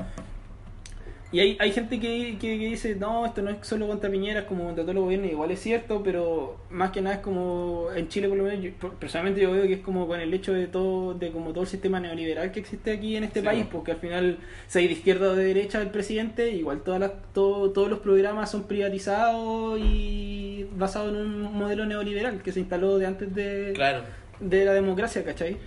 Y 1.31 1.39
hay, 1.39 1.57
hay 1.59 1.71
gente 1.71 1.99
que, 1.99 2.37
que, 2.39 2.59
que 2.59 2.65
dice, 2.67 2.95
no, 2.95 3.25
esto 3.25 3.41
no 3.41 3.49
es 3.49 3.57
solo 3.61 3.87
contra 3.87 4.09
Piñera, 4.09 4.41
es 4.41 4.45
como 4.45 4.65
contra 4.65 4.83
todo 4.83 4.91
el 4.93 4.99
gobierno, 4.99 5.25
igual 5.25 5.51
es 5.51 5.59
cierto, 5.59 6.01
pero 6.03 6.55
más 6.69 6.91
que 6.91 7.01
nada 7.01 7.15
es 7.17 7.21
como, 7.21 7.87
en 7.93 8.07
Chile 8.07 8.29
por 8.29 8.37
lo 8.37 8.43
menos, 8.45 8.63
yo- 8.63 8.89
personalmente 8.99 9.41
yo 9.41 9.51
veo 9.51 9.63
que 9.63 9.73
es 9.73 9.79
como 9.79 10.07
con 10.07 10.19
el 10.19 10.33
hecho 10.33 10.53
de 10.53 10.67
todo, 10.67 11.13
de 11.15 11.31
como 11.31 11.49
todo 11.51 11.63
el 11.63 11.67
sistema 11.67 11.99
neoliberal 11.99 12.51
que 12.51 12.59
existe 12.61 12.91
aquí 12.91 13.15
en 13.17 13.23
este 13.25 13.39
Sí. 13.41 13.45
país, 13.45 13.65
porque 13.69 13.91
al 13.91 13.97
final, 13.97 14.37
sea 14.67 14.81
de 14.83 14.91
izquierda 14.91 15.31
o 15.31 15.35
de 15.35 15.43
derecha 15.45 15.81
el 15.81 15.89
presidente, 15.89 16.51
igual 16.51 16.81
todas 16.83 16.99
las, 17.01 17.11
todo- 17.33 17.71
todos 17.71 17.89
los 17.89 17.99
programas 17.99 18.49
son 18.51 18.63
privatizados 18.67 19.79
y 19.79 20.67
basados 20.77 21.09
en 21.09 21.17
un 21.17 21.41
modelo 21.57 21.85
neoliberal 21.85 22.41
que 22.43 22.51
se 22.51 22.59
instaló 22.61 22.97
de 22.97 23.07
antes 23.07 23.33
de, 23.35 23.71
Claro. 23.75 24.03
de 24.39 24.63
la 24.63 24.73
democracia, 24.73 25.23
¿cachai? 25.25 25.57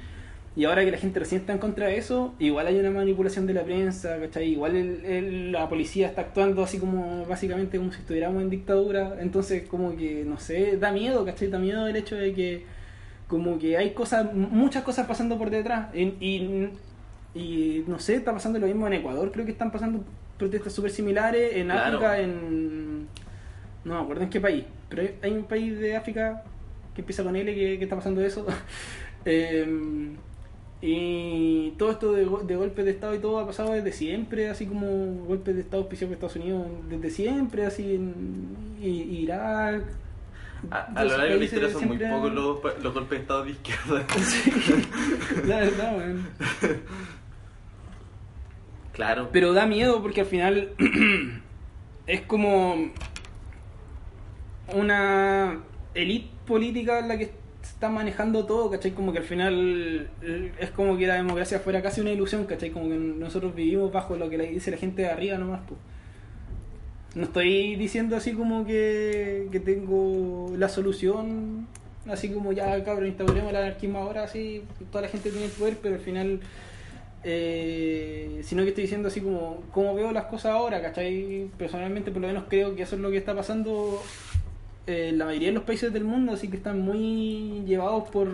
Y 0.57 0.65
ahora 0.65 0.85
que 0.85 0.91
la 0.91 0.99
gente 0.99 1.21
recién 1.21 1.43
está 1.43 1.53
en 1.53 1.59
contra 1.61 1.87
de 1.87 1.99
eso, 1.99 2.35
igual 2.41 2.67
hay 2.67 2.77
una 2.81 2.91
manipulación 2.91 3.47
de 3.47 3.55
la 3.55 3.63
prensa, 3.63 4.19
¿cachai? 4.19 4.49
Igual 4.53 4.75
el- 4.75 5.05
el- 5.05 5.53
la 5.53 5.69
policía 5.69 6.09
está 6.09 6.23
actuando 6.23 6.65
así 6.65 6.79
como, 6.79 7.25
básicamente 7.27 7.79
como 7.79 7.93
si 7.93 8.01
estuviéramos 8.01 8.43
en 8.43 8.51
dictadura, 8.51 9.19
entonces 9.21 9.69
como 9.69 9.97
que, 9.97 10.25
no 10.25 10.39
sé, 10.41 10.77
da 10.79 10.91
miedo, 10.91 11.25
¿cachai? 11.25 11.49
Da 11.49 11.59
miedo 11.61 11.87
el 11.87 11.95
hecho 11.97 12.17
de 12.17 12.33
que 12.35 12.65
como 13.29 13.59
que 13.59 13.77
hay 13.77 13.91
cosas, 13.93 14.33
muchas 14.35 14.83
cosas 14.83 15.07
pasando 15.07 15.39
por 15.39 15.51
detrás. 15.51 15.95
Y, 15.95 16.15
y, 16.19 16.71
y, 17.35 17.85
no 17.87 17.99
sé, 18.01 18.17
está 18.17 18.33
pasando 18.33 18.59
lo 18.59 18.67
mismo 18.67 18.87
en 18.89 18.95
Ecuador, 18.95 19.31
creo 19.31 19.45
que 19.45 19.53
están 19.53 19.71
pasando 19.71 20.03
protestas 20.39 20.73
súper 20.73 20.91
similares, 20.91 21.55
en 21.57 21.67
Claro. 21.67 21.99
África, 21.99 22.19
en... 22.21 23.07
No 23.85 23.95
me 23.95 24.01
acuerdo 24.01 24.23
en 24.25 24.31
qué 24.31 24.41
país, 24.41 24.65
pero 24.89 25.03
hay- 25.03 25.15
hay 25.23 25.33
un 25.33 25.45
país 25.45 25.79
de 25.79 25.95
África 25.97 26.43
que 26.95 27.03
empieza 27.03 27.23
con 27.23 27.37
L 27.37 27.55
que, 27.55 27.79
que 27.79 27.85
está 27.85 27.95
pasando 27.97 28.21
eso. 28.23 28.45
Em, 29.25 30.17
Y 30.81 31.73
todo 31.73 31.91
esto 31.91 32.13
de, 32.13 32.25
de 32.25 32.57
golpes 32.57 32.85
de 32.85 32.91
Estado 32.93 33.15
y 33.15 33.19
todo 33.19 33.41
ha 33.41 33.47
pasado 33.47 33.73
desde 33.73 33.93
siempre, 33.93 34.49
así 34.49 34.67
como 34.67 34.87
golpes 35.27 35.57
de 35.57 35.63
Estado 35.63 35.83
auspiciados 35.83 36.17
por 36.17 36.27
Estados 36.27 36.45
Unidos, 36.45 36.67
desde 36.89 37.11
siempre, 37.11 37.67
así 37.67 37.97
en 37.97 38.79
Irak. 38.81 39.85
A, 40.71 41.05
lo 41.05 41.17
largo 41.17 41.33
de 41.35 41.39
la 41.39 41.45
historia 41.45 41.71
son 41.71 41.87
muy 41.87 41.99
pocos 41.99 42.33
los, 42.33 42.83
los 42.83 42.95
golpes 42.95 43.11
de 43.11 43.23
estado 43.23 43.45
de 43.45 43.51
izquierda. 43.53 44.07
La 45.47 45.61
verdad, 45.61 45.97
weón. 45.97 46.29
claro. 48.93 49.29
Pero 49.33 49.53
da 49.53 49.67
miedo 49.67 50.03
porque 50.03 50.23
al 50.23 50.27
final 50.27 50.73
es 52.07 52.21
como 52.23 52.91
una 54.75 55.61
élite 55.95 56.31
política 56.45 57.01
la 57.03 57.19
que 57.19 57.31
está 57.79 57.89
manejando 57.89 58.45
todo, 58.45 58.71
¿cachai? 58.71 58.91
Como 58.91 59.13
que 59.13 59.19
al 59.19 59.25
final 59.25 60.11
eh, 60.21 60.53
es 60.59 60.71
como 60.73 60.99
que 60.99 61.07
la 61.07 61.15
democracia 61.15 61.61
fuera 61.61 61.81
casi 61.81 62.01
una 62.01 62.11
ilusión, 62.11 62.45
¿cachai? 62.45 62.71
Como 62.71 62.89
que 62.89 62.97
nosotros 62.97 63.55
vivimos 63.55 63.93
bajo 63.93 64.17
lo 64.17 64.29
que 64.29 64.37
le 64.37 64.49
dice 64.49 64.73
la 64.73 64.79
gente 64.79 65.03
de 65.03 65.09
arriba 65.09 65.39
nomás, 65.39 65.61
pues. 65.69 65.79
No 67.15 67.23
estoy 67.23 67.77
diciendo 67.77 68.17
así 68.17 68.33
como 68.33 68.67
que, 68.67 69.47
que 69.53 69.61
tengo 69.61 70.53
la 70.57 70.69
solución, 70.69 71.69
así 72.09 72.31
como 72.31 72.53
ya 72.53 72.83
cabrón, 72.83 73.07
instauremos 73.07 73.51
el 73.51 73.57
anarquismo 73.57 74.01
ahora, 74.01 74.25
así, 74.25 74.65
toda 74.91 75.03
la 75.03 75.09
gente 75.09 75.31
tiene 75.31 75.47
el 75.47 75.53
poder, 75.53 75.77
pero 75.81 75.95
al 75.95 76.01
final 76.01 76.41
eh, 77.23 78.41
sino 78.43 78.63
que 78.63 78.71
estoy 78.71 78.83
diciendo 78.83 79.09
así 79.09 79.21
como, 79.21 79.63
como 79.73 79.95
veo 79.95 80.11
las 80.11 80.25
cosas 80.25 80.53
ahora, 80.53 80.83
¿cachai? 80.83 81.49
Personalmente 81.57 82.11
por 82.11 82.23
lo 82.23 82.29
menos 82.29 82.45
creo 82.49 82.75
que 82.75 82.83
eso 82.83 82.97
es 82.97 83.03
lo 83.03 83.11
que 83.11 83.19
está 83.19 83.35
pasando 83.37 84.03
eh, 84.89 85.13
la 85.15 85.25
mayoría 85.27 85.49
de 85.49 85.55
los 85.55 85.63
países 85.65 85.93
del 85.93 86.05
mundo, 86.05 86.33
así 86.33 86.49
que 86.49 86.57
están 86.57 86.81
muy 86.81 87.63
llevados 87.67 88.09
por, 88.11 88.29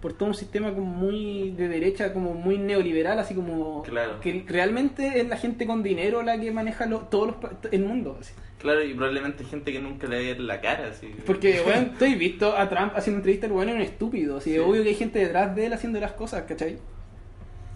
por 0.00 0.12
todo 0.12 0.28
un 0.28 0.34
sistema 0.34 0.72
como 0.74 0.86
muy 0.86 1.50
de 1.50 1.68
derecha, 1.68 2.12
como 2.12 2.34
muy 2.34 2.58
neoliberal, 2.58 3.18
así 3.18 3.34
como 3.34 3.82
Claro. 3.82 4.20
que 4.20 4.44
realmente 4.46 5.20
es 5.20 5.28
la 5.28 5.36
gente 5.36 5.66
con 5.66 5.82
dinero 5.82 6.22
la 6.22 6.38
que 6.38 6.50
maneja 6.52 6.86
lo- 6.86 7.00
todos 7.00 7.28
los, 7.28 7.72
el 7.72 7.82
mundo. 7.84 8.16
Así. 8.20 8.32
Claro, 8.60 8.82
y 8.84 8.92
probablemente 8.94 9.44
gente 9.44 9.72
que 9.72 9.80
nunca 9.80 10.06
le 10.08 10.34
ve 10.34 10.40
la 10.40 10.60
cara. 10.60 10.88
Así. 10.88 11.08
Porque, 11.26 11.60
bueno, 11.64 11.82
estoy 11.92 12.14
visto 12.16 12.56
a 12.56 12.68
Trump 12.68 12.92
haciendo 12.96 13.18
entrevistas, 13.18 13.48
el 13.48 13.54
bueno 13.54 13.70
es 13.72 13.76
un 13.76 13.82
estúpido, 13.82 14.36
así, 14.38 14.50
Sí. 14.50 14.56
es 14.56 14.62
obvio 14.62 14.82
que 14.82 14.88
hay 14.90 14.94
gente 14.94 15.18
detrás 15.20 15.54
de 15.56 15.66
él 15.66 15.72
haciendo 15.72 15.98
las 16.00 16.12
cosas, 16.12 16.42
¿cachai? 16.42 16.78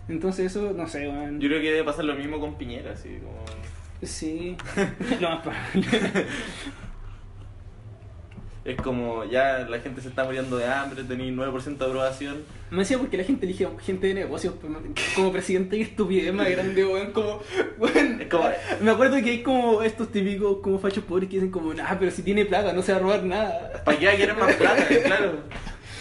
Entonces 0.08 0.46
eso, 0.46 0.72
no 0.72 0.86
sé, 0.88 1.08
weón. 1.08 1.40
Yo 1.40 1.48
creo 1.48 1.60
que 1.60 1.70
debe 1.70 1.84
pasar 1.84 2.04
lo 2.04 2.14
mismo 2.16 2.38
con 2.40 2.56
Piñera, 2.58 2.92
así 2.92 3.08
como... 3.22 3.42
Sí, 4.02 4.56
lo 5.20 5.30
más 5.30 5.42
probable. 5.42 6.26
Es 8.64 8.76
como 8.80 9.24
ya 9.24 9.66
la 9.68 9.80
gente 9.80 10.00
se 10.00 10.08
está 10.08 10.22
muriendo 10.22 10.56
de 10.56 10.66
hambre, 10.66 11.02
tenéis 11.02 11.32
9% 11.34 11.78
de 11.78 11.84
aprobación. 11.84 12.42
Me 12.70 12.78
decía 12.78 12.96
porque 12.96 13.16
la 13.16 13.24
gente 13.24 13.44
elige 13.44 13.66
gente 13.84 14.06
de 14.06 14.14
negocios 14.14 14.54
como 15.16 15.32
presidente 15.32 15.76
y 15.76 15.82
estupidez 15.82 16.32
más 16.32 16.48
grande, 16.48 16.84
weón. 16.84 17.10
Como, 17.10 17.40
weón, 17.78 18.20
Es 18.20 18.28
como- 18.28 18.48
Me 18.80 18.92
acuerdo 18.92 19.16
que 19.16 19.30
hay 19.30 19.42
como 19.42 19.82
estos 19.82 20.12
típicos 20.12 20.58
como 20.62 20.78
fachos 20.78 21.02
pobres 21.02 21.28
que 21.28 21.36
dicen 21.36 21.50
como, 21.50 21.74
nah, 21.74 21.96
pero 21.98 22.12
si 22.12 22.22
tiene 22.22 22.44
plata, 22.44 22.72
no 22.72 22.82
se 22.82 22.92
va 22.92 22.98
a 22.98 23.00
robar 23.00 23.24
nada. 23.24 23.82
¿Para 23.84 23.98
qué 23.98 24.06
va 24.06 24.12
a 24.12 24.16
querer 24.16 24.36
más 24.36 24.54
plata? 24.54 24.86
claro. 25.06 25.32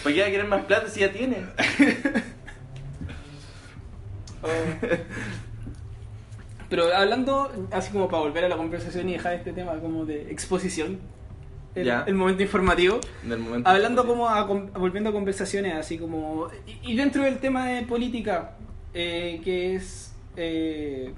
¿Para 0.04 0.16
qué 0.16 0.22
va 0.22 0.28
a 0.28 0.32
querer 0.32 0.48
más 0.48 0.66
plata 0.66 0.88
si 0.88 1.00
ya 1.00 1.12
tiene? 1.12 1.38
Pero 6.70 6.94
hablando, 6.96 7.52
así 7.72 7.92
como 7.92 8.08
para 8.08 8.24
volver 8.24 8.46
a 8.46 8.50
la 8.50 8.56
conversación 8.56 9.10
y 9.10 9.14
dejar 9.14 9.34
este 9.34 9.52
tema 9.52 9.74
como 9.80 10.06
de 10.06 10.32
exposición, 10.32 11.00
el, 11.76 12.14
momento 12.16 12.44
informativo. 12.44 13.00
Momento 13.24 13.70
Hablando 13.70 14.06
como 14.06 14.28
a, 14.28 14.44
volviendo 14.44 15.10
a 15.10 15.14
conversaciones 15.14 15.76
así 15.76 15.98
como 15.98 16.50
y, 16.66 16.92
y 16.92 16.96
dentro 16.96 17.24
del 17.24 17.40
tema 17.40 17.68
de 17.68 17.84
política 17.84 18.58
eh, 18.94 19.42
que 19.44 19.76
es 19.76 20.14
eh, 20.36 21.14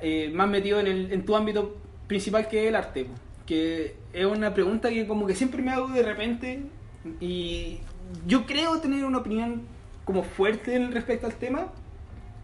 eh, 0.00 0.30
más 0.32 0.48
metido 0.48 0.80
en, 0.80 0.86
el, 0.86 1.12
en 1.12 1.24
tu 1.24 1.36
ámbito 1.36 1.76
principal 2.06 2.48
que 2.48 2.62
es 2.62 2.68
el 2.68 2.76
arte 2.76 3.06
que 3.46 3.96
es 4.12 4.24
una 4.24 4.54
pregunta 4.54 4.90
que 4.90 5.06
como 5.06 5.26
que 5.26 5.34
siempre 5.34 5.62
me 5.62 5.72
hago 5.72 5.88
de 5.88 6.02
repente 6.02 6.62
y 7.20 7.78
yo 8.26 8.46
creo 8.46 8.78
tener 8.80 9.04
una 9.04 9.18
opinión 9.18 9.62
como 10.04 10.22
fuerte 10.22 10.78
respecto 10.92 11.26
al 11.26 11.34
tema 11.34 11.72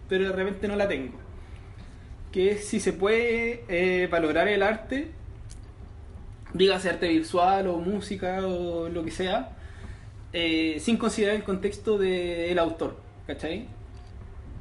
pero 0.09 0.29
de 0.29 0.33
repente 0.33 0.69
no 0.69 0.77
la 0.77 0.89
tengo. 0.89 1.19
Que 2.33 2.53
es 2.53 2.67
si 2.67 2.81
se 2.81 2.93
puede 2.93 3.65
eh, 3.69 4.09
valorar 4.11 4.49
el 4.49 4.63
arte 4.63 5.11
dígase 6.55 6.89
arte 6.89 7.09
visual 7.09 7.67
o 7.67 7.79
música 7.79 8.47
o 8.47 8.89
lo 8.89 9.05
que 9.05 9.11
sea, 9.11 9.51
eh, 10.33 10.79
sin 10.81 10.97
considerar 10.97 11.37
el 11.37 11.45
contexto 11.45 11.99
del 11.99 12.59
autor, 12.59 12.97
¿cachai? 13.27 13.67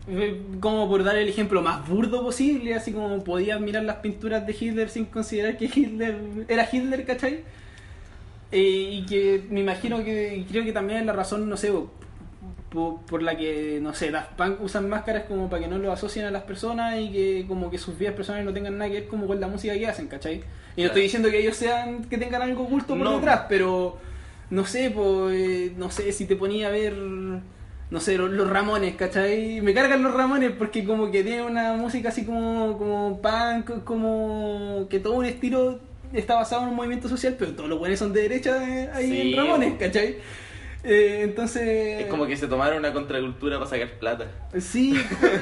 Eh, 0.07 0.41
Como 0.59 0.89
por 0.89 1.03
dar 1.03 1.15
el 1.15 1.29
ejemplo 1.29 1.61
más 1.61 1.87
burdo 1.87 2.21
posible, 2.23 2.75
así 2.75 2.91
como 2.91 3.23
podías 3.23 3.61
mirar 3.61 3.83
las 3.83 3.97
pinturas 3.97 4.45
de 4.45 4.55
Hitler 4.59 4.89
sin 4.89 5.05
considerar 5.05 5.57
que 5.57 5.65
Hitler 5.65 6.45
era 6.47 6.67
Hitler, 6.69 7.05
¿cachai? 7.05 7.43
Eh, 8.51 8.89
y 9.01 9.05
que 9.05 9.43
me 9.49 9.61
imagino 9.61 10.03
que 10.03 10.45
creo 10.49 10.63
que 10.63 10.73
también 10.73 10.99
es 10.99 11.05
la 11.05 11.13
razón, 11.13 11.49
no 11.49 11.57
sé, 11.57 11.71
por, 12.73 13.01
por 13.01 13.21
la 13.21 13.37
que, 13.37 13.79
no 13.81 13.93
sé, 13.93 14.09
Daft 14.11 14.31
Punk 14.33 14.61
usan 14.61 14.89
máscaras 14.89 15.23
como 15.27 15.49
para 15.49 15.61
que 15.61 15.67
no 15.69 15.77
lo 15.77 15.91
asocien 15.91 16.25
a 16.25 16.31
las 16.31 16.43
personas 16.43 16.99
y 16.99 17.11
que 17.11 17.45
como 17.47 17.69
que 17.69 17.77
sus 17.77 17.97
vidas 17.97 18.15
personales 18.15 18.45
no 18.45 18.53
tengan 18.53 18.77
nada 18.77 18.89
que 18.89 19.01
ver 19.01 19.07
como 19.07 19.27
con 19.27 19.39
la 19.39 19.47
música 19.47 19.73
que 19.75 19.87
hacen, 19.87 20.07
¿cachai? 20.07 20.35
Y 20.35 20.37
no 20.39 20.43
Claro. 20.75 20.87
estoy 20.87 21.01
diciendo 21.03 21.29
que 21.29 21.39
ellos 21.39 21.55
sean, 21.55 22.05
que 22.05 22.17
tengan 22.17 22.41
algo 22.41 22.63
oculto 22.63 22.95
por 22.97 23.05
No. 23.05 23.15
detrás, 23.17 23.41
pero 23.47 23.97
no 24.49 24.65
sé, 24.65 24.89
pues, 24.89 25.71
no 25.77 25.91
sé, 25.91 26.11
si 26.11 26.25
te 26.25 26.35
ponía 26.35 26.67
a 26.67 26.71
ver, 26.71 26.93
no 26.95 27.99
sé, 27.99 28.17
los, 28.17 28.31
los 28.31 28.49
Ramones, 28.49 28.95
¿cachai? 28.95 29.61
Me 29.61 29.73
cargan 29.75 30.01
los 30.01 30.13
Ramones 30.13 30.51
porque 30.57 30.83
como 30.83 31.11
que 31.11 31.23
tiene 31.23 31.43
una 31.43 31.73
música 31.73 32.09
así 32.09 32.25
como, 32.25 32.77
como 32.77 33.21
punk, 33.21 33.83
como 33.83 34.87
que 34.89 34.99
todo 34.99 35.13
un 35.13 35.25
estilo 35.25 35.79
está 36.11 36.35
basado 36.35 36.63
en 36.63 36.69
un 36.69 36.75
movimiento 36.75 37.07
social, 37.07 37.35
pero 37.37 37.51
todos 37.53 37.69
los 37.69 37.77
buenos 37.79 37.99
son 37.99 38.13
de 38.13 38.21
derecha 38.23 38.57
eh, 38.67 38.89
ahí 38.93 39.09
Sí, 39.09 39.21
en 39.31 39.37
Ramones. 39.37 39.73
¿cachai? 39.79 40.17
Eh, 40.83 41.21
entonces... 41.23 42.01
Es 42.01 42.07
como 42.07 42.25
que 42.27 42.35
se 42.35 42.47
tomaron 42.47 42.79
una 42.79 42.91
contracultura 42.91 43.57
para 43.57 43.69
sacar 43.69 43.91
plata. 43.99 44.29
Sí, 44.59 44.93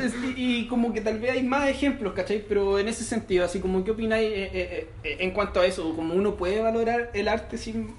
es- 0.03 0.13
y, 0.37 0.59
y 0.59 0.67
como 0.67 0.93
que 0.93 1.01
tal 1.01 1.19
vez 1.19 1.31
hay 1.31 1.43
más 1.43 1.67
ejemplos, 1.67 2.13
¿cachai? 2.13 2.45
Pero 2.47 2.77
en 2.77 2.87
ese 2.87 3.03
sentido, 3.03 3.43
así 3.43 3.59
como, 3.59 3.83
¿qué 3.83 3.91
opináis 3.91 4.27
eh, 4.31 4.87
eh, 5.03 5.17
en 5.19 5.31
cuanto 5.31 5.59
a 5.59 5.65
eso? 5.65 5.95
¿Como 5.95 6.13
uno 6.13 6.35
puede 6.35 6.61
valorar 6.61 7.09
el 7.15 7.27
arte 7.27 7.57
sin 7.57 7.89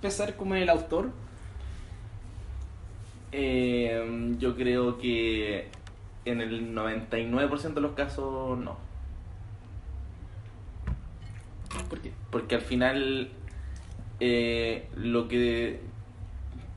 pensar 0.00 0.36
como 0.36 0.54
en 0.56 0.62
el 0.62 0.70
autor? 0.70 1.10
Eh, 3.32 4.34
yo 4.38 4.56
creo 4.56 4.96
que 4.98 5.68
en 6.24 6.40
el 6.40 6.74
99% 6.74 7.74
de 7.74 7.80
los 7.82 7.92
casos 7.92 8.58
no. 8.58 8.78
¿Por 11.90 12.00
qué? 12.00 12.12
Porque 12.30 12.54
al 12.54 12.60
final 12.62 13.28
eh, 14.20 14.88
lo 14.96 15.28
que 15.28 15.80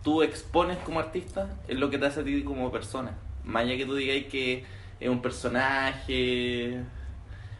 tú 0.03 0.23
expones 0.23 0.77
como 0.79 0.99
artista 0.99 1.49
es 1.67 1.77
lo 1.77 1.89
que 1.89 1.97
te 1.97 2.05
hace 2.05 2.21
a 2.21 2.23
ti 2.23 2.43
como 2.43 2.71
persona. 2.71 3.17
Más 3.43 3.63
allá 3.63 3.77
que 3.77 3.85
tú 3.85 3.95
digáis 3.95 4.25
que 4.27 4.63
es 4.99 5.09
un 5.09 5.21
personaje 5.21 6.81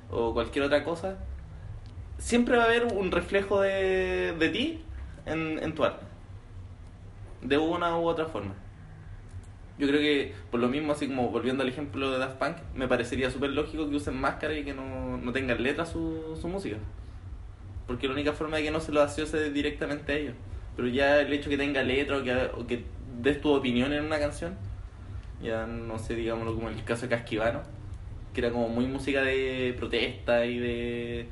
o 0.09 0.33
cualquier 0.33 0.65
otra 0.65 0.83
cosa, 0.83 1.17
siempre 2.17 2.57
va 2.57 2.63
a 2.63 2.65
haber 2.67 2.85
un 2.85 3.11
reflejo 3.11 3.61
de, 3.61 4.35
de 4.37 4.49
ti 4.49 4.81
en, 5.25 5.59
en 5.61 5.75
tu 5.75 5.83
arte. 5.83 6.05
De 7.41 7.57
una 7.57 7.97
u 7.97 8.05
otra 8.07 8.25
forma. 8.25 8.53
Yo 9.77 9.87
creo 9.87 10.01
que 10.01 10.33
por 10.51 10.59
lo 10.59 10.67
mismo, 10.67 10.91
así 10.91 11.07
como 11.07 11.29
volviendo 11.29 11.63
al 11.63 11.69
ejemplo 11.69 12.11
de 12.11 12.17
Daft 12.17 12.37
Punk, 12.37 12.57
me 12.75 12.87
parecería 12.87 13.31
súper 13.31 13.51
lógico 13.51 13.89
que 13.89 13.95
usen 13.95 14.19
máscara 14.19 14.53
y 14.53 14.65
que 14.65 14.73
no, 14.73 15.17
no 15.17 15.31
tengan 15.31 15.63
letra 15.63 15.85
su, 15.85 16.37
su 16.39 16.49
música. 16.49 16.75
Porque 17.87 18.07
la 18.07 18.13
única 18.13 18.33
forma 18.33 18.57
de 18.57 18.63
que 18.63 18.71
no 18.71 18.81
se 18.81 18.91
lo 18.91 19.01
asocie 19.01 19.47
es 19.47 19.53
directamente 19.53 20.11
a 20.11 20.15
ellos. 20.15 20.35
Pero 20.80 20.88
ya 20.88 21.19
el 21.19 21.34
hecho 21.34 21.49
que 21.49 21.57
tenga 21.57 21.84
letra 21.84 22.19
o 22.19 22.23
que, 22.23 22.34
o 22.55 22.65
que 22.65 22.86
des 23.21 23.41
tu 23.41 23.51
opinión 23.51 23.91
en 23.91 24.05
una 24.05 24.17
canción, 24.17 24.55
ya 25.43 25.67
no 25.67 25.99
sé, 25.99 26.15
digámoslo 26.15 26.55
como 26.55 26.69
el 26.69 26.82
caso 26.86 27.01
de 27.01 27.09
Casquivano, 27.09 27.63
que 28.34 28.39
era 28.39 28.49
como 28.49 28.69
muy 28.69 28.86
música 28.88 29.21
de 29.21 29.75
protesta 29.77 30.45
y 30.45 30.57
de 30.57 31.27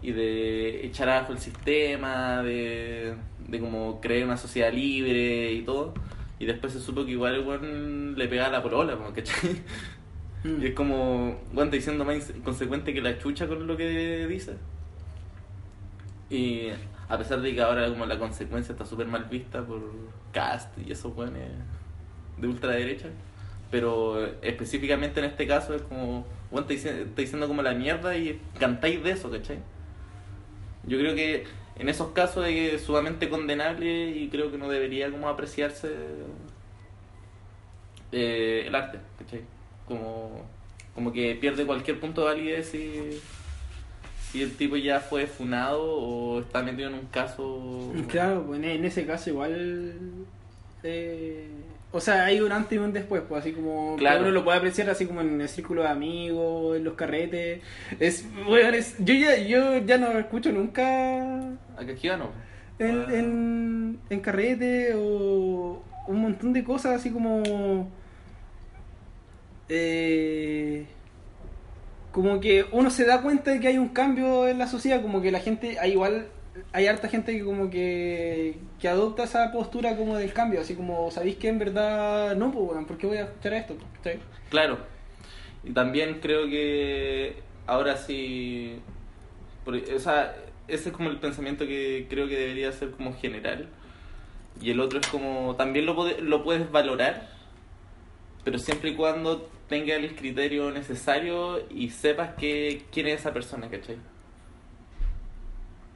y 0.00 0.12
de 0.12 0.86
echar 0.86 1.10
abajo 1.10 1.34
el 1.34 1.38
sistema, 1.38 2.42
de, 2.42 3.14
de 3.46 3.60
como 3.60 4.00
crear 4.00 4.24
una 4.24 4.38
sociedad 4.38 4.72
libre 4.72 5.52
y 5.52 5.60
todo. 5.64 5.92
Y 6.38 6.46
después 6.46 6.72
se 6.72 6.80
supo 6.80 7.04
que 7.04 7.10
igual 7.10 7.34
el 7.34 7.46
weón 7.46 8.14
le 8.16 8.26
pegaba 8.26 8.48
la 8.52 8.62
polola, 8.62 8.96
como, 8.96 9.12
¿cachai? 9.12 9.60
Y 10.44 10.66
es 10.68 10.74
como, 10.74 11.42
bueno, 11.52 11.64
está 11.64 11.76
diciendo 11.76 12.06
más 12.06 12.30
inconsecuente 12.30 12.94
que 12.94 13.02
la 13.02 13.18
chucha 13.18 13.46
con 13.46 13.66
lo 13.66 13.76
que 13.76 14.26
dice. 14.28 14.54
Y 16.30 16.68
a 17.08 17.18
pesar 17.18 17.40
de 17.40 17.54
que 17.54 17.60
ahora 17.60 17.88
como 17.88 18.06
la 18.06 18.18
consecuencia 18.18 18.72
está 18.72 18.86
súper 18.86 19.06
mal 19.06 19.24
vista 19.24 19.64
por 19.64 19.82
Cast 20.32 20.78
y 20.78 20.92
esos 20.92 21.16
weones 21.16 21.48
de 22.38 22.48
ultraderecha. 22.48 23.08
Pero 23.70 24.26
específicamente 24.42 25.20
en 25.20 25.26
este 25.26 25.46
caso 25.46 25.74
es 25.74 25.82
como, 25.82 26.26
bueno, 26.50 26.66
está 26.68 26.94
diciendo, 27.16 27.48
como 27.48 27.62
la 27.62 27.72
mierda 27.72 28.16
y 28.16 28.40
cantáis 28.58 29.02
de 29.02 29.12
eso, 29.12 29.30
¿cachai? 29.30 29.58
Yo 30.84 30.98
creo 30.98 31.14
que 31.14 31.44
en 31.76 31.88
esos 31.88 32.12
casos 32.12 32.46
es 32.46 32.82
sumamente 32.82 33.30
condenable 33.30 34.10
y 34.10 34.28
creo 34.28 34.50
que 34.50 34.58
no 34.58 34.68
debería 34.68 35.10
como 35.10 35.28
apreciarse 35.28 35.90
eh, 38.12 38.64
el 38.66 38.74
arte, 38.74 38.98
¿cachai? 39.18 39.42
Como, 39.86 40.44
como 40.94 41.12
que 41.12 41.34
pierde 41.36 41.64
cualquier 41.64 41.98
punto 41.98 42.20
de 42.22 42.26
validez 42.26 42.68
si, 42.68 43.20
si 44.32 44.42
el 44.42 44.56
tipo 44.56 44.76
ya 44.76 44.98
fue 45.00 45.26
funado 45.26 45.82
o 45.84 46.40
está 46.40 46.62
metido 46.62 46.88
en 46.88 46.94
un 46.94 47.06
caso... 47.06 47.92
Claro, 48.08 48.44
pues 48.46 48.62
en- 48.62 48.84
ese 48.84 49.04
caso 49.06 49.28
igual... 49.30 49.94
eh, 50.82 51.48
o 51.94 52.00
sea, 52.00 52.24
hay 52.24 52.40
un 52.40 52.50
antes 52.50 52.72
y 52.72 52.78
un 52.78 52.94
después, 52.94 53.22
pues 53.28 53.42
así 53.42 53.52
como 53.52 53.96
Claro. 53.98 54.22
uno 54.22 54.30
lo 54.30 54.44
puede 54.44 54.56
apreciar 54.56 54.88
así 54.88 55.04
como 55.04 55.20
en 55.20 55.38
el 55.38 55.48
círculo 55.50 55.82
de 55.82 55.88
amigos, 55.88 56.78
en 56.78 56.84
los 56.84 56.94
carretes. 56.94 57.60
Es, 58.00 58.24
es- 58.74 58.96
yo 58.98 59.12
ya 59.12 59.36
yo 59.36 59.76
ya 59.78 59.98
no 59.98 60.18
escucho 60.18 60.50
nunca 60.50 61.50
Acá 61.76 61.92
aquí 61.92 62.08
no. 62.08 62.30
en, 62.78 62.98
Ah. 62.98 63.06
en, 63.14 63.98
en 64.08 64.20
carrete 64.20 64.94
o 64.96 65.82
un 66.08 66.20
montón 66.22 66.54
de 66.54 66.64
cosas 66.64 66.96
así 66.98 67.10
como 67.10 67.90
eh, 69.68 70.86
como 72.12 72.40
que 72.40 72.66
uno 72.72 72.90
se 72.90 73.04
da 73.04 73.22
cuenta 73.22 73.50
de 73.50 73.60
que 73.60 73.68
hay 73.68 73.78
un 73.78 73.88
cambio 73.88 74.46
en 74.46 74.58
la 74.58 74.68
sociedad 74.68 75.02
como 75.02 75.22
que 75.22 75.32
la 75.32 75.40
gente 75.40 75.78
hay 75.80 75.92
igual 75.92 76.28
hay 76.72 76.86
harta 76.86 77.08
gente 77.08 77.32
que 77.32 77.44
como 77.44 77.70
que, 77.70 78.58
que 78.78 78.88
adopta 78.88 79.24
esa 79.24 79.50
postura 79.50 79.96
como 79.96 80.16
del 80.16 80.32
cambio 80.32 80.60
así 80.60 80.74
como 80.74 81.10
sabéis 81.10 81.36
que 81.36 81.48
en 81.48 81.58
verdad 81.58 82.36
no 82.36 82.52
pues 82.52 82.66
bueno, 82.66 82.86
¿por 82.86 82.98
qué 82.98 83.06
voy 83.06 83.16
a 83.16 83.24
escuchar 83.24 83.54
esto? 83.54 83.76
Claro. 84.50 84.78
Y 85.64 85.72
también 85.72 86.18
creo 86.20 86.48
que 86.48 87.36
ahora 87.66 87.96
sí. 87.96 88.80
o 89.66 89.98
sea, 89.98 90.34
ese 90.68 90.88
es 90.88 90.94
como 90.94 91.10
el 91.10 91.18
pensamiento 91.18 91.66
que 91.66 92.06
creo 92.08 92.28
que 92.28 92.38
debería 92.38 92.72
ser 92.72 92.90
como 92.90 93.14
general. 93.14 93.68
Y 94.60 94.70
el 94.70 94.80
otro 94.80 95.00
es 95.00 95.06
como. 95.06 95.56
También 95.56 95.86
lo, 95.86 95.94
lo 96.20 96.44
puedes 96.44 96.70
valorar, 96.70 97.28
pero 98.44 98.58
siempre 98.58 98.90
y 98.90 98.94
cuando 98.94 99.48
tenga 99.72 99.94
el 99.96 100.14
criterio 100.14 100.70
necesario 100.70 101.62
y 101.70 101.88
sepas 101.88 102.34
que, 102.34 102.84
quién 102.92 103.06
es 103.06 103.20
esa 103.20 103.32
persona, 103.32 103.68
¿cachai? 103.70 103.96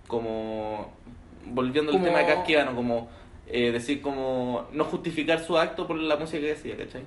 Como. 0.09 0.93
Volviendo 1.45 1.91
al 1.93 1.99
Como- 1.99 2.07
tema 2.07 2.21
de 2.21 2.27
Casquivano, 2.27 2.75
como. 2.75 3.09
eh, 3.47 3.71
decir 3.73 4.01
como. 4.01 4.67
No 4.73 4.85
justificar 4.85 5.41
su 5.41 5.59
acto 5.59 5.87
por 5.87 5.99
la 5.99 6.17
música 6.17 6.41
que 6.41 6.49
decía, 6.49 6.77
¿cachai? 6.77 7.03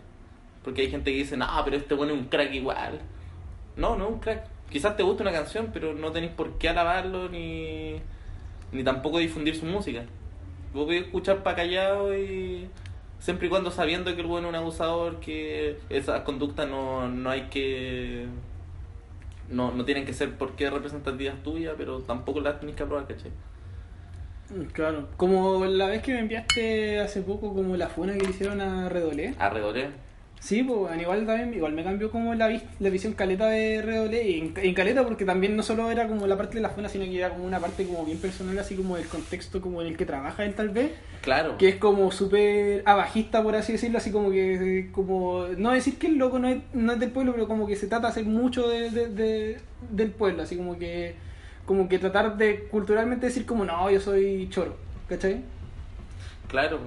Porque 0.63 0.82
hay 0.82 0.91
gente 0.91 1.11
que 1.11 1.17
dice, 1.17 1.38
no, 1.38 1.47
pero 1.65 1.78
este 1.78 1.95
bueno 1.95 2.13
es 2.13 2.20
un 2.20 2.26
crack 2.28 2.53
igual. 2.53 2.99
No, 3.76 3.95
no 3.95 4.05
es 4.07 4.11
un 4.13 4.20
crack. 4.20 4.43
Quizás 4.70 4.95
te 4.95 5.01
guste 5.03 5.24
una 5.24 5.32
canción, 5.32 5.72
pero 5.74 5.93
no 5.95 6.11
tenéis 6.11 6.34
por 6.34 6.57
qué 6.59 6.70
alabarlo 6.70 7.30
ni, 7.30 7.95
ni 8.72 8.84
tampoco 8.84 9.17
difundir 9.17 9.55
su 9.55 9.65
música. 9.65 10.03
Vos 10.74 10.86
podés 10.86 11.05
escuchar 11.05 11.41
para 11.41 11.55
callado 11.55 12.15
y 12.15 12.67
siempre 13.20 13.47
y 13.47 13.49
cuando 13.49 13.72
sabiendo 13.72 14.13
que 14.15 14.22
el 14.22 14.28
bueno 14.28 14.47
es 14.47 14.49
un 14.49 14.55
abusador, 14.55 15.20
que 15.20 15.78
esas 15.89 16.22
conductas 16.22 16.67
no, 16.67 17.07
no 17.07 17.30
hay 17.30 17.43
que... 17.49 18.26
No, 19.49 19.72
no 19.72 19.84
tienen 19.84 20.05
que 20.05 20.13
ser 20.13 20.38
porque 20.38 20.70
representativas 20.70 21.41
tuyas, 21.43 21.74
pero 21.78 22.01
tampoco 22.01 22.39
las 22.39 22.59
tenés 22.59 22.76
que 22.76 22.84
aprobar, 22.84 23.07
¿cachai? 23.07 23.32
Claro. 24.74 25.07
Como 25.17 25.65
la 25.65 25.88
vez 25.88 26.01
que 26.01 26.13
me 26.13 26.20
enviaste 26.20 26.99
hace 26.99 27.22
poco 27.22 27.53
como 27.53 27.76
la 27.76 27.88
funa 27.88 28.13
que 28.13 28.24
le 28.24 28.30
hicieron 28.30 28.61
a 28.61 28.89
Redolé. 28.89 29.36
Arredoré. 29.38 29.89
Sí, 30.39 30.63
pues 30.63 30.99
igual 31.01 31.25
también 31.25 31.53
igual 31.53 31.73
me 31.73 31.83
cambió 31.83 32.09
como 32.09 32.33
la, 32.33 32.47
vis- 32.47 32.63
la 32.79 32.89
visión 32.89 33.11
caleta 33.13 33.47
de 33.49 33.81
Redolé 33.81 34.25
y 34.29 34.39
en, 34.39 34.53
en 34.55 34.73
caleta 34.73 35.03
porque 35.03 35.25
también 35.25 35.57
no 35.57 35.63
solo 35.63 35.91
era 35.91 36.07
como 36.07 36.25
la 36.27 36.37
parte 36.37 36.55
de 36.55 36.61
la 36.61 36.69
funa, 36.69 36.87
sino 36.87 37.03
que 37.03 37.17
era 37.17 37.29
como 37.31 37.43
una 37.45 37.59
parte 37.59 37.85
como 37.85 38.05
bien 38.05 38.19
personal, 38.19 38.57
así 38.57 38.75
como 38.75 38.95
del 38.95 39.07
contexto 39.07 39.59
como 39.61 39.81
en 39.81 39.87
el 39.89 39.97
que 39.97 40.05
trabaja 40.05 40.45
él 40.45 40.53
tal 40.55 40.69
vez, 40.69 40.91
Claro. 41.21 41.57
que 41.57 41.67
es 41.67 41.75
como 41.75 42.09
súper 42.11 42.83
abajista 42.85 43.43
por 43.43 43.55
así 43.57 43.73
decirlo, 43.73 43.97
así 43.97 44.11
como 44.11 44.31
que 44.31 44.79
eh, 44.79 44.89
como 44.93 45.45
no 45.57 45.71
decir 45.71 45.97
que 45.99 46.07
el 46.07 46.15
loco 46.17 46.39
no 46.39 46.47
es, 46.47 46.59
no 46.73 46.93
es 46.93 46.99
del 46.99 47.11
pueblo, 47.11 47.33
pero 47.33 47.45
como 47.47 47.67
que 47.67 47.75
se 47.75 47.87
trata 47.87 48.07
de 48.07 48.11
hacer 48.11 48.25
mucho 48.25 48.69
de, 48.69 48.89
de- 48.91 49.07
de- 49.09 49.57
del 49.91 50.11
pueblo, 50.11 50.43
así 50.43 50.55
como 50.55 50.79
que 50.79 51.15
como 51.65 51.89
que 51.89 51.99
tratar 51.99 52.37
de 52.37 52.63
culturalmente 52.71 53.25
decir 53.27 53.45
como 53.45 53.65
no, 53.65 53.91
yo 53.91 53.99
soy 53.99 54.47
choro, 54.49 54.77
¿cachai? 55.09 55.41
Claro. 56.47 56.79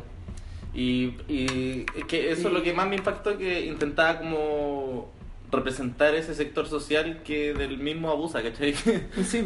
Y, 0.74 1.14
y 1.28 1.84
es 1.96 2.04
que 2.06 2.30
eso 2.32 2.48
es 2.48 2.54
lo 2.54 2.62
que 2.62 2.72
más 2.72 2.88
me 2.88 2.96
impactó, 2.96 3.36
que 3.36 3.66
intentaba 3.66 4.18
como 4.18 5.12
representar 5.50 6.14
ese 6.14 6.34
sector 6.34 6.66
social 6.66 7.22
que 7.24 7.52
del 7.52 7.76
mismo 7.78 8.10
abusa, 8.10 8.42
¿cachai? 8.42 8.74
Sí, 9.24 9.44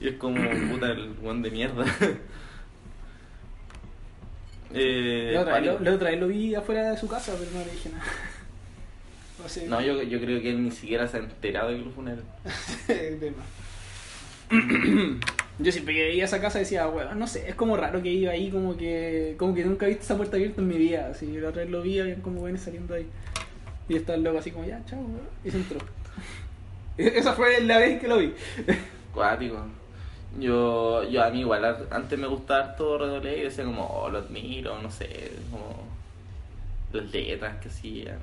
y 0.00 0.08
es 0.08 0.14
como, 0.16 0.40
puta, 0.70 0.90
el 0.92 1.10
buen 1.10 1.42
de 1.42 1.50
mierda. 1.50 1.84
eh, 4.74 5.30
La 5.34 5.40
otra, 5.42 5.60
lo- 5.60 5.78
la 5.80 5.92
otra 5.94 6.10
vez 6.10 6.20
lo 6.20 6.28
vi 6.28 6.54
afuera 6.54 6.90
de 6.90 6.96
su 6.96 7.06
casa, 7.08 7.34
pero 7.38 7.50
no 7.52 7.58
le 7.64 7.70
dije 7.72 7.90
nada. 7.90 8.04
O 9.44 9.48
sea, 9.48 9.66
No, 9.68 9.80
yo, 9.80 10.00
yo 10.02 10.20
creo 10.20 10.40
que 10.40 10.50
él 10.50 10.62
ni 10.62 10.70
siquiera 10.70 11.08
se 11.08 11.16
ha 11.16 11.20
enterado 11.20 11.70
de 11.70 11.78
que 11.78 11.84
lo 11.84 11.90
funeral. 11.90 12.22
Yo 15.58 15.70
siempre 15.70 15.94
que 15.94 16.02
veía 16.02 16.24
esa 16.24 16.40
casa 16.40 16.58
decía, 16.58 16.86
bueno, 16.86 17.14
no 17.14 17.26
sé, 17.26 17.48
es 17.48 17.54
como 17.54 17.76
raro 17.76 18.02
que 18.02 18.10
iba 18.10 18.32
ahí, 18.32 18.50
como 18.50 18.76
que 18.76 19.36
como 19.38 19.54
que 19.54 19.64
nunca 19.64 19.86
he 19.86 19.90
visto 19.90 20.04
esa 20.04 20.16
puerta 20.16 20.36
abierta 20.36 20.60
en 20.60 20.68
mi 20.68 20.76
vida. 20.76 21.08
Así, 21.10 21.26
la 21.38 21.50
otra 21.50 21.62
vez 21.62 21.70
lo 21.70 21.82
vi, 21.82 22.00
habían 22.00 22.20
como 22.20 22.40
buenos 22.40 22.62
saliendo 22.62 22.94
ahí. 22.94 23.06
Y 23.88 23.96
está 23.96 24.14
el 24.14 24.22
loco 24.22 24.38
así 24.38 24.50
como, 24.50 24.64
ya, 24.64 24.82
chao, 24.86 25.00
weón", 25.00 25.20
y 25.44 25.50
se 25.50 25.58
entró. 25.58 25.78
Esa 26.96 27.32
fue 27.34 27.60
la 27.60 27.78
vez 27.78 28.00
que 28.00 28.08
lo 28.08 28.18
vi. 28.18 28.34
Cuático. 29.14 29.64
Yo, 30.38 31.04
yo 31.04 31.22
a 31.22 31.30
mí 31.30 31.40
igual, 31.40 31.86
antes 31.90 32.18
me 32.18 32.26
gustaba 32.26 32.64
harto 32.64 32.96
Redolé 32.96 33.38
y 33.38 33.42
decía 33.42 33.64
como, 33.64 33.86
oh, 33.86 34.08
lo 34.08 34.18
admiro, 34.18 34.80
no 34.80 34.90
sé, 34.90 35.30
como 35.50 35.76
las 36.92 37.12
letras 37.12 37.58
que 37.58 37.68
hacían, 37.68 38.18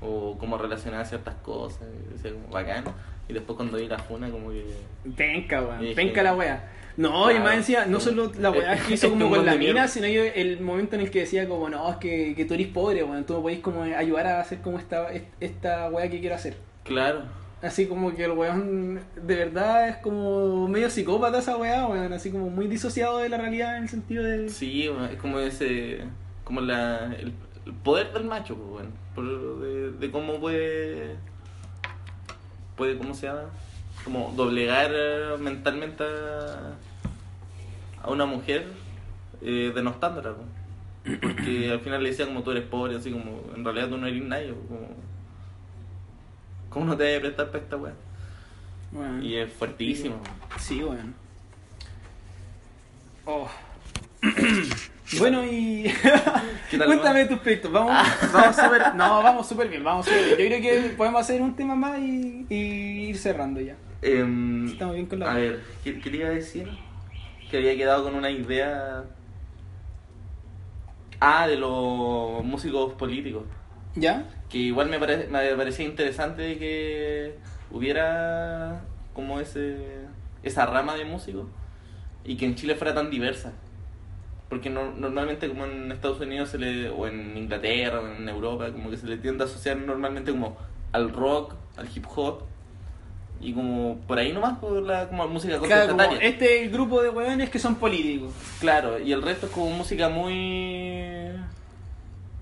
o 0.00 0.36
cómo 0.38 0.56
relacionaban 0.58 1.06
ciertas 1.06 1.34
cosas, 1.36 1.88
decía 2.12 2.32
como 2.32 2.48
bacán. 2.48 2.84
Y 3.28 3.32
después 3.34 3.56
cuando 3.56 3.76
vi 3.78 3.86
la 3.86 3.98
funa 3.98 4.30
como 4.30 4.50
que... 4.50 4.64
Penca, 5.16 5.62
weón, 5.62 5.94
penca 5.94 6.22
la 6.22 6.34
wea. 6.34 6.72
No, 6.96 7.30
y 7.30 7.38
más 7.38 7.56
decía, 7.58 7.86
no 7.86 8.00
solo 8.00 8.32
la 8.40 8.50
weá 8.50 8.76
que 8.88 8.94
hizo 8.94 9.10
como 9.10 9.30
con 9.30 9.46
la 9.46 9.54
mina, 9.54 9.86
sino 9.86 10.06
yo 10.08 10.22
el 10.24 10.60
momento 10.60 10.96
en 10.96 11.02
el 11.02 11.10
que 11.10 11.20
decía 11.20 11.48
como, 11.48 11.68
no, 11.68 11.90
es 11.90 11.96
que, 11.98 12.34
que 12.34 12.44
tú 12.44 12.54
eres 12.54 12.66
pobre, 12.68 13.04
weón, 13.04 13.24
tú 13.24 13.34
me 13.34 13.40
podés 13.40 13.60
como 13.60 13.82
ayudar 13.82 14.26
a 14.26 14.40
hacer 14.40 14.58
como 14.62 14.78
esta, 14.78 15.08
esta 15.40 15.88
weá 15.90 16.08
que 16.10 16.20
quiero 16.20 16.34
hacer. 16.34 16.56
Claro, 16.84 17.22
Así 17.60 17.86
como 17.86 18.14
que 18.14 18.24
el 18.24 18.30
weón 18.30 19.00
de 19.16 19.34
verdad 19.34 19.88
es 19.88 19.96
como 19.96 20.68
medio 20.68 20.88
psicópata 20.90 21.38
esa 21.40 21.56
weá, 21.56 21.86
weón, 21.86 22.12
así 22.12 22.30
como 22.30 22.48
muy 22.50 22.68
disociado 22.68 23.18
de 23.18 23.28
la 23.28 23.36
realidad 23.36 23.76
en 23.76 23.82
el 23.82 23.88
sentido 23.88 24.22
de... 24.24 24.48
sí, 24.48 24.88
es 25.10 25.16
como 25.20 25.40
ese... 25.40 26.02
como 26.44 26.60
la, 26.60 27.12
el, 27.18 27.32
el 27.66 27.72
poder 27.82 28.12
del 28.12 28.24
macho, 28.24 28.54
pues, 28.56 28.86
por- 29.14 29.60
de, 29.60 29.90
de 29.90 30.10
cómo 30.12 30.38
puede... 30.40 31.16
puede, 32.78 32.96
¿cómo 32.96 33.12
se 33.12 33.26
llama? 33.26 33.50
Como 34.04 34.32
doblegar 34.34 34.90
eh, 34.94 35.36
mentalmente 35.38 36.04
a, 36.04 36.76
a 38.02 38.10
una 38.10 38.24
mujer 38.24 38.68
eh, 39.42 39.72
denostándola, 39.74 40.34
porque 41.20 41.70
al 41.72 41.80
final 41.80 42.02
le 42.02 42.10
decía 42.10 42.24
como 42.26 42.42
tú 42.42 42.52
eres 42.52 42.64
pobre, 42.64 42.96
así 42.96 43.10
como 43.10 43.42
en 43.54 43.64
realidad 43.64 43.88
tú 43.88 43.98
no 43.98 44.06
eres 44.06 44.22
nadie, 44.22 44.54
como... 44.68 44.88
¿Cómo 46.70 46.84
no 46.84 46.96
te 46.96 47.04
vas 47.04 47.18
a 47.18 47.20
prestar 47.22 47.46
para 47.50 47.64
esta 47.64 47.76
weá? 47.76 47.94
Y 49.22 49.36
es 49.36 49.52
fuertísimo. 49.52 50.20
Sí, 50.58 50.82
weón. 50.82 51.14
Oh. 53.24 53.48
bueno, 55.18 55.44
y... 55.44 55.84
¿Qué 56.70 56.76
tal, 56.78 56.86
Cuéntame 56.86 57.24
tus 57.26 57.38
proyectos. 57.38 57.72
Vamos, 57.72 57.92
vamos 58.32 58.56
súper... 58.56 58.94
No, 58.94 59.22
vamos 59.22 59.46
súper 59.48 59.68
bien, 59.68 59.82
vamos 59.84 60.06
súper 60.06 60.36
bien. 60.36 60.50
Yo 60.50 60.58
creo 60.58 60.60
que 60.82 60.88
podemos 60.96 61.20
hacer 61.22 61.40
un 61.40 61.54
tema 61.56 61.74
más 61.74 61.98
y, 61.98 62.46
y 62.50 62.54
ir 63.08 63.16
cerrando 63.18 63.60
ya. 63.60 63.76
Em, 64.02 64.68
Estamos 64.68 64.94
bien 64.94 65.06
con 65.06 65.18
la- 65.20 65.32
A 65.32 65.34
ver, 65.34 65.60
¿qué, 65.82 65.98
qué 66.00 66.10
te 66.10 66.16
iba 66.18 66.28
a 66.28 66.32
decir? 66.32 66.68
Que 67.50 67.56
había 67.56 67.76
quedado 67.76 68.04
con 68.04 68.14
una 68.14 68.30
idea. 68.30 69.04
Ah, 71.20 71.48
de 71.48 71.56
los 71.56 72.44
músicos 72.44 72.92
políticos. 72.94 73.44
¿Ya? 73.96 74.24
Que 74.48 74.58
igual 74.58 74.88
me, 74.88 74.98
pare- 74.98 75.26
me 75.28 75.54
parecía 75.56 75.84
interesante 75.84 76.58
que 76.58 77.36
hubiera 77.70 78.82
como 79.14 79.40
ese 79.40 80.06
esa 80.44 80.64
rama 80.66 80.94
de 80.94 81.04
músicos 81.04 81.46
y 82.24 82.36
que 82.36 82.44
en 82.46 82.54
Chile 82.54 82.76
fuera 82.76 82.94
tan 82.94 83.10
diversa. 83.10 83.52
Porque 84.48 84.70
no- 84.70 84.92
normalmente 84.92 85.46
como 85.48 85.66
en 85.66 85.92
Estados 85.92 86.20
Unidos 86.20 86.48
se 86.50 86.58
le, 86.58 86.88
o 86.88 87.06
en 87.06 87.36
Inglaterra 87.36 88.00
o 88.00 88.06
en 88.08 88.28
Europa, 88.28 88.70
como 88.72 88.90
que 88.90 88.96
se 88.96 89.06
le 89.06 89.18
tiende 89.18 89.44
a 89.44 89.46
asociar 89.46 89.76
normalmente 89.76 90.30
como 90.30 90.56
al 90.92 91.10
rock, 91.12 91.54
al 91.76 91.86
hip 91.94 92.04
hop 92.16 92.42
y 93.40 93.52
como 93.52 93.98
por 94.08 94.18
ahí 94.18 94.32
nomás 94.32 94.58
por 94.58 94.82
la 94.82 95.06
como 95.08 95.28
música 95.28 95.58
Claro, 95.58 95.88
como 95.92 95.98
contestataria. 95.98 96.28
este 96.28 96.66
grupo 96.68 97.02
de 97.02 97.10
weones 97.10 97.50
que 97.50 97.58
son 97.58 97.74
políticos. 97.76 98.32
Claro, 98.58 98.98
y 98.98 99.12
el 99.12 99.22
resto 99.22 99.46
es 99.46 99.52
como 99.52 99.70
música 99.70 100.08
muy 100.08 101.28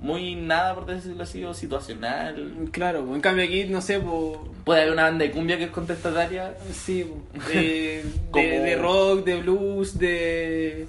muy 0.01 0.37
nada 0.37 0.75
por 0.75 0.87
decirlo 0.87 1.23
así 1.25 1.43
o 1.45 1.55
situacional. 1.55 2.69
Claro, 2.71 3.01
en 3.15 3.21
cambio 3.21 3.45
aquí, 3.45 3.65
no 3.65 3.81
sé, 3.81 3.99
pues... 3.99 4.39
Puede 4.65 4.83
haber 4.83 4.93
una 4.93 5.05
banda 5.05 5.25
de 5.25 5.31
cumbia 5.33 5.59
que 5.59 5.65
es 5.65 5.71
contestataria. 5.71 6.55
Sí, 6.73 7.05
po. 7.05 7.39
de, 7.49 8.05
de 8.41 8.77
rock, 8.77 9.25
de 9.25 9.37
blues, 9.41 9.99
de... 9.99 10.87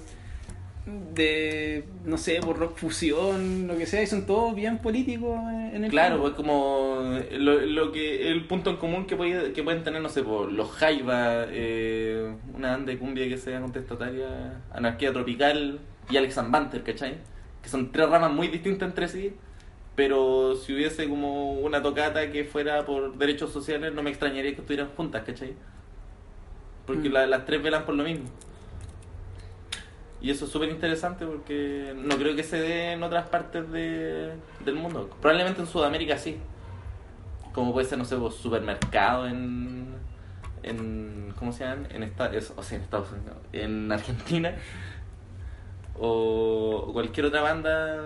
de, 1.14 1.84
no 2.04 2.16
sé, 2.18 2.40
por 2.40 2.58
rock 2.58 2.76
fusión, 2.76 3.66
lo 3.66 3.76
que 3.76 3.86
sea, 3.86 4.02
y 4.02 4.06
son 4.06 4.24
todos 4.26 4.54
bien 4.54 4.78
políticos 4.78 5.38
en 5.72 5.84
el 5.84 5.90
Claro, 5.90 6.20
pues 6.20 6.34
como 6.34 7.18
lo, 7.32 7.60
lo 7.60 7.92
que 7.92 8.30
el 8.30 8.46
punto 8.46 8.70
en 8.70 8.76
común 8.76 9.06
que, 9.06 9.16
puede- 9.16 9.52
que 9.52 9.62
pueden 9.62 9.82
tener, 9.82 10.00
no 10.00 10.08
sé, 10.08 10.22
por 10.22 10.50
los 10.52 10.70
Jaiba, 10.70 11.44
eh, 11.48 12.34
una 12.54 12.72
banda 12.72 12.92
de 12.92 12.98
cumbia 12.98 13.28
que 13.28 13.36
sea 13.36 13.60
contestataria, 13.60 14.60
Anarquía 14.72 15.12
Tropical 15.12 15.80
y 16.10 16.16
Alex 16.16 16.36
Banter, 16.50 16.82
¿cachai? 16.82 17.14
Que 17.62 17.68
son 17.68 17.90
tres 17.92 18.08
ramas 18.08 18.32
muy 18.32 18.48
distintas 18.48 18.88
entre 18.88 19.08
sí, 19.08 19.32
pero 19.96 20.54
si 20.54 20.72
hubiese 20.74 21.08
como 21.08 21.54
una 21.54 21.82
tocata 21.82 22.30
que 22.30 22.44
fuera 22.44 22.84
por 22.86 23.18
derechos 23.18 23.50
sociales, 23.52 23.92
no 23.92 24.02
me 24.02 24.10
extrañaría 24.10 24.54
que 24.54 24.60
estuvieran 24.60 24.88
juntas, 24.96 25.24
¿cachai? 25.26 25.54
Porque 26.86 27.08
Mm. 27.08 27.12
la- 27.12 27.26
las 27.26 27.44
tres 27.44 27.62
velan 27.62 27.84
por 27.84 27.94
lo 27.96 28.04
mismo. 28.04 28.26
Y 30.20 30.30
eso 30.30 30.46
es 30.46 30.50
súper 30.50 30.68
interesante 30.68 31.24
porque 31.26 31.94
no 31.96 32.16
creo 32.16 32.34
que 32.34 32.42
se 32.42 32.58
dé 32.60 32.92
en 32.92 33.02
otras 33.04 33.28
partes 33.28 33.70
de, 33.70 34.32
del 34.64 34.74
mundo. 34.74 35.08
Probablemente 35.20 35.60
en 35.60 35.66
Sudamérica 35.68 36.18
sí. 36.18 36.38
Como 37.52 37.72
puede 37.72 37.86
ser, 37.86 37.98
no 37.98 38.04
sé, 38.04 38.16
supermercado 38.30 39.26
en, 39.28 39.94
en. 40.64 41.32
¿Cómo 41.38 41.52
se 41.52 41.64
llaman? 41.64 41.86
En, 41.90 42.02
esta, 42.02 42.26
es- 42.34 42.52
o 42.56 42.62
sea, 42.62 42.76
en 42.78 42.84
Estados 42.84 43.12
Unidos. 43.12 43.36
En 43.52 43.90
Argentina. 43.92 44.54
O 46.00 46.90
cualquier 46.92 47.26
otra 47.26 47.40
banda 47.42 48.02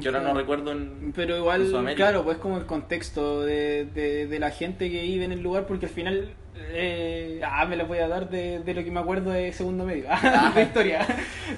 que 0.00 0.08
ahora 0.08 0.20
no 0.20 0.34
recuerdo 0.34 0.72
en. 0.72 1.12
Pero 1.14 1.34
en 1.34 1.40
igual, 1.40 1.66
Sudamérica. 1.66 2.04
claro, 2.04 2.24
pues 2.24 2.38
como 2.38 2.58
el 2.58 2.66
contexto 2.66 3.42
de, 3.42 3.86
de, 3.94 4.26
de 4.26 4.38
la 4.38 4.50
gente 4.50 4.90
que 4.90 5.02
vive 5.02 5.24
en 5.24 5.32
el 5.32 5.40
lugar, 5.42 5.66
porque 5.66 5.86
al 5.86 5.92
final, 5.92 6.28
eh, 6.72 7.40
ah, 7.44 7.64
me 7.66 7.76
la 7.76 7.84
voy 7.84 7.98
a 7.98 8.08
dar 8.08 8.28
de, 8.28 8.60
de 8.60 8.74
lo 8.74 8.84
que 8.84 8.90
me 8.90 9.00
acuerdo 9.00 9.30
de 9.30 9.52
segundo 9.52 9.84
medio, 9.84 10.04
de 10.54 10.62
historia. 10.62 11.06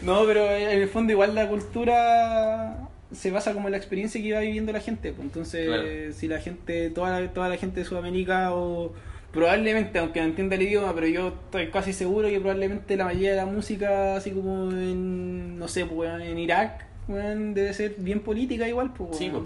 No, 0.02 0.24
pero 0.26 0.48
en 0.50 0.80
el 0.80 0.88
fondo 0.88 1.12
igual 1.12 1.34
la 1.34 1.48
cultura 1.48 2.88
se 3.12 3.30
basa 3.32 3.52
como 3.52 3.66
en 3.66 3.72
la 3.72 3.78
experiencia 3.78 4.20
que 4.20 4.28
iba 4.28 4.40
viviendo 4.40 4.70
la 4.72 4.80
gente. 4.80 5.12
pues. 5.12 5.24
Entonces, 5.26 5.66
Claro. 5.66 5.82
si 6.12 6.28
la 6.28 6.38
gente, 6.38 6.90
toda 6.90 7.20
la, 7.20 7.28
toda 7.32 7.48
la 7.48 7.56
gente 7.56 7.80
de 7.80 7.86
Sudamérica 7.86 8.54
o 8.54 8.92
probablemente, 9.32 9.98
aunque 9.98 10.20
no 10.20 10.26
entienda 10.26 10.54
el 10.56 10.62
idioma, 10.62 10.92
pero 10.94 11.06
yo 11.06 11.28
estoy 11.46 11.70
casi 11.70 11.92
seguro 11.92 12.28
que 12.28 12.38
probablemente 12.40 12.96
la 12.96 13.04
mayoría 13.04 13.30
de 13.30 13.36
la 13.36 13.46
música, 13.46 14.16
así 14.16 14.30
como 14.32 14.70
en, 14.70 15.58
no 15.58 15.68
sé, 15.68 15.86
pues, 15.86 16.10
en 16.20 16.38
Irak, 16.38 16.86
weón, 17.10 17.54
debe 17.54 17.72
ser 17.74 17.94
bien 17.98 18.20
política 18.20 18.66
igual, 18.68 18.92
pues, 18.92 19.16
Sí, 19.16 19.28
pues. 19.30 19.42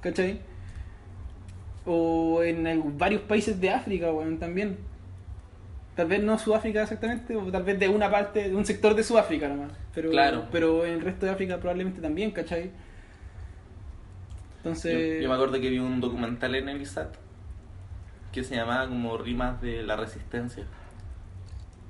¿Cachai? 0.00 0.40
O 1.86 2.42
en 2.42 2.66
el- 2.66 2.82
varios 2.82 3.22
países 3.22 3.60
de 3.60 3.70
África, 3.70 4.12
weón, 4.12 4.38
también. 4.38 4.76
Tal 5.96 6.06
vez 6.06 6.22
no 6.22 6.38
Sudáfrica 6.38 6.82
exactamente, 6.82 7.34
o 7.34 7.50
tal 7.50 7.64
vez 7.64 7.78
de 7.78 7.88
una 7.88 8.08
parte, 8.10 8.48
de 8.50 8.54
un 8.54 8.64
sector 8.64 8.94
de 8.94 9.02
Sudáfrica 9.02 9.48
nomás. 9.48 9.72
Pero, 9.94 10.10
Claro. 10.10 10.44
pero 10.52 10.84
en 10.84 10.92
el 10.94 11.00
resto 11.00 11.26
de 11.26 11.32
África 11.32 11.56
probablemente 11.58 12.00
también, 12.00 12.30
¿cachai? 12.30 12.70
Entonces... 14.58 15.16
Yo, 15.16 15.22
yo 15.22 15.28
me 15.28 15.34
acuerdo 15.34 15.60
que 15.60 15.70
vi 15.70 15.78
un 15.78 16.00
documental 16.00 16.54
en 16.54 16.68
el 16.68 16.80
ISAT 16.82 17.14
que 18.32 18.44
se 18.44 18.54
llamaba 18.54 18.86
como 18.88 19.16
Rimas 19.18 19.60
de 19.60 19.82
la 19.82 19.96
Resistencia 19.96 20.64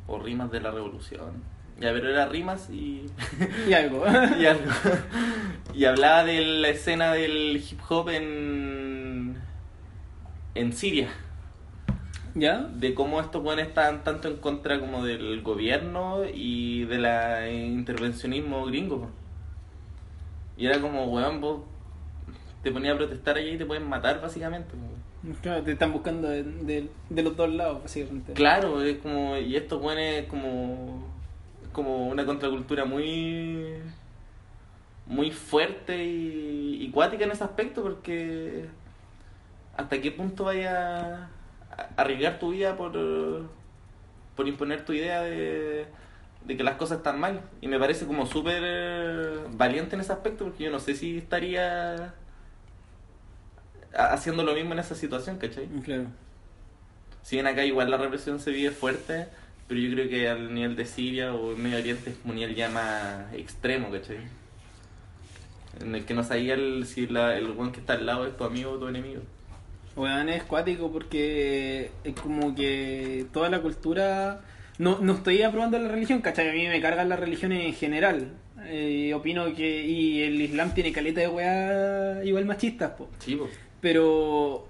o 0.06 0.18
Rimas 0.18 0.50
de 0.50 0.60
la 0.60 0.70
Revolución. 0.70 1.42
Ya, 1.80 1.92
pero 1.92 2.08
era 2.10 2.26
rimas 2.26 2.68
y, 2.70 3.06
Y 3.68 3.72
algo. 3.72 4.04
y 4.40 4.46
algo. 4.46 4.70
Y 5.74 5.84
hablaba 5.84 6.24
de 6.24 6.40
la 6.44 6.68
escena 6.70 7.12
del 7.12 7.56
hip 7.68 7.78
hop 7.88 8.08
en, 8.10 9.36
en 10.54 10.72
Siria. 10.72 11.08
¿Ya? 12.34 12.58
De 12.58 12.94
cómo 12.94 13.20
estos 13.20 13.42
buenos 13.42 13.66
estaban 13.66 14.04
tanto 14.04 14.28
en 14.28 14.36
contra 14.36 14.78
como 14.80 15.04
del 15.04 15.40
gobierno 15.42 16.22
y 16.32 16.84
de 16.84 16.98
la 16.98 17.48
intervencionismo 17.50 18.64
gringo. 18.66 19.10
Y 20.56 20.66
era 20.66 20.80
como, 20.80 21.04
weón, 21.06 21.40
vos 21.40 21.60
te 22.62 22.70
ponías 22.72 22.94
a 22.94 22.98
protestar 22.98 23.36
allí 23.36 23.50
y 23.50 23.58
te 23.58 23.66
pueden 23.66 23.88
matar 23.88 24.20
básicamente. 24.20 24.74
Claro, 25.42 25.62
te 25.62 25.72
están 25.72 25.92
buscando 25.92 26.28
de, 26.28 26.42
de- 26.44 26.90
de 27.08 27.22
los 27.22 27.36
dos 27.36 27.52
lados, 27.52 27.82
básicamente. 27.82 28.32
Claro, 28.34 28.82
es 28.82 28.98
como, 28.98 29.36
y 29.36 29.56
esto 29.56 29.80
pone 29.80 30.26
como, 30.28 31.07
como 31.78 32.08
una 32.08 32.26
contracultura 32.26 32.84
muy, 32.84 33.76
muy 35.06 35.30
fuerte 35.30 36.04
y, 36.04 36.78
y 36.82 36.90
cuática 36.90 37.24
en 37.24 37.30
ese 37.32 37.44
aspecto 37.44 37.82
porque 37.82 38.66
hasta 39.76 40.00
qué 40.00 40.10
punto 40.12 40.44
vaya 40.44 41.24
a 41.26 41.30
arriesgar 41.96 42.38
tu 42.38 42.50
vida 42.50 42.76
por, 42.76 42.92
por 44.36 44.48
imponer 44.48 44.84
tu 44.84 44.92
idea 44.92 45.22
de, 45.22 45.86
de 46.46 46.56
que 46.56 46.62
las 46.64 46.76
cosas 46.76 46.98
están 46.98 47.20
mal. 47.20 47.42
Y 47.60 47.68
me 47.68 47.78
parece 47.78 48.06
como 48.06 48.26
súper 48.26 48.62
eh, 48.64 49.38
valiente 49.52 49.94
en 49.96 50.00
ese 50.02 50.12
aspecto 50.12 50.44
porque 50.46 50.64
yo 50.64 50.70
no 50.70 50.80
sé 50.80 50.94
si 50.94 51.18
estaría 51.18 52.14
ha- 53.94 54.12
haciendo 54.12 54.42
lo 54.44 54.54
mismo 54.54 54.72
en 54.72 54.78
esa 54.80 54.94
situación, 54.94 55.38
¿cachai? 55.38 55.68
Claro. 55.84 56.06
Si 57.22 57.36
bien 57.36 57.46
acá 57.46 57.64
igual 57.64 57.90
la 57.90 57.96
represión 57.96 58.40
se 58.40 58.50
vive 58.50 58.70
fuerte, 58.70 59.28
pero 59.68 59.80
yo 59.80 59.94
creo 59.94 60.08
que 60.08 60.28
al 60.28 60.54
nivel 60.54 60.74
de 60.74 60.86
Siria 60.86 61.34
o 61.34 61.54
Medio 61.54 61.76
Oriente 61.76 62.10
es 62.10 62.16
como 62.16 62.32
un 62.32 62.40
nivel 62.40 62.56
ya 62.56 62.70
más 62.70 63.32
extremo, 63.34 63.90
¿cachai? 63.90 64.16
En 65.80 65.94
el 65.94 66.04
que 66.06 66.14
no 66.14 66.24
sabía 66.24 66.54
el, 66.54 66.86
si 66.86 67.06
la, 67.06 67.36
el 67.36 67.48
buen 67.52 67.70
que 67.70 67.80
está 67.80 67.92
al 67.92 68.06
lado 68.06 68.26
es 68.26 68.36
tu 68.36 68.44
amigo 68.44 68.72
o 68.72 68.78
tu 68.78 68.88
enemigo. 68.88 69.20
Weón, 69.94 70.28
es 70.30 70.42
cuático 70.44 70.90
porque 70.90 71.90
es 72.02 72.14
como 72.14 72.54
que 72.54 73.26
toda 73.32 73.50
la 73.50 73.60
cultura... 73.60 74.40
No, 74.78 75.00
no 75.00 75.14
estoy 75.14 75.42
aprobando 75.42 75.78
la 75.78 75.88
religión, 75.88 76.20
¿cachai? 76.20 76.48
A 76.48 76.52
mí 76.52 76.66
me 76.66 76.80
cargan 76.80 77.08
las 77.08 77.18
religiones 77.20 77.66
en 77.66 77.74
general. 77.74 78.32
Eh, 78.64 79.12
opino 79.12 79.52
que... 79.54 79.84
Y 79.84 80.22
el 80.22 80.40
Islam 80.40 80.72
tiene 80.72 80.92
caleta 80.92 81.20
de 81.20 81.28
weá 81.28 82.24
igual 82.24 82.46
machistas, 82.46 82.92
po. 82.92 83.10
Sí, 83.18 83.36
po. 83.36 83.48
Pero... 83.80 84.66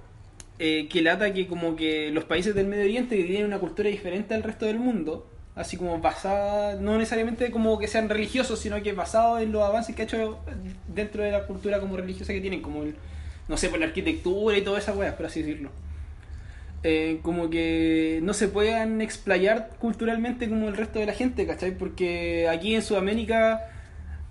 Eh, 0.61 0.88
que 0.90 1.02
lata 1.02 1.32
que 1.32 1.46
como 1.46 1.76
que 1.76 2.11
los 2.11 2.24
países 2.24 2.54
del 2.54 2.66
Medio 2.66 2.82
Oriente 2.84 3.16
que 3.16 3.24
tienen 3.24 3.46
una 3.46 3.59
cultura 3.61 3.88
diferente 3.90 4.34
al 4.34 4.42
resto 4.42 4.66
del 4.66 4.78
mundo, 4.80 5.28
así 5.54 5.76
como 5.76 6.00
basada, 6.00 6.74
no 6.80 6.98
necesariamente 6.98 7.50
como 7.52 7.78
que 7.78 7.86
sean 7.86 8.09
religiosos, 8.09 8.59
sino 8.59 8.82
que 8.82 8.92
basado 8.92 9.38
en 9.38 9.52
los 9.52 9.62
avances 9.62 9.94
que 9.94 10.02
ha 10.02 10.04
hecho 10.04 10.38
dentro 10.88 11.22
de 11.22 11.30
la 11.30 11.46
cultura 11.46 11.78
como 11.80 11.96
religiosa 11.96 12.32
que 12.32 12.40
tienen, 12.40 12.61
como 12.61 12.82
el, 12.82 12.96
no 13.48 13.56
sé, 13.56 13.68
por 13.68 13.78
la 13.78 13.86
arquitectura 13.86 14.56
y 14.59 14.62
todas 14.62 14.82
esas 14.82 14.96
weas, 14.96 15.14
por 15.14 15.26
así 15.26 15.42
decirlo. 15.42 15.70
Eh, 16.84 17.18
como 17.22 17.50
que 17.50 18.20
no 18.22 18.34
se 18.34 18.46
puedan 18.48 19.00
explayar 19.00 19.70
culturalmente 19.80 20.48
como 20.48 20.68
el 20.68 20.76
resto 20.76 21.00
de 21.00 21.06
la 21.06 21.12
gente, 21.12 21.44
¿cachai? 21.46 21.72
Porque 21.76 22.48
aquí 22.48 22.74
en 22.76 22.82
Sudamérica, 22.82 23.68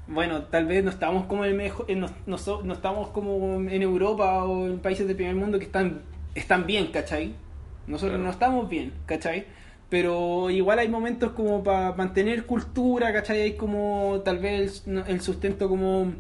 bueno, 0.08 0.44
tal 0.44 0.66
vez 0.66 0.82
no 0.84 0.90
estamos 0.90 1.26
como 1.26 1.44
en 1.44 1.52
el 1.52 1.58
mejor, 1.58 1.86
en- 1.90 2.00
no, 2.02 2.10
no 2.26 2.38
so- 2.38 2.62
no 2.64 2.74
estamos 2.74 3.10
como 3.10 3.56
en 3.70 3.82
Europa 3.82 4.46
o 4.46 4.66
en 4.68 4.80
países 4.80 5.08
del 5.08 5.18
primer 5.18 5.36
mundo 5.36 5.60
que 5.60 5.66
están, 5.66 6.02
están 6.38 6.66
bien, 6.66 6.88
¿cachai? 6.88 7.34
Nosotros 7.88 8.12
Claro. 8.18 8.24
no 8.26 8.30
estamos 8.32 8.70
bien, 8.70 8.94
¿cachai? 9.06 9.46
Pero 9.90 10.50
igual 10.50 10.80
hay 10.80 10.90
momentos 10.90 11.32
como 11.32 11.64
para 11.64 11.94
mantener 11.94 12.46
cultura, 12.46 13.14
¿cachai? 13.14 13.42
Hay 13.42 13.54
como 13.54 14.22
tal 14.26 14.40
vez 14.40 14.84
el, 14.86 15.04
el 15.08 15.22
sustento 15.22 15.70
como 15.70 16.14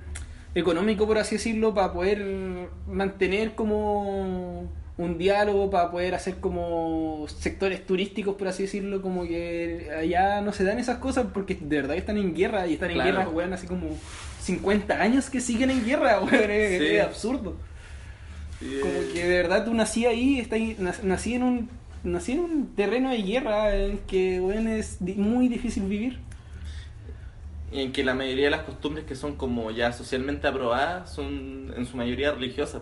económico, 0.56 1.06
por 1.06 1.18
así 1.18 1.36
decirlo, 1.36 1.74
para 1.74 1.92
poder 1.94 2.70
mantener 2.88 3.54
como 3.56 4.72
un 4.98 5.18
diálogo, 5.20 5.70
para 5.70 5.92
poder 5.92 6.16
hacer 6.16 6.38
como 6.38 7.26
sectores 7.28 7.86
turísticos, 7.86 8.36
por 8.36 8.48
así 8.48 8.64
decirlo, 8.64 9.02
como 9.02 9.24
que 9.28 9.90
allá 9.96 10.42
no 10.42 10.52
se 10.54 10.64
dan 10.64 10.80
esas 10.80 10.98
cosas 10.98 11.28
porque 11.34 11.56
de 11.60 11.76
verdad 11.82 11.94
que 11.94 12.00
están 12.00 12.18
en 12.18 12.34
guerra 12.34 12.66
y 12.66 12.74
están 12.76 12.90
en 12.90 12.96
Claro. 12.96 13.12
guerra, 13.20 13.30
weón, 13.30 13.54
así 13.54 13.68
como 13.68 13.90
50 14.42 15.00
años 15.00 15.30
que 15.30 15.40
siguen 15.42 15.70
en 15.70 15.86
guerra, 15.86 16.20
weón, 16.24 16.50
es, 16.50 16.80
Sí. 16.80 16.86
es 16.96 17.04
absurdo. 17.04 17.56
Como 18.60 19.14
que 19.14 19.24
de 19.26 19.38
verdad 19.38 19.66
tú 19.66 19.74
nací 19.74 20.06
ahí, 20.06 20.40
está 20.40 20.56
ahí- 20.56 20.76
nací 21.04 21.36
en 21.36 21.44
un 21.44 21.70
nací 22.04 22.32
en 22.34 22.40
un 22.40 22.68
terreno 22.76 23.10
de 23.10 23.22
guerra 23.22 23.76
en 23.76 23.98
que 24.00 24.40
weón, 24.40 24.68
es 24.68 25.02
muy 25.02 25.48
difícil 25.48 25.84
vivir. 25.84 26.20
Y 27.72 27.82
en 27.82 27.92
que 27.92 28.04
la 28.04 28.14
mayoría 28.14 28.46
de 28.46 28.52
las 28.52 28.62
costumbres 28.62 29.06
que 29.06 29.16
son 29.16 29.36
como 29.36 29.72
ya 29.72 29.92
socialmente 29.92 30.48
aprobadas 30.48 31.14
son 31.14 31.74
en 31.76 31.86
su 31.86 31.98
mayoría 31.98 32.32
religiosas. 32.32 32.82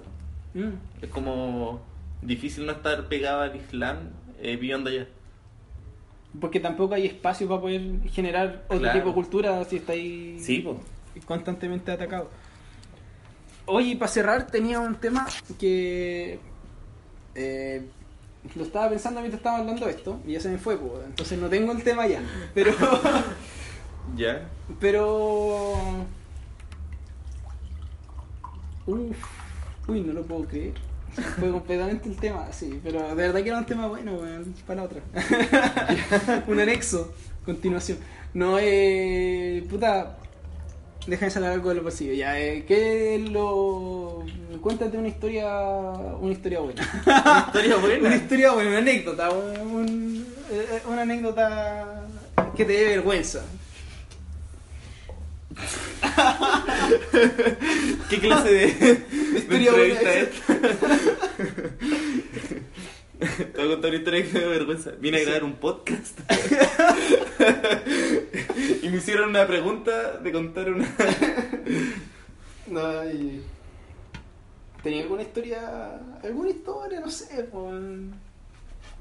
Mm. 0.53 0.69
Es 1.01 1.09
como 1.09 1.81
difícil 2.21 2.65
no 2.65 2.71
estar 2.71 3.07
pegado 3.07 3.41
al 3.41 3.55
Islam 3.55 3.97
eh, 4.41 4.55
viviendo 4.57 4.89
allá. 4.89 5.07
Porque 6.39 6.59
tampoco 6.59 6.93
hay 6.93 7.05
espacio 7.07 7.47
para 7.47 7.61
poder 7.61 7.81
generar 8.11 8.63
otro 8.67 8.79
Claro. 8.79 8.93
tipo 8.99 9.07
de 9.09 9.13
cultura 9.15 9.63
si 9.65 9.77
está 9.77 9.93
ahí 9.93 10.37
Sí, 10.39 10.65
constantemente 11.25 11.91
atacado. 11.91 12.29
Oye, 13.67 13.95
para 13.95 14.11
cerrar 14.11 14.47
tenía 14.47 14.79
un 14.79 14.95
tema 14.95 15.27
que 15.59 16.39
eh, 17.33 17.85
lo 18.55 18.63
estaba 18.63 18.89
pensando 18.89 19.21
mientras 19.21 19.39
estaba 19.39 19.57
hablando 19.57 19.87
esto 19.87 20.19
y 20.27 20.33
ya 20.33 20.39
se 20.39 20.49
me 20.49 20.57
fue, 20.57 20.77
po, 20.77 21.01
entonces 21.05 21.39
no 21.39 21.49
tengo 21.49 21.71
el 21.71 21.83
tema 21.83 22.05
ya. 22.07 22.21
Pero 22.53 22.71
Ya. 24.15 24.47
Pero. 24.79 25.73
Uf, 28.85 29.17
uy, 29.87 30.01
no 30.01 30.13
lo 30.13 30.23
puedo 30.23 30.45
creer. 30.45 30.73
Fue 31.39 31.49
completamente 31.49 32.09
el 32.09 32.17
tema, 32.17 32.51
sí, 32.51 32.79
pero 32.83 33.07
de 33.07 33.15
verdad 33.15 33.41
que 33.41 33.47
era 33.47 33.57
un 33.57 33.65
tema 33.65 33.87
bueno, 33.87 34.15
weón, 34.15 34.53
para 34.67 34.83
otra. 34.83 35.01
un 36.47 36.59
anexo, 36.59 37.13
continuación. 37.45 37.97
No, 38.33 38.57
eh. 38.59 39.65
Puta, 39.69 40.17
Déjame 41.07 41.29
sacar 41.31 41.51
algo 41.51 41.69
de 41.69 41.75
los 41.75 41.83
bolsillos. 41.83 42.17
Ya, 42.17 42.39
eh, 42.39 42.65
¿qué 42.67 43.23
lo. 43.29 44.25
Cuéntate 44.61 44.97
una 44.97 45.07
historia. 45.07 45.47
Una 46.19 46.31
historia 46.31 46.59
buena. 46.61 46.81
Una 47.05 47.43
historia 47.45 47.75
buena. 47.77 48.07
una 48.07 48.15
historia 48.15 48.51
buena, 48.53 48.69
una 48.69 48.79
anécdota. 48.79 49.29
un- 49.29 50.25
eh, 50.51 50.81
una 50.87 51.03
anécdota 51.03 52.01
que 52.57 52.65
te 52.65 52.73
dé 52.73 52.85
vergüenza. 52.85 53.43
¿Qué 58.09 58.19
clase 58.19 58.51
de, 58.51 58.67
de 58.73 59.05
Historia 59.39 59.71
buena. 59.71 60.11
es? 60.13 60.29
Te 63.53 63.61
voy 63.61 63.65
a 63.65 63.69
contar 63.73 63.89
una 63.91 63.97
historia 63.97 64.23
que 64.25 64.33
me 64.33 64.39
da 64.41 64.47
vergüenza. 64.47 64.91
Vine 64.99 65.17
a 65.17 65.21
grabar 65.21 65.43
un 65.45 65.53
podcast. 65.53 66.19
Me 68.95 69.01
hicieron 69.01 69.29
una 69.29 69.45
pregunta 69.45 70.17
de 70.17 70.31
contar 70.31 70.71
una. 70.71 70.87
No, 72.67 73.05
y- 73.11 73.41
¿Tenía 74.81 75.03
alguna 75.03 75.21
historia? 75.21 75.99
¿Alguna 76.23 76.49
historia? 76.49 76.99
No 76.99 77.11
sé, 77.11 77.43
pues. 77.43 77.73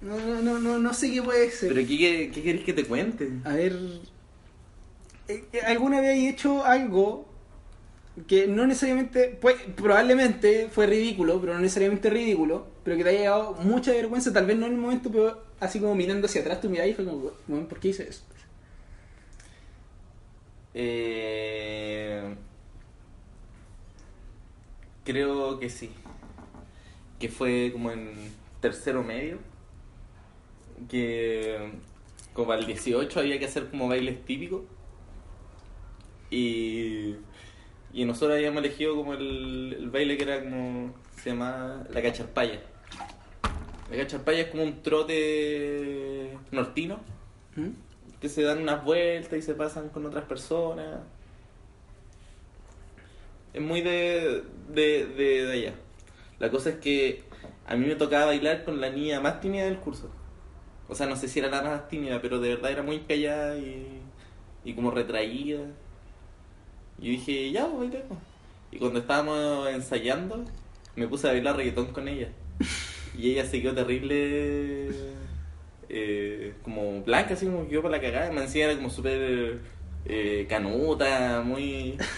No, 0.03 0.19
no, 0.19 0.43
no, 0.43 0.59
no, 0.59 0.79
no 0.79 0.93
sé 0.95 1.11
qué 1.13 1.23
puede 1.23 1.51
ser. 1.51 1.73
¿Pero 1.73 1.87
qué, 1.87 1.97
qué, 1.97 2.31
qué 2.35 2.43
querés 2.43 2.65
que 2.65 2.73
te 2.75 2.85
cuente? 2.85 3.31
A 3.45 3.55
ver. 3.55 3.73
eh, 5.29 5.45
eh, 5.53 5.61
¿Alguna 5.67 6.01
vez 6.03 6.11
hay 6.11 6.27
hecho 6.29 6.65
algo 6.65 7.27
que 8.27 8.47
no 8.47 8.67
necesariamente. 8.67 9.37
Pues, 9.41 9.57
probablemente 9.75 10.69
fue 10.71 10.87
ridículo, 10.87 11.41
pero 11.41 11.55
no 11.55 11.61
necesariamente 11.61 12.11
ridículo, 12.11 12.67
pero 12.85 12.97
que 12.99 13.05
te 13.05 13.11
haya 13.11 13.31
dado 13.31 13.55
mucha 13.63 13.93
vergüenza, 13.93 14.33
tal 14.33 14.47
vez 14.47 14.57
no 14.59 14.67
en 14.67 14.73
el 14.73 14.79
momento, 14.79 15.11
pero 15.11 15.43
así 15.61 15.81
como 15.81 15.95
mirando 15.95 16.27
hacia 16.27 16.43
atrás, 16.43 16.61
tú 16.61 16.69
mirás 16.69 16.89
y 16.89 16.95
fue 16.95 17.05
como, 17.07 17.31
¿por 17.69 17.81
qué 17.81 17.89
hice 17.89 18.09
eso? 18.09 18.23
Eh, 20.75 22.35
creo 25.05 25.59
que 25.59 25.71
sí. 25.71 25.91
Que 27.19 27.29
fue 27.29 27.71
como 27.73 27.91
en 27.91 28.13
tercero 28.61 29.03
medio. 29.03 29.39
Que 30.89 31.71
como 32.33 32.53
al 32.53 32.67
18 32.67 33.21
había 33.21 33.39
que 33.39 33.47
hacer 33.47 33.71
como 33.71 33.89
bailes 33.89 34.25
típicos. 34.25 34.63
Y, 36.31 37.15
y 37.93 38.05
nosotros 38.05 38.37
habíamos 38.37 38.65
elegido 38.65 38.97
como 38.97 39.15
el, 39.15 39.89
baile 39.93 40.17
que 40.17 40.25
era 40.25 40.43
como. 40.43 40.93
se 41.23 41.31
llama 41.31 41.87
la 41.91 42.03
cacharpaya. 42.03 42.61
La 43.91 43.97
cacharpaya 43.97 44.43
es 44.43 44.49
como 44.49 44.63
un 44.65 44.83
trote 44.83 46.37
nortino 46.51 47.01
¿Mm? 47.55 47.69
Que 48.25 48.31
se 48.31 48.43
dan 48.43 48.63
unas 48.63 48.83
vueltas 48.83 49.39
y 49.39 49.43
se 49.43 49.53
pasan 49.53 49.91
con 49.91 50.07
otras 50.07 50.25
personas. 50.25 51.01
Es 53.53 53.61
muy 53.61 53.83
de, 53.83 54.43
de, 54.71 55.07
de, 55.09 55.45
de 55.45 55.53
allá. 55.53 55.75
La 56.39 56.51
cosa 56.51 56.71
es 56.71 56.77
que 56.77 57.23
a 57.67 57.77
mí 57.77 57.85
me 57.85 57.97
tocaba 57.97 58.25
bailar 58.25 58.65
con 58.65 58.81
la 58.81 58.89
niña 58.89 59.21
más 59.21 59.43
tímida 59.43 59.67
del 59.67 59.77
curso. 59.77 60.11
O 60.89 60.95
sea, 60.95 61.07
no 61.07 61.17
sé 61.17 61.29
si 61.29 61.39
era 61.39 61.51
la 61.51 61.61
más 61.61 61.87
tímida, 61.87 62.23
pero 62.23 62.41
de 62.41 62.55
verdad 62.55 62.71
era 62.71 62.83
muy 62.83 63.01
callada 63.01 63.59
y, 63.59 64.73
como 64.75 64.91
retraída. 64.91 65.61
Y 66.99 67.11
dije, 67.11 67.53
ya, 67.53 67.67
pues 67.67 67.91
bailemos. 67.91 68.19
Y 68.73 68.79
cuando 68.79 69.01
estábamos 69.01 69.69
ensayando, 69.69 70.47
me 70.97 71.07
puse 71.09 71.29
a 71.29 71.33
bailar 71.33 71.57
reggaetón 71.57 71.89
con 71.89 72.09
ella. 72.09 72.31
Y 73.19 73.33
ella 73.33 73.45
se 73.45 73.61
quedó 73.61 73.75
terrible, 73.75 74.89
eh, 75.89 76.55
como 76.63 77.03
blanca, 77.03 77.35
así 77.35 77.47
como 77.47 77.69
quedó 77.69 77.83
para 77.83 77.97
la 77.97 78.03
cagada. 78.03 78.33
Me 78.33 78.43
encima 78.43 78.67
era 78.67 78.77
como 78.77 78.91
súper 78.91 79.61
eh, 80.07 80.47
canuta, 80.49 81.43
muy... 81.45 81.97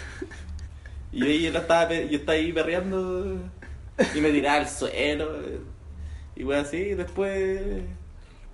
Y 1.13 1.21
yo, 1.21 1.51
yo, 1.51 1.59
estaba, 1.59 1.95
yo 1.95 2.19
estaba 2.19 2.37
ahí 2.37 2.53
perreando 2.53 3.39
y 4.15 4.21
me 4.21 4.31
tiraba 4.31 4.59
al 4.59 4.69
suelo. 4.69 5.39
Y 6.35 6.43
bueno, 6.43 6.63
así, 6.63 6.95
después... 6.95 7.83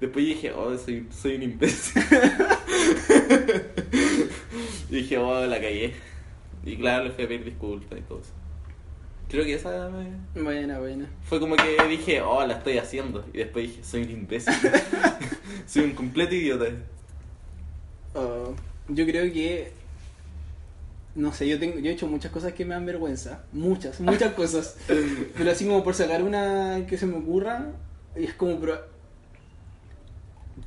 Después 0.01 0.27
dije, 0.27 0.53
oh, 0.53 0.77
soy, 0.79 1.07
soy 1.11 1.37
un 1.37 1.43
imbécil. 1.45 2.03
y 4.91 4.95
dije, 4.95 5.19
oh, 5.19 5.47
la 5.47 5.57
cagué. 5.57 5.95
Y 6.65 6.77
claro, 6.77 7.05
le 7.05 7.11
fui 7.11 7.25
a 7.25 7.29
pedir 7.29 7.45
disculpas 7.45 7.99
y 7.99 8.03
todo 8.03 8.21
eso. 8.21 8.33
Creo 9.29 9.45
que 9.45 9.55
esa 9.55 9.89
me... 9.89 10.43
Buena, 10.43 10.79
buena. 10.79 11.07
Fue 11.25 11.41
como 11.41 11.57
que 11.57 11.77
dije, 11.89 12.21
oh, 12.21 12.47
la 12.47 12.55
estoy 12.59 12.79
haciendo. 12.79 13.25
Y 13.33 13.39
después 13.39 13.69
dije, 13.69 13.83
soy 13.85 14.03
un 14.03 14.11
imbécil. 14.11 14.53
soy 15.67 15.85
un 15.85 15.93
completo 15.93 16.35
idiota. 16.35 16.67
Oh, 18.15 18.55
yo 18.89 19.07
creo 19.07 19.33
que. 19.33 19.73
No 21.15 21.33
sé, 21.33 21.49
yo 21.49 21.59
tengo, 21.59 21.79
yo 21.79 21.91
he 21.91 21.95
hecho 21.95 22.07
muchas 22.07 22.31
cosas 22.31 22.53
que 22.53 22.65
me 22.65 22.75
dan 22.75 22.85
vergüenza. 22.87 23.45
Muchas, 23.53 24.01
muchas 24.01 24.35
cosas. 24.35 24.77
Pero 25.37 25.51
así 25.51 25.65
como 25.67 25.83
por 25.83 25.95
sacar 25.95 26.23
una 26.23 26.85
que 26.87 26.99
se 26.99 27.07
me 27.07 27.17
ocurra, 27.17 27.67
y 28.17 28.25
es 28.25 28.35
como 28.35 28.59
pro- 28.61 28.83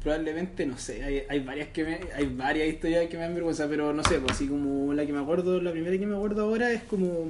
probablemente, 0.01 0.66
no 0.66 0.78
sé, 0.78 1.03
hay, 1.03 1.24
hay 1.30 1.39
varias 1.39 1.70
que 1.70 1.84
me, 1.84 1.99
hay 2.16 2.26
varias 2.28 2.68
historias 2.68 3.08
que 3.08 3.18
me 3.18 3.24
dan 3.24 3.34
vergüenza, 3.34 3.68
pero 3.68 3.93
no 3.93 4.03
sé, 4.03 4.20
pues 4.20 4.34
así 4.34 4.47
como 4.47 4.93
la 4.93 5.06
que 5.06 5.14
me 5.14 5.20
acuerdo, 5.20 5.62
la 5.62 5.72
primera 5.72 5.97
que 5.97 6.06
me 6.06 6.16
acuerdo 6.16 6.43
ahora 6.43 6.72
es 6.72 6.84
como 6.84 7.28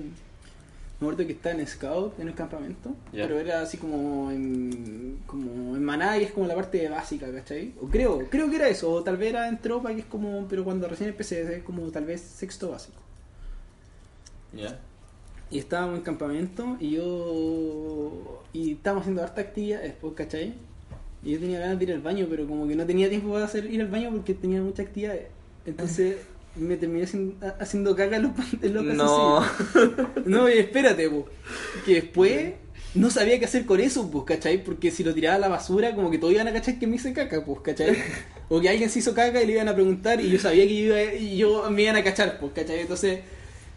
me 0.99 1.07
acuerdo 1.07 1.27
que 1.27 1.33
estaba 1.33 1.59
en 1.59 1.67
Scout, 1.67 2.17
en 2.19 2.29
el 2.29 2.33
campamento, 2.33 2.95
pero 3.11 3.37
era 3.37 3.61
así 3.61 3.77
como 3.77 4.31
en, 4.31 5.19
como 5.25 5.75
en 5.75 5.83
Maná, 5.83 6.17
y 6.17 6.23
es 6.23 6.31
como 6.31 6.47
la 6.47 6.55
parte 6.55 6.87
básica, 6.87 7.29
¿cachai? 7.31 7.73
O 7.81 7.87
creo, 7.87 8.27
creo 8.29 8.49
que 8.49 8.55
era 8.55 8.69
eso, 8.69 8.91
o 8.91 9.03
tal 9.03 9.17
vez 9.17 9.29
era 9.29 9.49
en 9.49 9.57
Tropa, 9.57 9.93
que 9.93 10.01
es 10.01 10.05
como, 10.05 10.47
pero 10.47 10.63
cuando 10.63 10.87
recién 10.87 11.09
empecé, 11.09 11.57
es 11.57 11.63
como 11.63 11.81
tal 11.91 12.05
vez 12.05 12.21
sexto 12.21 12.71
básico. 12.71 12.97
¿Ya? 14.53 14.79
Y 15.51 15.59
estábamos 15.59 15.97
en 15.97 16.03
campamento 16.03 16.77
y 16.79 16.91
yo. 16.91 18.43
Y 18.53 18.73
estábamos 18.73 19.01
haciendo 19.01 19.21
harta 19.21 19.41
actividad 19.41 19.81
después, 19.81 20.13
¿cachai? 20.15 20.53
Y 21.23 21.31
yo 21.31 21.39
tenía 21.39 21.59
ganas 21.59 21.77
de 21.77 21.85
ir 21.85 21.91
al 21.91 22.01
baño, 22.01 22.25
pero 22.29 22.47
como 22.47 22.67
que 22.67 22.75
no 22.75 22.85
tenía 22.85 23.09
tiempo 23.09 23.33
para 23.33 23.45
hacer 23.45 23.65
ir 23.65 23.81
al 23.81 23.87
baño 23.87 24.11
porque 24.11 24.33
tenía 24.33 24.61
muchas 24.61 24.87
actividades. 24.87 25.27
Entonces 25.65 26.17
me 26.55 26.77
terminé 26.77 27.03
haciendo, 27.05 27.35
haciendo 27.59 27.95
caca 27.95 28.17
en 28.17 28.23
los, 28.23 28.31
en 28.61 28.73
los 28.73 28.83
No. 28.85 29.43
No, 30.25 30.49
y 30.49 30.53
espérate, 30.53 31.09
po. 31.09 31.27
Que 31.85 31.95
después 31.95 32.53
no 32.93 33.09
sabía 33.09 33.37
qué 33.39 33.45
hacer 33.45 33.65
con 33.65 33.79
eso, 33.81 34.09
pues, 34.09 34.23
¿cachai? 34.25 34.63
Porque 34.63 34.89
si 34.91 35.03
lo 35.03 35.13
tiraba 35.13 35.35
a 35.35 35.39
la 35.39 35.47
basura, 35.49 35.93
como 35.95 36.09
que 36.11 36.17
todos 36.17 36.33
iban 36.33 36.47
a 36.47 36.53
cachar 36.53 36.79
que 36.79 36.87
me 36.87 36.95
hice 36.95 37.13
caca, 37.13 37.43
pues, 37.45 37.59
¿cachai? 37.61 37.95
O 38.47 38.61
que 38.61 38.69
alguien 38.69 38.89
se 38.91 38.99
hizo 38.99 39.13
caca 39.15 39.41
y 39.41 39.47
le 39.47 39.53
iban 39.53 39.67
a 39.67 39.73
preguntar 39.73 40.21
y 40.21 40.29
yo 40.29 40.39
sabía 40.39 40.67
que 40.67 40.75
yo, 40.77 40.85
iba- 40.97 41.13
y 41.15 41.35
yo 41.37 41.69
me 41.71 41.81
iban 41.83 41.95
a 41.95 42.03
cachar, 42.03 42.37
pues, 42.39 42.51
¿cachai? 42.53 42.81
Entonces, 42.81 43.19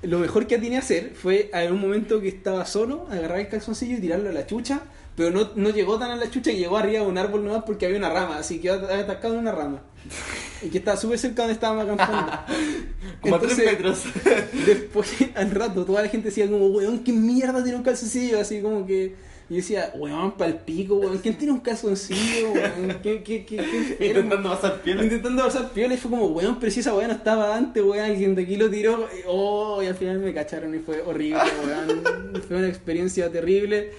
lo 0.03 0.19
mejor 0.19 0.47
que 0.47 0.57
atiné 0.57 0.77
a 0.77 0.81
hacer 0.81 1.13
fue 1.15 1.51
en 1.53 1.73
un 1.73 1.81
momento 1.81 2.21
que 2.21 2.29
estaba 2.29 2.65
solo, 2.67 3.07
agarrar 3.11 3.41
el 3.41 3.49
calzoncillo 3.49 3.97
y 3.97 4.01
tirarlo 4.01 4.29
a 4.29 4.33
la 4.33 4.47
chucha, 4.47 4.83
pero 5.19 5.33
no, 5.33 5.51
no 5.57 5.71
llegó 5.71 5.99
tan 5.99 6.13
a 6.13 6.17
la 6.17 6.31
chucha 6.31 6.53
que 6.53 6.57
llegó 6.59 6.79
arriba 6.79 7.01
de 7.03 7.07
un 7.09 7.19
árbol 7.19 7.45
nomás 7.45 7.65
porque 7.67 7.87
había 7.87 7.99
una 7.99 8.09
rama, 8.09 8.39
así 8.39 8.61
que 8.61 8.71
había 8.71 9.01
atascado 9.01 9.35
en 9.35 9.41
una 9.41 9.53
rama. 9.53 9.83
Y 10.63 10.71
que 10.71 10.79
estaba 10.79 10.97
súper 10.97 11.19
cerca 11.21 11.43
donde 11.43 11.53
estábamos 11.55 11.85
acampando. 11.85 12.33
Como 13.21 13.37
a 13.37 13.41
tres 13.41 13.59
metros. 13.59 14.03
Después, 14.67 15.09
al 15.37 15.51
rato, 15.53 15.85
toda 15.85 16.03
la 16.03 16.09
gente 16.09 16.29
decía 16.31 16.49
como, 16.49 16.67
weón, 16.67 17.05
¿qué 17.05 17.13
mierda 17.13 17.63
tiene 17.63 17.77
un 17.79 17.85
calzoncillo? 17.85 18.41
Así 18.41 18.61
como 18.61 18.85
que... 18.85 19.15
Y 19.49 19.55
yo 19.55 19.57
decía, 19.57 19.93
weón, 19.95 20.33
pa'l 20.37 20.57
pico, 20.57 20.97
weón, 20.97 21.19
¿quién 21.19 21.39
tiene 21.39 21.53
un 21.53 21.61
calzoncillo, 21.61 22.51
weón? 22.53 22.99
¿Qué, 23.05 23.23
qué, 23.23 23.45
qué, 23.47 23.57
qué 23.57 23.77
enfermo?" 23.77 24.05
Intentando 24.21 24.51
pasar 24.51 24.83
piola. 24.83 25.05
Intentando 25.05 25.45
pasar 25.45 25.71
piola 25.71 25.95
y 25.95 25.97
fue 25.97 26.11
como, 26.11 26.27
weón, 26.27 26.59
pero 26.59 26.73
si 26.73 26.81
esa 26.81 26.93
weón 26.95 27.09
no 27.09 27.15
estaba 27.15 27.57
antes, 27.57 27.81
weón, 27.83 28.05
alguien 28.05 28.35
de 28.35 28.43
aquí 28.43 28.57
lo 28.57 28.69
tiró. 28.69 29.09
y- 29.17 29.23
Oh, 29.29 29.81
y 29.81 29.87
al 29.87 29.95
final 29.95 30.19
me 30.19 30.35
cacharon 30.35 30.75
y 30.75 30.79
fue 30.81 31.03
horrible, 31.03 31.39
weón. 31.65 32.43
Fue 32.49 32.57
una 32.57 32.69
experiencia 32.69 33.31
terrible 33.31 33.93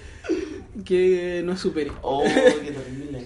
que 0.85 1.41
no 1.45 1.57
superé. 1.57 1.91
Oh, 2.01 2.23
qué 2.63 2.71
terrible. 2.71 3.25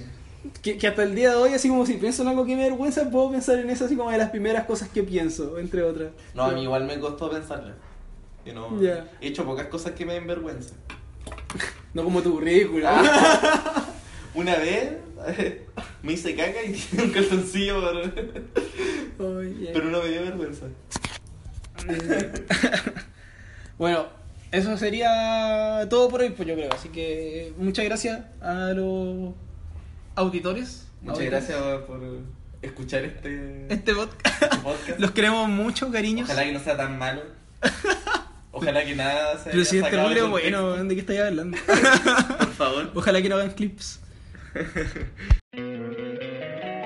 Que, 0.62 0.78
que 0.78 0.88
hasta 0.88 1.04
el 1.04 1.16
día 1.16 1.30
de 1.32 1.36
hoy, 1.36 1.54
así 1.54 1.70
como 1.70 1.86
si 1.86 1.94
pienso 1.96 2.22
en 2.24 2.30
algo 2.30 2.46
que 2.46 2.56
me 2.56 2.64
vergüenza, 2.64 3.10
puedo 3.10 3.32
pensar 3.32 3.60
en 3.60 3.70
eso 3.70 3.86
así 3.86 3.96
como 3.96 4.12
de 4.12 4.18
las 4.18 4.30
primeras 4.30 4.66
cosas 4.66 4.90
que 4.90 5.04
pienso, 5.04 5.58
entre 5.58 5.84
otras. 5.84 6.12
No, 6.36 6.44
a 6.44 6.52
mí 6.52 6.64
igual 6.64 6.86
me 6.86 7.00
costó 7.00 7.30
pensarlo. 7.30 7.74
Yo 8.46 8.54
no 8.54 8.82
Ya. 8.82 9.08
he 9.22 9.28
hecho 9.28 9.46
pocas 9.46 9.68
cosas 9.68 9.94
que 9.94 10.06
me 10.06 10.14
den 10.14 10.28
vergüenza. 10.28 10.76
No 11.94 12.04
como 12.04 12.22
tu 12.24 12.32
currículum. 12.34 12.90
Una 14.34 14.56
vez 14.56 14.94
me 16.02 16.14
hice 16.14 16.36
caca 16.36 16.64
y 16.64 16.74
tiré 16.74 17.04
un 17.04 17.12
calzoncillo, 17.12 17.82
pero, 19.16 19.38
Oye. 19.38 19.70
pero 19.72 19.86
no 19.92 20.02
me 20.02 20.10
dio 20.10 20.24
vergüenza. 20.24 20.66
Bueno, 23.78 24.08
eso 24.54 24.78
sería 24.78 25.86
todo 25.90 26.10
por 26.10 26.22
hoy, 26.22 26.30
pues 26.30 26.48
yo 26.48 26.56
creo. 26.56 26.72
Así 26.72 26.90
que 26.90 27.54
muchas 27.58 27.86
gracias 27.86 28.22
a 28.42 28.72
los 28.74 29.34
auditores. 30.16 30.88
Muchas 31.02 31.20
Auditores. 31.20 31.48
gracias 31.50 31.82
por 31.86 32.00
escuchar 32.62 33.04
este, 33.04 33.66
Este 33.70 33.94
podcast. 33.94 34.44
este 34.44 34.58
podcast. 34.64 35.00
Los 35.00 35.12
queremos 35.12 35.50
mucho, 35.50 35.92
cariños. 35.92 36.30
Ojalá 36.30 36.46
que 36.46 36.52
no 36.54 36.60
sea 36.60 36.78
tan 36.78 36.98
malo. 36.98 37.22
Ojalá 38.52 38.86
que 38.86 38.96
nada 38.96 39.38
se 39.44 39.50
Pero 39.50 39.66
si 39.66 39.80
este 39.80 40.22
bueno, 40.28 40.76
¿de 40.84 40.94
qué 40.96 41.02
estáis 41.02 41.20
hablando? 41.22 41.58
Por 42.38 42.54
favor. 42.54 42.92
Ojalá 42.94 43.22
que 43.22 43.30
no 43.30 43.36
hagan 43.36 43.52
clips. 43.52 44.00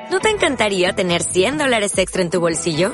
¿No 0.09 0.19
te 0.21 0.29
encantaría 0.29 0.95
tener 0.95 1.21
100 1.21 1.57
dólares 1.57 1.97
extra 1.97 2.21
en 2.21 2.29
tu 2.29 2.39
bolsillo? 2.39 2.93